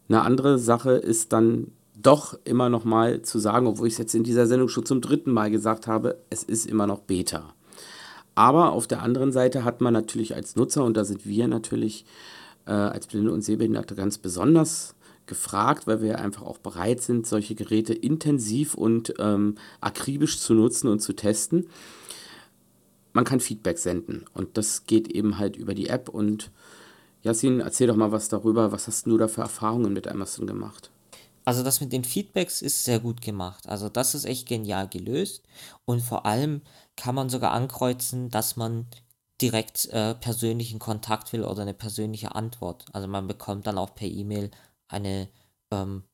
Eine 0.09 0.23
andere 0.23 0.59
Sache 0.59 0.93
ist 0.93 1.33
dann 1.33 1.73
doch 1.95 2.39
immer 2.45 2.69
noch 2.69 2.85
mal 2.85 3.23
zu 3.23 3.39
sagen, 3.39 3.67
obwohl 3.67 3.87
ich 3.87 3.95
es 3.95 3.99
jetzt 3.99 4.15
in 4.15 4.25
dieser 4.25 4.47
Sendung 4.47 4.69
schon 4.69 4.87
zum 4.87 5.01
dritten 5.01 5.33
Mal 5.33 5.51
gesagt 5.51 5.87
habe, 5.87 6.19
es 6.31 6.43
ist 6.43 6.67
immer 6.67 6.87
noch 6.87 7.01
Beta. 7.01 7.55
Aber 8.35 8.73
auf 8.73 8.87
der 8.87 9.03
anderen 9.03 9.33
Seite 9.33 9.65
hat 9.65 9.81
man 9.81 9.93
natürlich 9.93 10.35
als 10.35 10.57
Nutzer, 10.57 10.85
und 10.85 10.97
da 10.97 11.05
sind 11.05 11.27
wir 11.27 11.49
natürlich 11.49 12.05
äh, 12.67 12.73
als 12.73 13.07
Blinde 13.07 13.33
und 13.33 13.43
Sehbehinderte 13.43 13.95
ganz 13.95 14.19
besonders 14.19 14.95
gefragt, 15.27 15.87
weil 15.87 16.03
wir 16.03 16.19
einfach 16.19 16.43
auch 16.43 16.59
bereit 16.59 17.01
sind, 17.01 17.27
solche 17.27 17.55
Geräte 17.55 17.95
intensiv 17.95 18.75
und 18.75 19.15
ähm, 19.19 19.57
akribisch 19.81 20.39
zu 20.39 20.55
nutzen 20.55 20.89
und 20.89 21.01
zu 21.01 21.13
testen. 21.13 21.69
Man 23.13 23.25
kann 23.25 23.41
Feedback 23.41 23.79
senden 23.79 24.25
und 24.33 24.57
das 24.57 24.87
geht 24.87 25.09
eben 25.09 25.39
halt 25.39 25.57
über 25.57 25.75
die 25.75 25.89
App. 25.89 26.09
Und 26.09 26.51
Yasin, 27.23 27.61
erzähl 27.61 27.87
doch 27.87 27.97
mal 27.97 28.13
was 28.13 28.29
darüber. 28.29 28.73
Was 28.73 28.89
hast 28.89 29.07
du 29.07 29.17
da 29.17 29.29
für 29.29 29.43
Erfahrungen 29.43 29.93
mit 29.93 30.09
Amazon 30.09 30.47
gemacht? 30.47 30.91
Also 31.45 31.63
das 31.63 31.81
mit 31.81 31.93
den 31.93 32.05
Feedbacks 32.05 32.63
ist 32.63 32.85
sehr 32.85 33.01
gut 33.01 33.21
gemacht. 33.21 33.69
Also 33.69 33.89
das 33.89 34.15
ist 34.15 34.25
echt 34.25 34.47
genial 34.47 34.89
gelöst. 34.89 35.43
Und 35.85 36.01
vor 36.01 36.27
allem 36.27 36.63
kann 36.97 37.15
man 37.15 37.29
sogar 37.29 37.53
ankreuzen, 37.53 38.31
dass 38.31 38.57
man 38.57 38.87
direkt 39.41 39.87
äh, 39.87 40.15
persönlichen 40.15 40.79
Kontakt 40.79 41.33
will 41.33 41.45
oder 41.45 41.63
eine 41.63 41.75
persönliche 41.75 42.35
Antwort. 42.35 42.85
Also 42.93 43.09
man 43.09 43.27
bekommt 43.27 43.67
dann 43.67 43.79
auch 43.79 43.95
per 43.95 44.07
E-Mail 44.07 44.51
eine 44.89 45.29
ähm, 45.73 46.05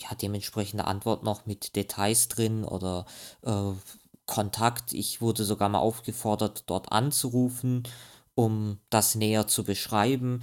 ja, 0.00 0.14
dementsprechende 0.16 0.86
Antwort 0.86 1.22
noch 1.22 1.46
mit 1.46 1.76
Details 1.76 2.28
drin 2.28 2.64
oder 2.64 3.06
äh, 3.42 3.72
Kontakt. 4.26 4.92
Ich 4.92 5.20
wurde 5.20 5.44
sogar 5.44 5.68
mal 5.68 5.78
aufgefordert, 5.78 6.64
dort 6.66 6.90
anzurufen, 6.90 7.84
um 8.34 8.78
das 8.90 9.14
näher 9.14 9.46
zu 9.46 9.64
beschreiben. 9.64 10.42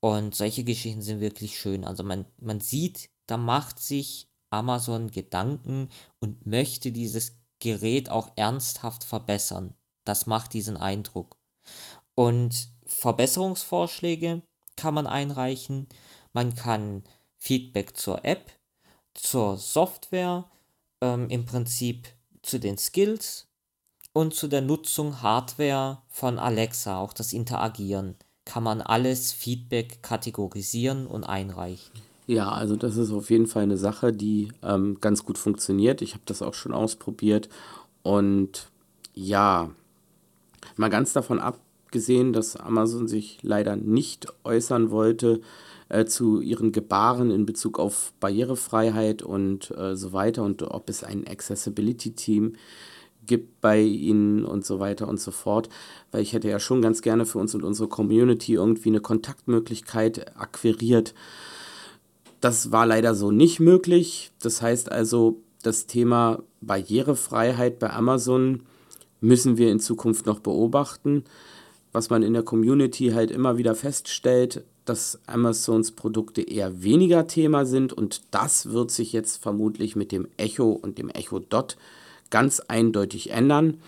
Und 0.00 0.34
solche 0.34 0.64
Geschichten 0.64 1.02
sind 1.02 1.20
wirklich 1.20 1.58
schön. 1.58 1.84
Also 1.84 2.02
man, 2.02 2.24
man 2.38 2.60
sieht, 2.60 3.10
da 3.26 3.36
macht 3.36 3.78
sich 3.78 4.28
Amazon 4.50 5.10
Gedanken 5.10 5.88
und 6.18 6.46
möchte 6.46 6.92
dieses 6.92 7.36
Gerät 7.60 8.08
auch 8.08 8.32
ernsthaft 8.36 9.04
verbessern. 9.04 9.74
Das 10.04 10.26
macht 10.26 10.54
diesen 10.54 10.76
Eindruck. 10.76 11.36
Und 12.14 12.68
Verbesserungsvorschläge 12.86 14.42
kann 14.76 14.94
man 14.94 15.06
einreichen. 15.06 15.88
Man 16.32 16.54
kann 16.54 17.04
Feedback 17.36 17.96
zur 17.96 18.24
App, 18.24 18.50
zur 19.14 19.58
Software, 19.58 20.50
ähm, 21.00 21.28
im 21.28 21.44
Prinzip 21.44 22.08
zu 22.42 22.58
den 22.58 22.78
Skills 22.78 23.49
und 24.12 24.34
zu 24.34 24.48
der 24.48 24.60
Nutzung 24.60 25.22
Hardware 25.22 25.98
von 26.08 26.38
Alexa, 26.38 26.98
auch 26.98 27.12
das 27.12 27.32
Interagieren. 27.32 28.16
Kann 28.44 28.62
man 28.62 28.80
alles 28.80 29.32
Feedback 29.32 30.02
kategorisieren 30.02 31.06
und 31.06 31.24
einreichen. 31.24 31.92
Ja, 32.26 32.50
also 32.50 32.76
das 32.76 32.96
ist 32.96 33.12
auf 33.12 33.30
jeden 33.30 33.46
Fall 33.46 33.64
eine 33.64 33.76
Sache, 33.76 34.12
die 34.12 34.52
ähm, 34.62 34.98
ganz 35.00 35.24
gut 35.24 35.38
funktioniert. 35.38 36.02
Ich 36.02 36.14
habe 36.14 36.22
das 36.26 36.42
auch 36.42 36.54
schon 36.54 36.72
ausprobiert. 36.72 37.48
Und 38.02 38.68
ja, 39.14 39.70
mal 40.76 40.90
ganz 40.90 41.12
davon 41.12 41.40
abgesehen, 41.40 42.32
dass 42.32 42.56
Amazon 42.56 43.08
sich 43.08 43.38
leider 43.42 43.76
nicht 43.76 44.26
äußern 44.44 44.90
wollte, 44.90 45.40
äh, 45.88 46.04
zu 46.04 46.40
ihren 46.40 46.72
Gebaren 46.72 47.30
in 47.30 47.46
Bezug 47.46 47.78
auf 47.78 48.12
Barrierefreiheit 48.20 49.22
und 49.22 49.72
äh, 49.76 49.96
so 49.96 50.12
weiter 50.12 50.44
und 50.44 50.62
ob 50.62 50.88
es 50.88 51.02
ein 51.02 51.26
Accessibility-Team 51.26 52.54
gibt 53.30 53.60
bei 53.60 53.80
ihnen 53.80 54.44
und 54.44 54.66
so 54.66 54.80
weiter 54.80 55.06
und 55.06 55.20
so 55.20 55.30
fort. 55.30 55.68
Weil 56.10 56.22
ich 56.22 56.32
hätte 56.32 56.48
ja 56.48 56.58
schon 56.58 56.82
ganz 56.82 57.00
gerne 57.00 57.24
für 57.24 57.38
uns 57.38 57.54
und 57.54 57.62
unsere 57.62 57.88
Community 57.88 58.54
irgendwie 58.54 58.88
eine 58.88 59.00
Kontaktmöglichkeit 59.00 60.36
akquiriert. 60.36 61.14
Das 62.40 62.72
war 62.72 62.86
leider 62.86 63.14
so 63.14 63.30
nicht 63.30 63.60
möglich. 63.60 64.32
Das 64.42 64.60
heißt 64.60 64.90
also, 64.90 65.40
das 65.62 65.86
Thema 65.86 66.42
Barrierefreiheit 66.60 67.78
bei 67.78 67.90
Amazon 67.90 68.64
müssen 69.20 69.58
wir 69.58 69.70
in 69.70 69.78
Zukunft 69.78 70.26
noch 70.26 70.40
beobachten. 70.40 71.22
Was 71.92 72.10
man 72.10 72.24
in 72.24 72.32
der 72.32 72.42
Community 72.42 73.10
halt 73.10 73.30
immer 73.30 73.58
wieder 73.58 73.76
feststellt, 73.76 74.64
dass 74.84 75.20
Amazons 75.26 75.92
Produkte 75.92 76.42
eher 76.42 76.82
weniger 76.82 77.28
Thema 77.28 77.64
sind 77.64 77.92
und 77.92 78.22
das 78.32 78.72
wird 78.72 78.90
sich 78.90 79.12
jetzt 79.12 79.40
vermutlich 79.40 79.94
mit 79.94 80.10
dem 80.10 80.26
Echo 80.36 80.72
und 80.72 80.98
dem 80.98 81.10
Echo 81.10 81.38
Dot 81.38 81.76
ganz 82.30 82.60
eindeutig 82.60 83.30
ändern. 83.30 83.78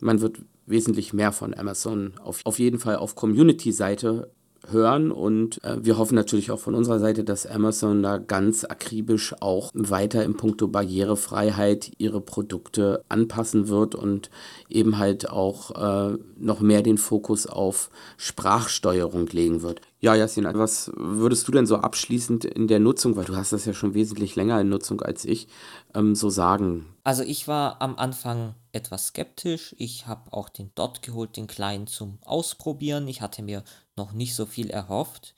Man 0.00 0.20
wird 0.20 0.38
wesentlich 0.66 1.12
mehr 1.12 1.32
von 1.32 1.54
Amazon 1.54 2.12
auf, 2.22 2.40
auf 2.44 2.58
jeden 2.58 2.78
Fall 2.78 2.96
auf 2.96 3.14
Community-Seite 3.14 4.30
hören 4.68 5.10
und 5.10 5.62
äh, 5.64 5.76
wir 5.82 5.98
hoffen 5.98 6.14
natürlich 6.14 6.50
auch 6.50 6.58
von 6.58 6.74
unserer 6.74 6.98
Seite, 6.98 7.24
dass 7.24 7.46
Amazon 7.46 8.02
da 8.02 8.18
ganz 8.18 8.64
akribisch 8.64 9.34
auch 9.40 9.70
weiter 9.74 10.24
im 10.24 10.36
Punkto 10.36 10.68
Barrierefreiheit 10.68 11.92
ihre 11.98 12.20
Produkte 12.20 13.02
anpassen 13.08 13.68
wird 13.68 13.94
und 13.94 14.30
eben 14.68 14.98
halt 14.98 15.30
auch 15.30 15.70
äh, 16.12 16.18
noch 16.38 16.60
mehr 16.60 16.82
den 16.82 16.98
Fokus 16.98 17.46
auf 17.46 17.90
Sprachsteuerung 18.16 19.26
legen 19.28 19.62
wird. 19.62 19.80
Ja, 20.00 20.14
Jasin, 20.14 20.46
was 20.54 20.90
würdest 20.96 21.46
du 21.46 21.52
denn 21.52 21.66
so 21.66 21.76
abschließend 21.76 22.44
in 22.44 22.68
der 22.68 22.80
Nutzung, 22.80 23.16
weil 23.16 23.24
du 23.24 23.36
hast 23.36 23.52
das 23.52 23.66
ja 23.66 23.74
schon 23.74 23.94
wesentlich 23.94 24.36
länger 24.36 24.60
in 24.60 24.68
Nutzung 24.68 25.02
als 25.02 25.24
ich, 25.24 25.48
ähm, 25.94 26.14
so 26.14 26.30
sagen? 26.30 26.86
Also 27.04 27.22
ich 27.22 27.48
war 27.48 27.80
am 27.82 27.96
Anfang 27.96 28.54
etwas 28.72 29.08
skeptisch. 29.08 29.74
Ich 29.78 30.06
habe 30.06 30.32
auch 30.32 30.48
den 30.48 30.70
Dot 30.74 31.02
geholt, 31.02 31.36
den 31.36 31.46
kleinen 31.46 31.86
zum 31.86 32.18
Ausprobieren. 32.24 33.08
Ich 33.08 33.20
hatte 33.20 33.42
mir 33.42 33.64
noch 33.96 34.12
nicht 34.12 34.34
so 34.34 34.46
viel 34.46 34.70
erhofft. 34.70 35.34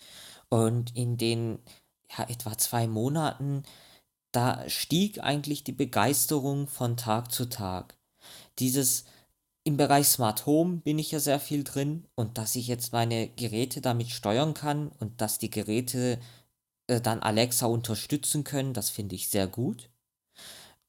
Und 0.49 0.95
in 0.97 1.17
den 1.17 1.59
ja, 2.17 2.29
etwa 2.29 2.57
zwei 2.59 2.87
Monaten, 2.87 3.63
da 4.33 4.69
stieg 4.69 5.23
eigentlich 5.23 5.65
die 5.65 5.73
Begeisterung 5.73 6.67
von 6.67 6.97
Tag 6.97 7.33
zu 7.33 7.49
Tag. 7.49 7.97
Dieses 8.59 9.05
im 9.65 9.77
Bereich 9.77 10.09
Smart 10.09 10.47
Home 10.47 10.79
bin 10.79 10.99
ich 10.99 11.13
ja 11.13 11.21
sehr 11.21 11.39
viel 11.39 11.63
drin 11.63 12.07
und 12.17 12.37
dass 12.37 12.57
ich 12.57 12.67
jetzt 12.67 12.93
meine 12.93 13.29
Geräte 13.29 13.81
damit 13.81 14.11
steuern 14.11 14.55
kann 14.55 14.89
und 14.99 15.21
dass 15.21 15.39
die 15.39 15.51
Geräte 15.51 16.19
äh, 16.89 17.01
dann 17.01 17.21
Alexa 17.21 17.67
unterstützen 17.67 18.43
können, 18.43 18.75
das 18.75 18.91
finde 18.91 19.15
ich 19.15 19.29
sehr 19.29 19.47
gut. 19.47 19.92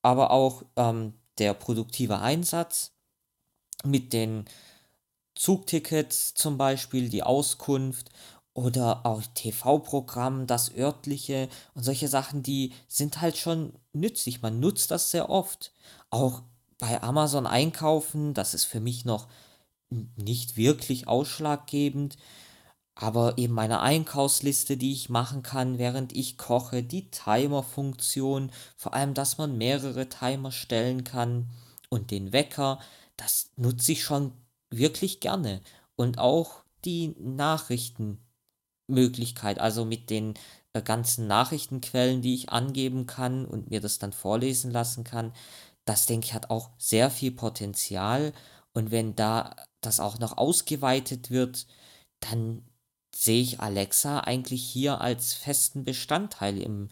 Aber 0.04 0.30
auch 0.30 0.64
ähm, 0.76 1.14
der 1.40 1.56
produktive 1.56 2.20
Einsatz 2.20 2.92
mit 3.84 4.14
den 4.14 4.46
Zugtickets 5.36 6.36
zum 6.36 6.58
Beispiel, 6.58 7.10
die 7.10 7.24
Auskunft 7.24 8.12
oder 8.54 9.06
auch 9.06 9.24
TV-Programm, 9.34 10.46
das 10.46 10.76
örtliche 10.76 11.50
und 11.74 11.84
solche 11.84 12.08
Sachen, 12.08 12.44
die 12.44 12.74
sind 12.88 13.20
halt 13.20 13.38
schon 13.38 13.74
nützlich. 13.94 14.42
Man 14.42 14.60
nutzt 14.60 14.92
das 14.92 15.10
sehr 15.10 15.30
oft. 15.30 15.74
Auch 16.12 16.44
bei 16.78 17.02
Amazon 17.02 17.48
einkaufen, 17.48 18.34
das 18.34 18.54
ist 18.54 18.66
für 18.66 18.80
mich 18.80 19.06
noch 19.06 19.28
nicht 19.90 20.58
wirklich 20.58 21.08
ausschlaggebend, 21.08 22.18
aber 22.96 23.38
eben 23.38 23.54
meine 23.54 23.82
Einkaufsliste, 23.82 24.78
die 24.78 24.94
ich 24.94 25.10
machen 25.10 25.44
kann, 25.44 25.78
während 25.78 26.16
ich 26.16 26.38
koche, 26.38 26.84
die 26.84 27.10
Timer-Funktion, 27.10 28.52
vor 28.76 28.94
allem, 28.94 29.14
dass 29.14 29.38
man 29.38 29.58
mehrere 29.58 30.10
Timer 30.10 30.52
stellen 30.52 31.04
kann 31.04 31.50
und 31.90 32.12
den 32.12 32.34
Wecker, 32.34 32.80
das 33.18 33.52
nutze 33.56 33.94
ich 33.94 34.04
schon 34.04 34.34
wirklich 34.70 35.20
gerne. 35.20 35.62
Und 35.96 36.20
auch 36.20 36.64
die 36.86 37.16
Nachrichtenmöglichkeit, 37.20 39.60
also 39.60 39.86
mit 39.86 40.10
den 40.10 40.36
äh, 40.74 40.82
ganzen 40.82 41.28
Nachrichtenquellen, 41.28 42.22
die 42.22 42.36
ich 42.36 42.50
angeben 42.50 43.06
kann 43.08 43.46
und 43.46 43.70
mir 43.70 43.82
das 43.82 44.00
dann 44.00 44.14
vorlesen 44.14 44.72
lassen 44.72 45.04
kann, 45.04 45.34
das 45.86 46.06
denke 46.06 46.28
ich 46.28 46.34
hat 46.34 46.50
auch 46.50 46.70
sehr 46.78 47.10
viel 47.10 47.32
Potenzial. 47.32 48.34
Und 48.74 48.92
wenn 48.92 49.16
da 49.16 49.56
das 49.82 50.00
auch 50.00 50.20
noch 50.20 50.38
ausgeweitet 50.38 51.30
wird, 51.30 51.68
dann 52.20 52.64
sehe 53.16 53.42
ich 53.42 53.60
Alexa 53.60 54.20
eigentlich 54.20 54.64
hier 54.64 55.02
als 55.02 55.34
festen 55.34 55.84
Bestandteil 55.84 56.60
im, 56.60 56.90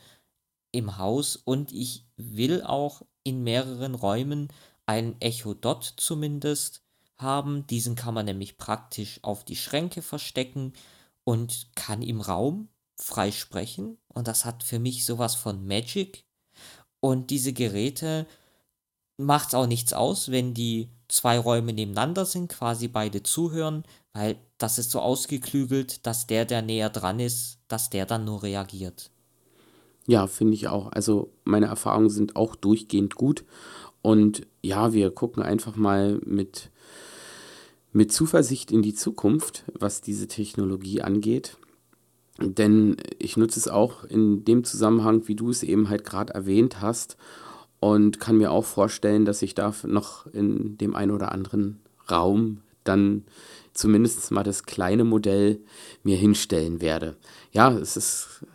im 0.72 0.98
Haus 0.98 1.36
und 1.36 1.72
ich 1.72 2.06
will 2.18 2.64
auch 2.64 3.02
in 3.24 3.44
mehreren 3.44 3.96
Räumen 3.96 4.50
ein 4.86 5.20
Echo 5.22 5.54
Dot 5.54 5.94
zumindest 5.98 6.84
haben. 7.18 7.66
Diesen 7.68 7.96
kann 7.96 8.14
man 8.14 8.26
nämlich 8.26 8.58
praktisch 8.58 9.20
auf 9.24 9.44
die 9.44 9.56
Schränke 9.56 10.02
verstecken 10.02 10.74
und 11.24 11.68
kann 11.76 12.02
im 12.02 12.22
Raum 12.22 12.70
frei 12.96 13.32
sprechen 13.32 13.98
und 14.08 14.28
das 14.28 14.46
hat 14.46 14.64
für 14.64 14.80
mich 14.80 15.06
sowas 15.06 15.36
von 15.36 15.66
Magic. 15.66 16.24
Und 17.00 17.32
diese 17.32 17.54
Geräte 17.54 18.28
macht 19.18 19.50
es 19.50 19.56
auch 19.56 19.66
nichts 19.68 19.94
aus, 19.94 20.30
wenn 20.30 20.54
die 20.54 20.90
zwei 21.08 21.38
Räume 21.40 21.74
nebeneinander 21.74 22.26
sind, 22.26 22.48
quasi 22.50 22.88
beide 22.88 23.24
zuhören, 23.24 23.84
weil 24.14 24.38
das 24.62 24.78
ist 24.78 24.92
so 24.92 25.00
ausgeklügelt, 25.00 26.06
dass 26.06 26.28
der, 26.28 26.46
der 26.46 26.62
näher 26.62 26.90
dran 26.90 27.20
ist, 27.20 27.60
dass 27.68 27.90
der 27.90 28.06
dann 28.06 28.26
nur 28.26 28.44
reagiert. 28.44 29.12
Ja, 30.08 30.28
finde 30.28 30.54
ich 30.54 30.68
auch. 30.68 30.92
Also 30.92 31.32
meine 31.44 31.68
Erfahrungen 31.68 32.10
sind 32.10 32.36
auch 32.36 32.56
durchgehend 32.56 33.16
gut. 33.16 33.46
Und 34.02 34.48
ja, 34.62 34.94
wir 34.94 35.12
gucken 35.12 35.44
einfach 35.44 35.76
mal 35.76 36.20
mit, 36.26 36.72
mit 37.94 38.12
Zuversicht 38.12 38.72
in 38.72 38.82
die 38.82 38.96
Zukunft, 38.96 39.64
was 39.74 40.02
diese 40.02 40.28
Technologie 40.28 41.02
angeht. 41.02 41.58
Denn 42.40 42.98
ich 43.20 43.38
nutze 43.38 43.60
es 43.60 43.68
auch 43.68 44.04
in 44.04 44.44
dem 44.46 44.64
Zusammenhang, 44.64 45.28
wie 45.28 45.36
du 45.36 45.50
es 45.50 45.62
eben 45.64 45.90
halt 45.90 46.04
gerade 46.04 46.34
erwähnt 46.34 46.82
hast 46.82 47.18
und 47.80 48.20
kann 48.20 48.38
mir 48.38 48.52
auch 48.52 48.66
vorstellen, 48.66 49.26
dass 49.26 49.42
ich 49.42 49.54
da 49.54 49.74
noch 49.86 50.26
in 50.28 50.78
dem 50.78 50.96
einen 50.96 51.12
oder 51.12 51.32
anderen 51.32 51.80
Raum 52.10 52.62
dann 52.84 53.26
zumindest 53.74 54.32
mal 54.32 54.44
das 54.44 54.64
kleine 54.64 55.04
Modell 55.04 55.60
mir 56.04 56.18
hinstellen 56.18 56.82
werde. 56.82 57.18
Ja, 57.52 57.72
es 57.72 57.98
ist 57.98 58.46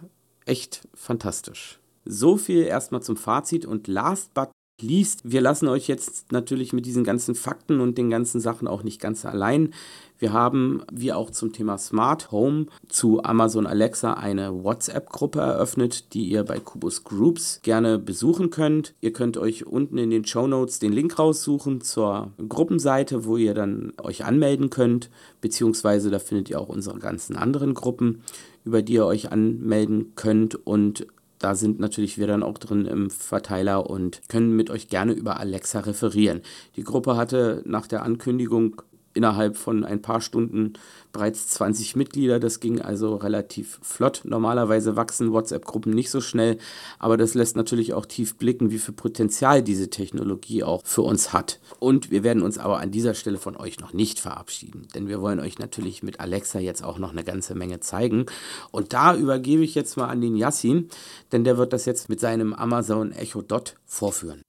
echt 0.44 0.86
fantastisch. 0.94 1.78
So 2.04 2.36
viel 2.36 2.62
erstmal 2.62 3.02
zum 3.02 3.16
Fazit 3.16 3.66
und 3.66 3.88
last 3.88 4.32
but 4.34 4.50
liest. 4.80 5.20
Wir 5.24 5.40
lassen 5.40 5.68
euch 5.68 5.88
jetzt 5.88 6.32
natürlich 6.32 6.72
mit 6.72 6.86
diesen 6.86 7.04
ganzen 7.04 7.34
Fakten 7.34 7.80
und 7.80 7.96
den 7.96 8.10
ganzen 8.10 8.40
Sachen 8.40 8.68
auch 8.68 8.82
nicht 8.82 9.00
ganz 9.00 9.24
allein. 9.24 9.72
Wir 10.18 10.32
haben, 10.32 10.82
wie 10.92 11.12
auch 11.12 11.30
zum 11.30 11.52
Thema 11.52 11.76
Smart 11.76 12.30
Home, 12.30 12.66
zu 12.88 13.22
Amazon 13.22 13.66
Alexa 13.66 14.14
eine 14.14 14.64
WhatsApp-Gruppe 14.64 15.40
eröffnet, 15.40 16.14
die 16.14 16.28
ihr 16.28 16.42
bei 16.44 16.58
Kubus 16.58 17.04
Groups 17.04 17.60
gerne 17.62 17.98
besuchen 17.98 18.50
könnt. 18.50 18.94
Ihr 19.00 19.12
könnt 19.12 19.36
euch 19.36 19.66
unten 19.66 19.98
in 19.98 20.10
den 20.10 20.24
Show 20.24 20.46
Notes 20.46 20.78
den 20.78 20.92
Link 20.92 21.18
raussuchen 21.18 21.82
zur 21.82 22.32
Gruppenseite, 22.48 23.26
wo 23.26 23.36
ihr 23.36 23.52
dann 23.52 23.92
euch 24.02 24.24
anmelden 24.24 24.70
könnt, 24.70 25.10
beziehungsweise 25.40 26.10
da 26.10 26.18
findet 26.18 26.48
ihr 26.50 26.60
auch 26.60 26.68
unsere 26.68 26.98
ganzen 26.98 27.36
anderen 27.36 27.74
Gruppen, 27.74 28.22
über 28.64 28.82
die 28.82 28.94
ihr 28.94 29.06
euch 29.06 29.32
anmelden 29.32 30.12
könnt 30.16 30.54
und 30.66 31.06
da 31.46 31.54
sind 31.54 31.78
natürlich 31.78 32.18
wir 32.18 32.26
dann 32.26 32.42
auch 32.42 32.58
drin 32.58 32.86
im 32.86 33.08
Verteiler 33.08 33.88
und 33.88 34.20
können 34.28 34.56
mit 34.56 34.68
euch 34.68 34.88
gerne 34.88 35.12
über 35.12 35.38
Alexa 35.38 35.78
referieren. 35.78 36.40
Die 36.74 36.82
Gruppe 36.82 37.16
hatte 37.16 37.62
nach 37.64 37.86
der 37.86 38.02
Ankündigung 38.02 38.82
innerhalb 39.16 39.56
von 39.56 39.84
ein 39.84 40.02
paar 40.02 40.20
Stunden 40.20 40.74
bereits 41.12 41.48
20 41.48 41.96
Mitglieder. 41.96 42.38
Das 42.38 42.60
ging 42.60 42.80
also 42.80 43.16
relativ 43.16 43.78
flott. 43.82 44.20
Normalerweise 44.24 44.96
wachsen 44.96 45.32
WhatsApp-Gruppen 45.32 45.92
nicht 45.92 46.10
so 46.10 46.20
schnell, 46.20 46.58
aber 46.98 47.16
das 47.16 47.34
lässt 47.34 47.56
natürlich 47.56 47.94
auch 47.94 48.06
tief 48.06 48.36
blicken, 48.36 48.70
wie 48.70 48.78
viel 48.78 48.94
Potenzial 48.94 49.62
diese 49.62 49.88
Technologie 49.88 50.62
auch 50.62 50.82
für 50.84 51.02
uns 51.02 51.32
hat. 51.32 51.58
Und 51.78 52.10
wir 52.10 52.22
werden 52.22 52.42
uns 52.42 52.58
aber 52.58 52.78
an 52.78 52.90
dieser 52.90 53.14
Stelle 53.14 53.38
von 53.38 53.56
euch 53.56 53.80
noch 53.80 53.92
nicht 53.92 54.20
verabschieden, 54.20 54.88
denn 54.94 55.08
wir 55.08 55.20
wollen 55.20 55.40
euch 55.40 55.58
natürlich 55.58 56.02
mit 56.02 56.20
Alexa 56.20 56.58
jetzt 56.58 56.84
auch 56.84 56.98
noch 56.98 57.12
eine 57.12 57.24
ganze 57.24 57.54
Menge 57.54 57.80
zeigen. 57.80 58.26
Und 58.70 58.92
da 58.92 59.16
übergebe 59.16 59.64
ich 59.64 59.74
jetzt 59.74 59.96
mal 59.96 60.08
an 60.08 60.20
den 60.20 60.36
Yassin, 60.36 60.88
denn 61.32 61.44
der 61.44 61.56
wird 61.56 61.72
das 61.72 61.86
jetzt 61.86 62.08
mit 62.08 62.20
seinem 62.20 62.52
Amazon 62.52 63.12
Echo 63.12 63.40
Dot 63.40 63.76
vorführen. 63.86 64.42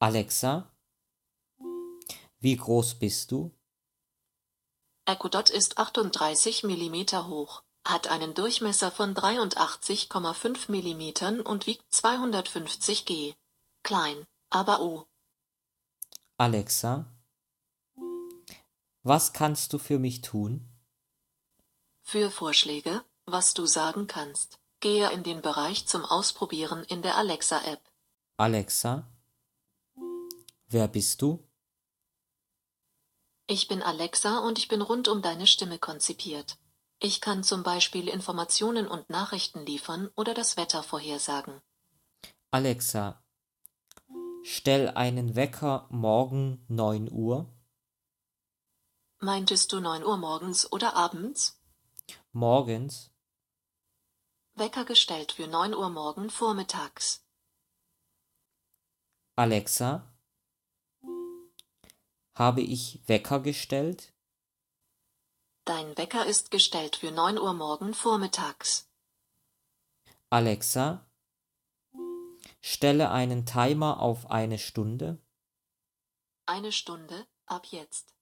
Alexa, 0.00 0.70
wie 2.40 2.56
groß 2.56 2.94
bist 2.94 3.32
du? 3.32 3.52
Ecodot 5.06 5.50
ist 5.50 5.78
38 5.78 6.64
mm 6.64 7.26
hoch, 7.26 7.62
hat 7.84 8.08
einen 8.08 8.34
Durchmesser 8.34 8.90
von 8.90 9.14
83,5 9.14 10.70
mm 10.70 11.40
und 11.46 11.66
wiegt 11.66 11.84
250 11.92 13.06
g. 13.06 13.34
Klein, 13.82 14.26
aber 14.50 14.80
oh. 14.80 15.06
Alexa, 16.36 17.06
was 19.02 19.32
kannst 19.32 19.72
du 19.72 19.78
für 19.78 19.98
mich 19.98 20.20
tun? 20.20 20.68
Für 22.02 22.30
Vorschläge, 22.30 23.02
was 23.24 23.54
du 23.54 23.66
sagen 23.66 24.06
kannst, 24.06 24.58
gehe 24.80 25.10
in 25.10 25.22
den 25.22 25.42
Bereich 25.42 25.86
zum 25.86 26.04
Ausprobieren 26.04 26.84
in 26.84 27.02
der 27.02 27.16
Alexa-App. 27.16 27.80
Alexa, 28.36 29.06
wer 30.66 30.88
bist 30.88 31.22
du? 31.22 31.49
Ich 33.50 33.66
bin 33.66 33.82
Alexa 33.82 34.38
und 34.38 34.58
ich 34.58 34.68
bin 34.68 34.80
rund 34.80 35.08
um 35.08 35.22
deine 35.22 35.48
Stimme 35.48 35.80
konzipiert. 35.80 36.56
Ich 37.00 37.20
kann 37.20 37.42
zum 37.42 37.64
Beispiel 37.64 38.06
Informationen 38.08 38.86
und 38.86 39.10
Nachrichten 39.10 39.66
liefern 39.66 40.08
oder 40.14 40.34
das 40.34 40.56
Wetter 40.56 40.84
vorhersagen. 40.84 41.60
Alexa, 42.52 43.20
stell 44.44 44.90
einen 44.90 45.34
Wecker 45.34 45.88
morgen 45.90 46.64
9 46.68 47.10
Uhr. 47.10 47.52
Meintest 49.18 49.72
du 49.72 49.80
9 49.80 50.04
Uhr 50.04 50.16
morgens 50.16 50.70
oder 50.70 50.94
abends? 50.94 51.60
Morgens. 52.30 53.10
Wecker 54.54 54.84
gestellt 54.84 55.32
für 55.32 55.48
9 55.48 55.74
Uhr 55.74 55.90
morgen 55.90 56.30
vormittags. 56.30 57.24
Alexa, 59.34 60.09
habe 62.40 62.62
ich 62.62 63.02
Wecker 63.06 63.40
gestellt? 63.40 64.14
Dein 65.66 65.98
Wecker 65.98 66.24
ist 66.24 66.50
gestellt 66.50 66.96
für 66.96 67.10
9 67.10 67.36
Uhr 67.36 67.52
morgen 67.52 67.92
vormittags. 67.92 68.88
Alexa, 70.30 71.06
stelle 72.62 73.10
einen 73.10 73.44
Timer 73.44 74.00
auf 74.00 74.30
eine 74.30 74.58
Stunde. 74.58 75.18
Eine 76.46 76.72
Stunde 76.72 77.26
ab 77.44 77.66
jetzt. 77.66 78.14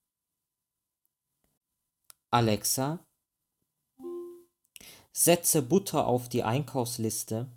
Alexa, 2.33 2.99
setze 5.13 5.63
Butter 5.63 6.09
auf 6.09 6.29
die 6.29 6.43
Einkaufsliste. 6.43 7.49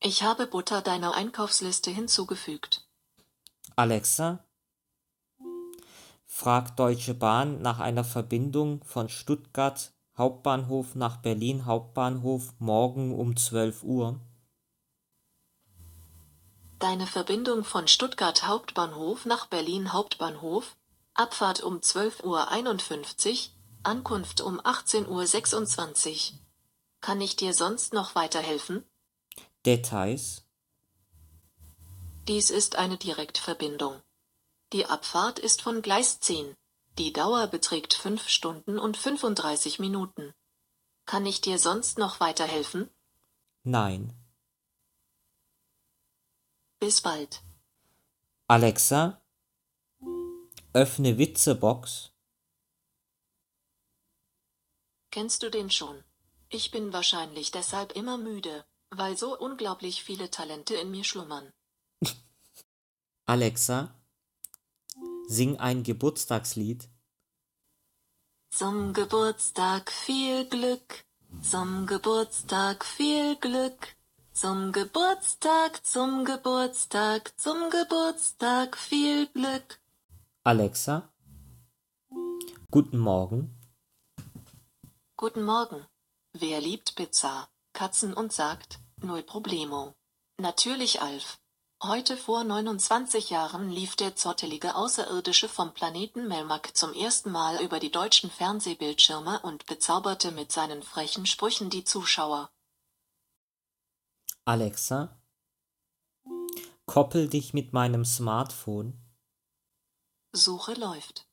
Ich 0.00 0.22
habe 0.22 0.46
Butter 0.46 0.80
deiner 0.80 1.12
Einkaufsliste 1.12 1.90
hinzugefügt. 1.90 2.88
Alexa, 3.76 4.45
frag 6.36 6.76
Deutsche 6.76 7.14
Bahn 7.14 7.62
nach 7.62 7.78
einer 7.78 8.04
Verbindung 8.04 8.84
von 8.84 9.08
Stuttgart 9.08 9.94
Hauptbahnhof 10.18 10.94
nach 10.94 11.16
Berlin 11.16 11.64
Hauptbahnhof 11.64 12.52
morgen 12.58 13.18
um 13.18 13.38
12 13.38 13.82
Uhr. 13.82 14.20
Deine 16.78 17.06
Verbindung 17.06 17.64
von 17.64 17.88
Stuttgart 17.88 18.46
Hauptbahnhof 18.46 19.24
nach 19.24 19.46
Berlin 19.46 19.94
Hauptbahnhof, 19.94 20.76
Abfahrt 21.14 21.62
um 21.62 21.78
12.51 21.78 22.24
Uhr, 22.24 23.38
Ankunft 23.82 24.42
um 24.42 24.60
18.26 24.60 26.32
Uhr. 26.32 26.38
Kann 27.00 27.22
ich 27.22 27.36
dir 27.36 27.54
sonst 27.54 27.94
noch 27.94 28.14
weiterhelfen? 28.14 28.84
Details. 29.64 30.44
Dies 32.28 32.50
ist 32.50 32.76
eine 32.76 32.98
Direktverbindung. 32.98 34.02
Die 34.76 34.84
Abfahrt 34.84 35.38
ist 35.38 35.62
von 35.62 35.80
Gleis 35.80 36.20
10. 36.20 36.54
Die 36.98 37.10
Dauer 37.10 37.46
beträgt 37.46 37.94
5 37.94 38.28
Stunden 38.28 38.78
und 38.78 38.98
35 38.98 39.78
Minuten. 39.78 40.34
Kann 41.06 41.24
ich 41.24 41.40
dir 41.40 41.58
sonst 41.58 41.96
noch 41.96 42.20
weiterhelfen? 42.20 42.90
Nein. 43.62 44.12
Bis 46.78 47.00
bald. 47.00 47.42
Alexa, 48.48 49.18
öffne 50.74 51.16
Witzebox. 51.16 52.12
Kennst 55.10 55.42
du 55.42 55.50
den 55.50 55.70
schon? 55.70 56.04
Ich 56.50 56.70
bin 56.70 56.92
wahrscheinlich 56.92 57.50
deshalb 57.50 57.92
immer 57.92 58.18
müde, 58.18 58.66
weil 58.90 59.16
so 59.16 59.38
unglaublich 59.38 60.04
viele 60.04 60.30
Talente 60.30 60.74
in 60.74 60.90
mir 60.90 61.04
schlummern. 61.04 61.50
Alexa, 63.24 63.94
sing 65.26 65.58
ein 65.58 65.82
Geburtstagslied. 65.82 66.88
Zum 68.50 68.92
Geburtstag 68.92 69.90
viel 69.90 70.48
Glück, 70.48 71.04
zum 71.42 71.86
Geburtstag 71.86 72.84
viel 72.84 73.36
Glück, 73.36 73.96
zum 74.32 74.72
Geburtstag, 74.72 75.84
zum 75.84 76.24
Geburtstag, 76.24 77.38
zum 77.38 77.70
Geburtstag 77.70 78.76
viel 78.76 79.26
Glück. 79.28 79.80
Alexa, 80.44 81.12
guten 82.70 82.98
Morgen. 82.98 83.52
Guten 85.16 85.42
Morgen. 85.42 85.84
Wer 86.32 86.60
liebt 86.60 86.94
Pizza, 86.94 87.48
Katzen 87.72 88.14
und 88.14 88.32
sagt, 88.32 88.78
null 89.02 89.22
Problemo. 89.22 89.94
Natürlich 90.38 91.00
Alf. 91.00 91.38
Heute 91.82 92.16
vor 92.16 92.42
29 92.42 93.28
Jahren 93.28 93.68
lief 93.68 93.96
der 93.96 94.16
zottelige 94.16 94.76
Außerirdische 94.76 95.46
vom 95.46 95.74
Planeten 95.74 96.26
Melmac 96.26 96.74
zum 96.74 96.94
ersten 96.94 97.30
Mal 97.30 97.62
über 97.62 97.80
die 97.80 97.90
deutschen 97.90 98.30
Fernsehbildschirme 98.30 99.40
und 99.40 99.66
bezauberte 99.66 100.32
mit 100.32 100.50
seinen 100.50 100.82
frechen 100.82 101.26
Sprüchen 101.26 101.68
die 101.68 101.84
Zuschauer. 101.84 102.50
Alexa, 104.46 105.20
koppel 106.86 107.28
dich 107.28 107.52
mit 107.52 107.74
meinem 107.74 108.06
Smartphone. 108.06 108.98
Suche 110.32 110.72
läuft. 110.74 111.26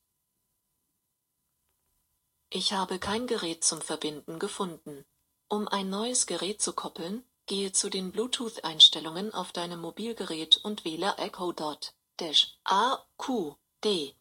Ich 2.50 2.74
habe 2.74 2.98
kein 2.98 3.26
Gerät 3.26 3.64
zum 3.64 3.80
Verbinden 3.80 4.38
gefunden. 4.38 5.06
Um 5.48 5.68
ein 5.68 5.88
neues 5.88 6.26
Gerät 6.26 6.60
zu 6.60 6.74
koppeln, 6.74 7.24
gehe 7.46 7.72
zu 7.72 7.90
den 7.90 8.12
Bluetooth-Einstellungen 8.12 9.34
auf 9.34 9.52
deinem 9.52 9.80
Mobilgerät 9.80 10.56
und 10.58 10.84
wähle 10.84 11.16
Echo 11.18 11.52
Dot 11.52 11.94
Dash 12.18 12.58
A 12.64 12.98
Q 13.16 13.56
D. 13.82 14.14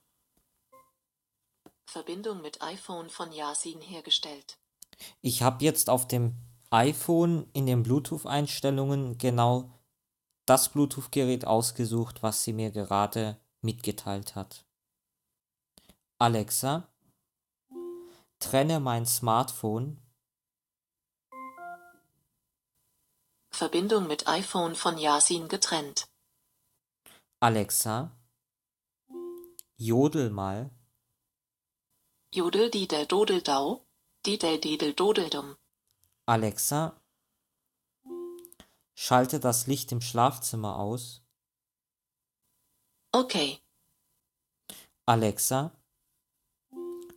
Verbindung 1.85 2.41
mit 2.41 2.61
iPhone 2.61 3.09
von 3.09 3.31
Yasin 3.31 3.79
hergestellt. 3.79 4.57
Ich 5.21 5.41
habe 5.41 5.63
jetzt 5.63 5.89
auf 5.89 6.07
dem 6.07 6.35
iPhone 6.69 7.49
in 7.53 7.65
den 7.65 7.83
Bluetooth-Einstellungen 7.83 9.17
genau 9.17 9.71
das 10.45 10.69
Bluetooth-Gerät 10.69 11.45
ausgesucht, 11.45 12.23
was 12.23 12.43
sie 12.43 12.51
mir 12.51 12.71
gerade 12.71 13.39
mitgeteilt 13.61 14.35
hat. 14.35 14.65
Alexa, 16.17 16.89
trenne 18.39 18.79
mein 18.79 19.05
Smartphone. 19.05 20.01
Verbindung 23.53 24.07
mit 24.07 24.27
iPhone 24.27 24.75
von 24.75 24.97
Yasin 24.97 25.47
getrennt. 25.47 26.07
Alexa, 27.39 28.11
jodel 29.77 30.29
mal. 30.29 30.69
Jodel 32.33 32.69
die 32.71 32.87
der 32.87 33.05
Dodeldau, 33.05 33.85
die 34.25 34.37
der 34.37 34.57
Dedel 34.57 34.93
Dodeldum. 34.93 35.55
Alexa, 36.25 36.99
schalte 38.95 39.39
das 39.39 39.67
Licht 39.67 39.91
im 39.91 40.01
Schlafzimmer 40.01 40.77
aus. 40.77 41.21
Okay, 43.11 43.63
Alexa, 45.05 45.73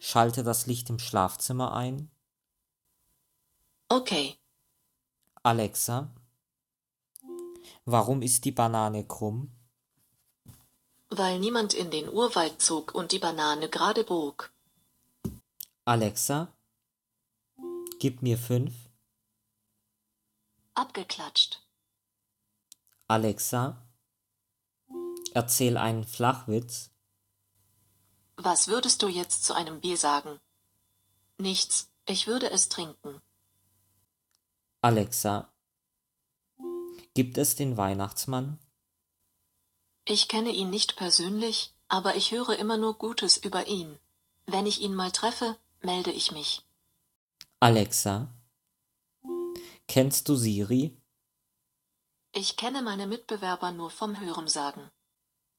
schalte 0.00 0.42
das 0.42 0.66
Licht 0.66 0.90
im 0.90 0.98
Schlafzimmer 0.98 1.72
ein. 1.72 2.10
okay. 3.88 4.36
Alexa, 5.44 6.10
warum 7.86 8.20
ist 8.20 8.44
die 8.44 8.52
Banane 8.52 9.06
krumm? 9.06 9.50
Weil 11.08 11.38
niemand 11.38 11.72
in 11.72 11.90
den 11.90 12.08
Urwald 12.08 12.60
zog 12.60 12.94
und 12.94 13.12
die 13.12 13.18
Banane 13.18 13.68
gerade 13.68 14.04
bog. 14.04 14.52
Alexa, 15.84 16.52
gib 18.00 18.22
mir 18.22 18.36
fünf. 18.36 18.74
Abgeklatscht. 20.74 21.62
Alexa, 23.08 23.80
erzähl 25.32 25.76
einen 25.76 26.04
Flachwitz. 26.04 26.90
Was 28.36 28.66
würdest 28.68 29.00
du 29.02 29.08
jetzt 29.08 29.44
zu 29.44 29.54
einem 29.54 29.80
Bier 29.80 29.96
sagen? 29.96 30.40
Nichts, 31.38 31.88
ich 32.04 32.26
würde 32.26 32.50
es 32.50 32.68
trinken. 32.68 33.22
Alexa, 34.82 35.52
gibt 37.16 37.38
es 37.38 37.56
den 37.56 37.76
Weihnachtsmann? 37.78 38.58
Ich 40.04 40.28
kenne 40.28 40.50
ihn 40.50 40.70
nicht 40.70 40.96
persönlich, 40.96 41.74
aber 41.88 42.14
ich 42.14 42.30
höre 42.30 42.56
immer 42.58 42.76
nur 42.76 42.94
Gutes 42.98 43.38
über 43.38 43.66
ihn. 43.66 43.98
Wenn 44.44 44.66
ich 44.66 44.80
ihn 44.82 44.94
mal 44.94 45.10
treffe, 45.10 45.56
melde 45.80 46.12
ich 46.12 46.30
mich. 46.30 46.62
Alexa, 47.58 48.28
kennst 49.88 50.28
du 50.28 50.36
Siri? 50.36 50.96
Ich 52.32 52.56
kenne 52.58 52.82
meine 52.82 53.06
Mitbewerber 53.06 53.72
nur 53.72 53.90
vom 53.90 54.20
Hörensagen. 54.20 54.90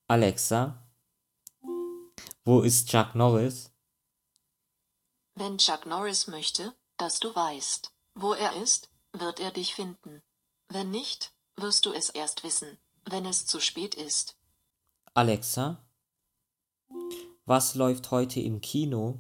Alexa, 0.08 0.88
wo 2.46 2.62
ist 2.62 2.88
Chuck 2.90 3.16
Norris? 3.16 3.72
Wenn 5.34 5.58
Chuck 5.58 5.88
Norris 5.88 6.28
möchte, 6.28 6.76
dass 6.98 7.20
du 7.20 7.36
weißt, 7.36 7.92
wo 8.14 8.34
er 8.34 8.54
ist, 8.62 8.90
wird 9.12 9.40
er 9.40 9.52
dich 9.52 9.74
finden. 9.74 10.22
Wenn 10.70 10.92
nicht, 10.92 11.34
wirst 11.58 11.86
du 11.86 11.94
es 11.94 12.10
erst 12.10 12.44
wissen, 12.44 12.78
wenn 13.06 13.26
es 13.26 13.46
zu 13.46 13.60
spät 13.60 13.96
ist. 13.96 14.38
Alexa, 15.14 15.84
Was 17.46 17.76
läuft 17.76 18.12
heute 18.12 18.40
im 18.40 18.62
Kino? 18.62 19.20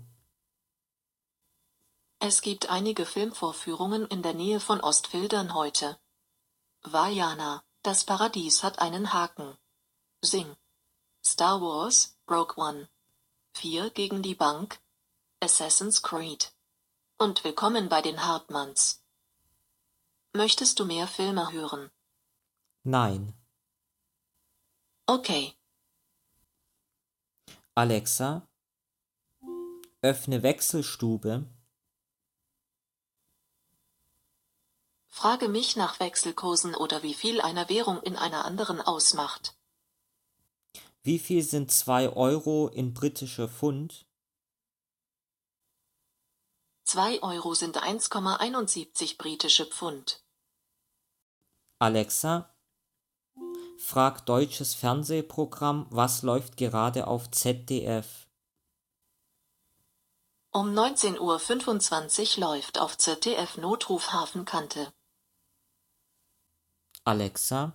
Es 2.19 2.41
gibt 2.41 2.69
einige 2.69 3.05
Filmvorführungen 3.05 4.05
in 4.07 4.21
der 4.21 4.33
Nähe 4.33 4.59
von 4.59 4.81
Ostfildern 4.81 5.53
heute. 5.53 5.99
Vajana, 6.81 7.63
das 7.83 8.03
Paradies 8.05 8.63
hat 8.63 8.79
einen 8.79 9.13
Haken. 9.13 9.57
Sing. 10.21 10.55
Star 11.25 11.61
Wars, 11.61 12.17
Rogue 12.29 12.55
One. 12.57 12.89
4 13.53 13.89
gegen 13.91 14.21
die 14.21 14.35
Bank. 14.35 14.79
Assassin's 15.39 16.01
Creed. 16.01 16.51
Und 17.17 17.43
willkommen 17.43 17.89
bei 17.89 18.01
den 18.01 18.23
Hartmanns. 18.25 19.01
Möchtest 20.33 20.79
du 20.79 20.85
mehr 20.85 21.07
Filme 21.07 21.51
hören? 21.51 21.91
Nein. 22.87 23.33
Okay. 25.07 25.53
Alexa, 27.75 28.47
öffne 30.01 30.41
Wechselstube. 30.41 31.45
Frage 35.07 35.49
mich 35.49 35.75
nach 35.75 35.99
Wechselkursen 35.99 36.75
oder 36.75 37.03
wie 37.03 37.13
viel 37.13 37.41
eine 37.41 37.67
Währung 37.67 38.01
in 38.03 38.15
einer 38.15 38.45
anderen 38.45 38.79
ausmacht. 38.79 39.57
Wie 41.03 41.19
viel 41.19 41.43
sind 41.43 41.69
2 41.69 42.15
Euro 42.15 42.69
in 42.69 42.93
britische 42.93 43.49
Pfund? 43.49 44.07
2 46.85 47.21
Euro 47.21 47.53
sind 47.53 47.83
1,71 47.83 49.17
britische 49.17 49.65
Pfund. 49.65 50.23
Alexa, 51.79 52.56
frag 53.77 54.25
deutsches 54.25 54.73
Fernsehprogramm, 54.73 55.87
was 55.89 56.21
läuft 56.21 56.57
gerade 56.57 57.07
auf 57.07 57.31
ZDF? 57.31 58.27
Um 60.51 60.73
19.25 60.73 62.37
Uhr 62.37 62.47
läuft 62.47 62.79
auf 62.79 62.97
ZDF 62.97 63.57
Notruf 63.57 64.11
Hafenkante. 64.11 64.91
Alexa, 67.03 67.73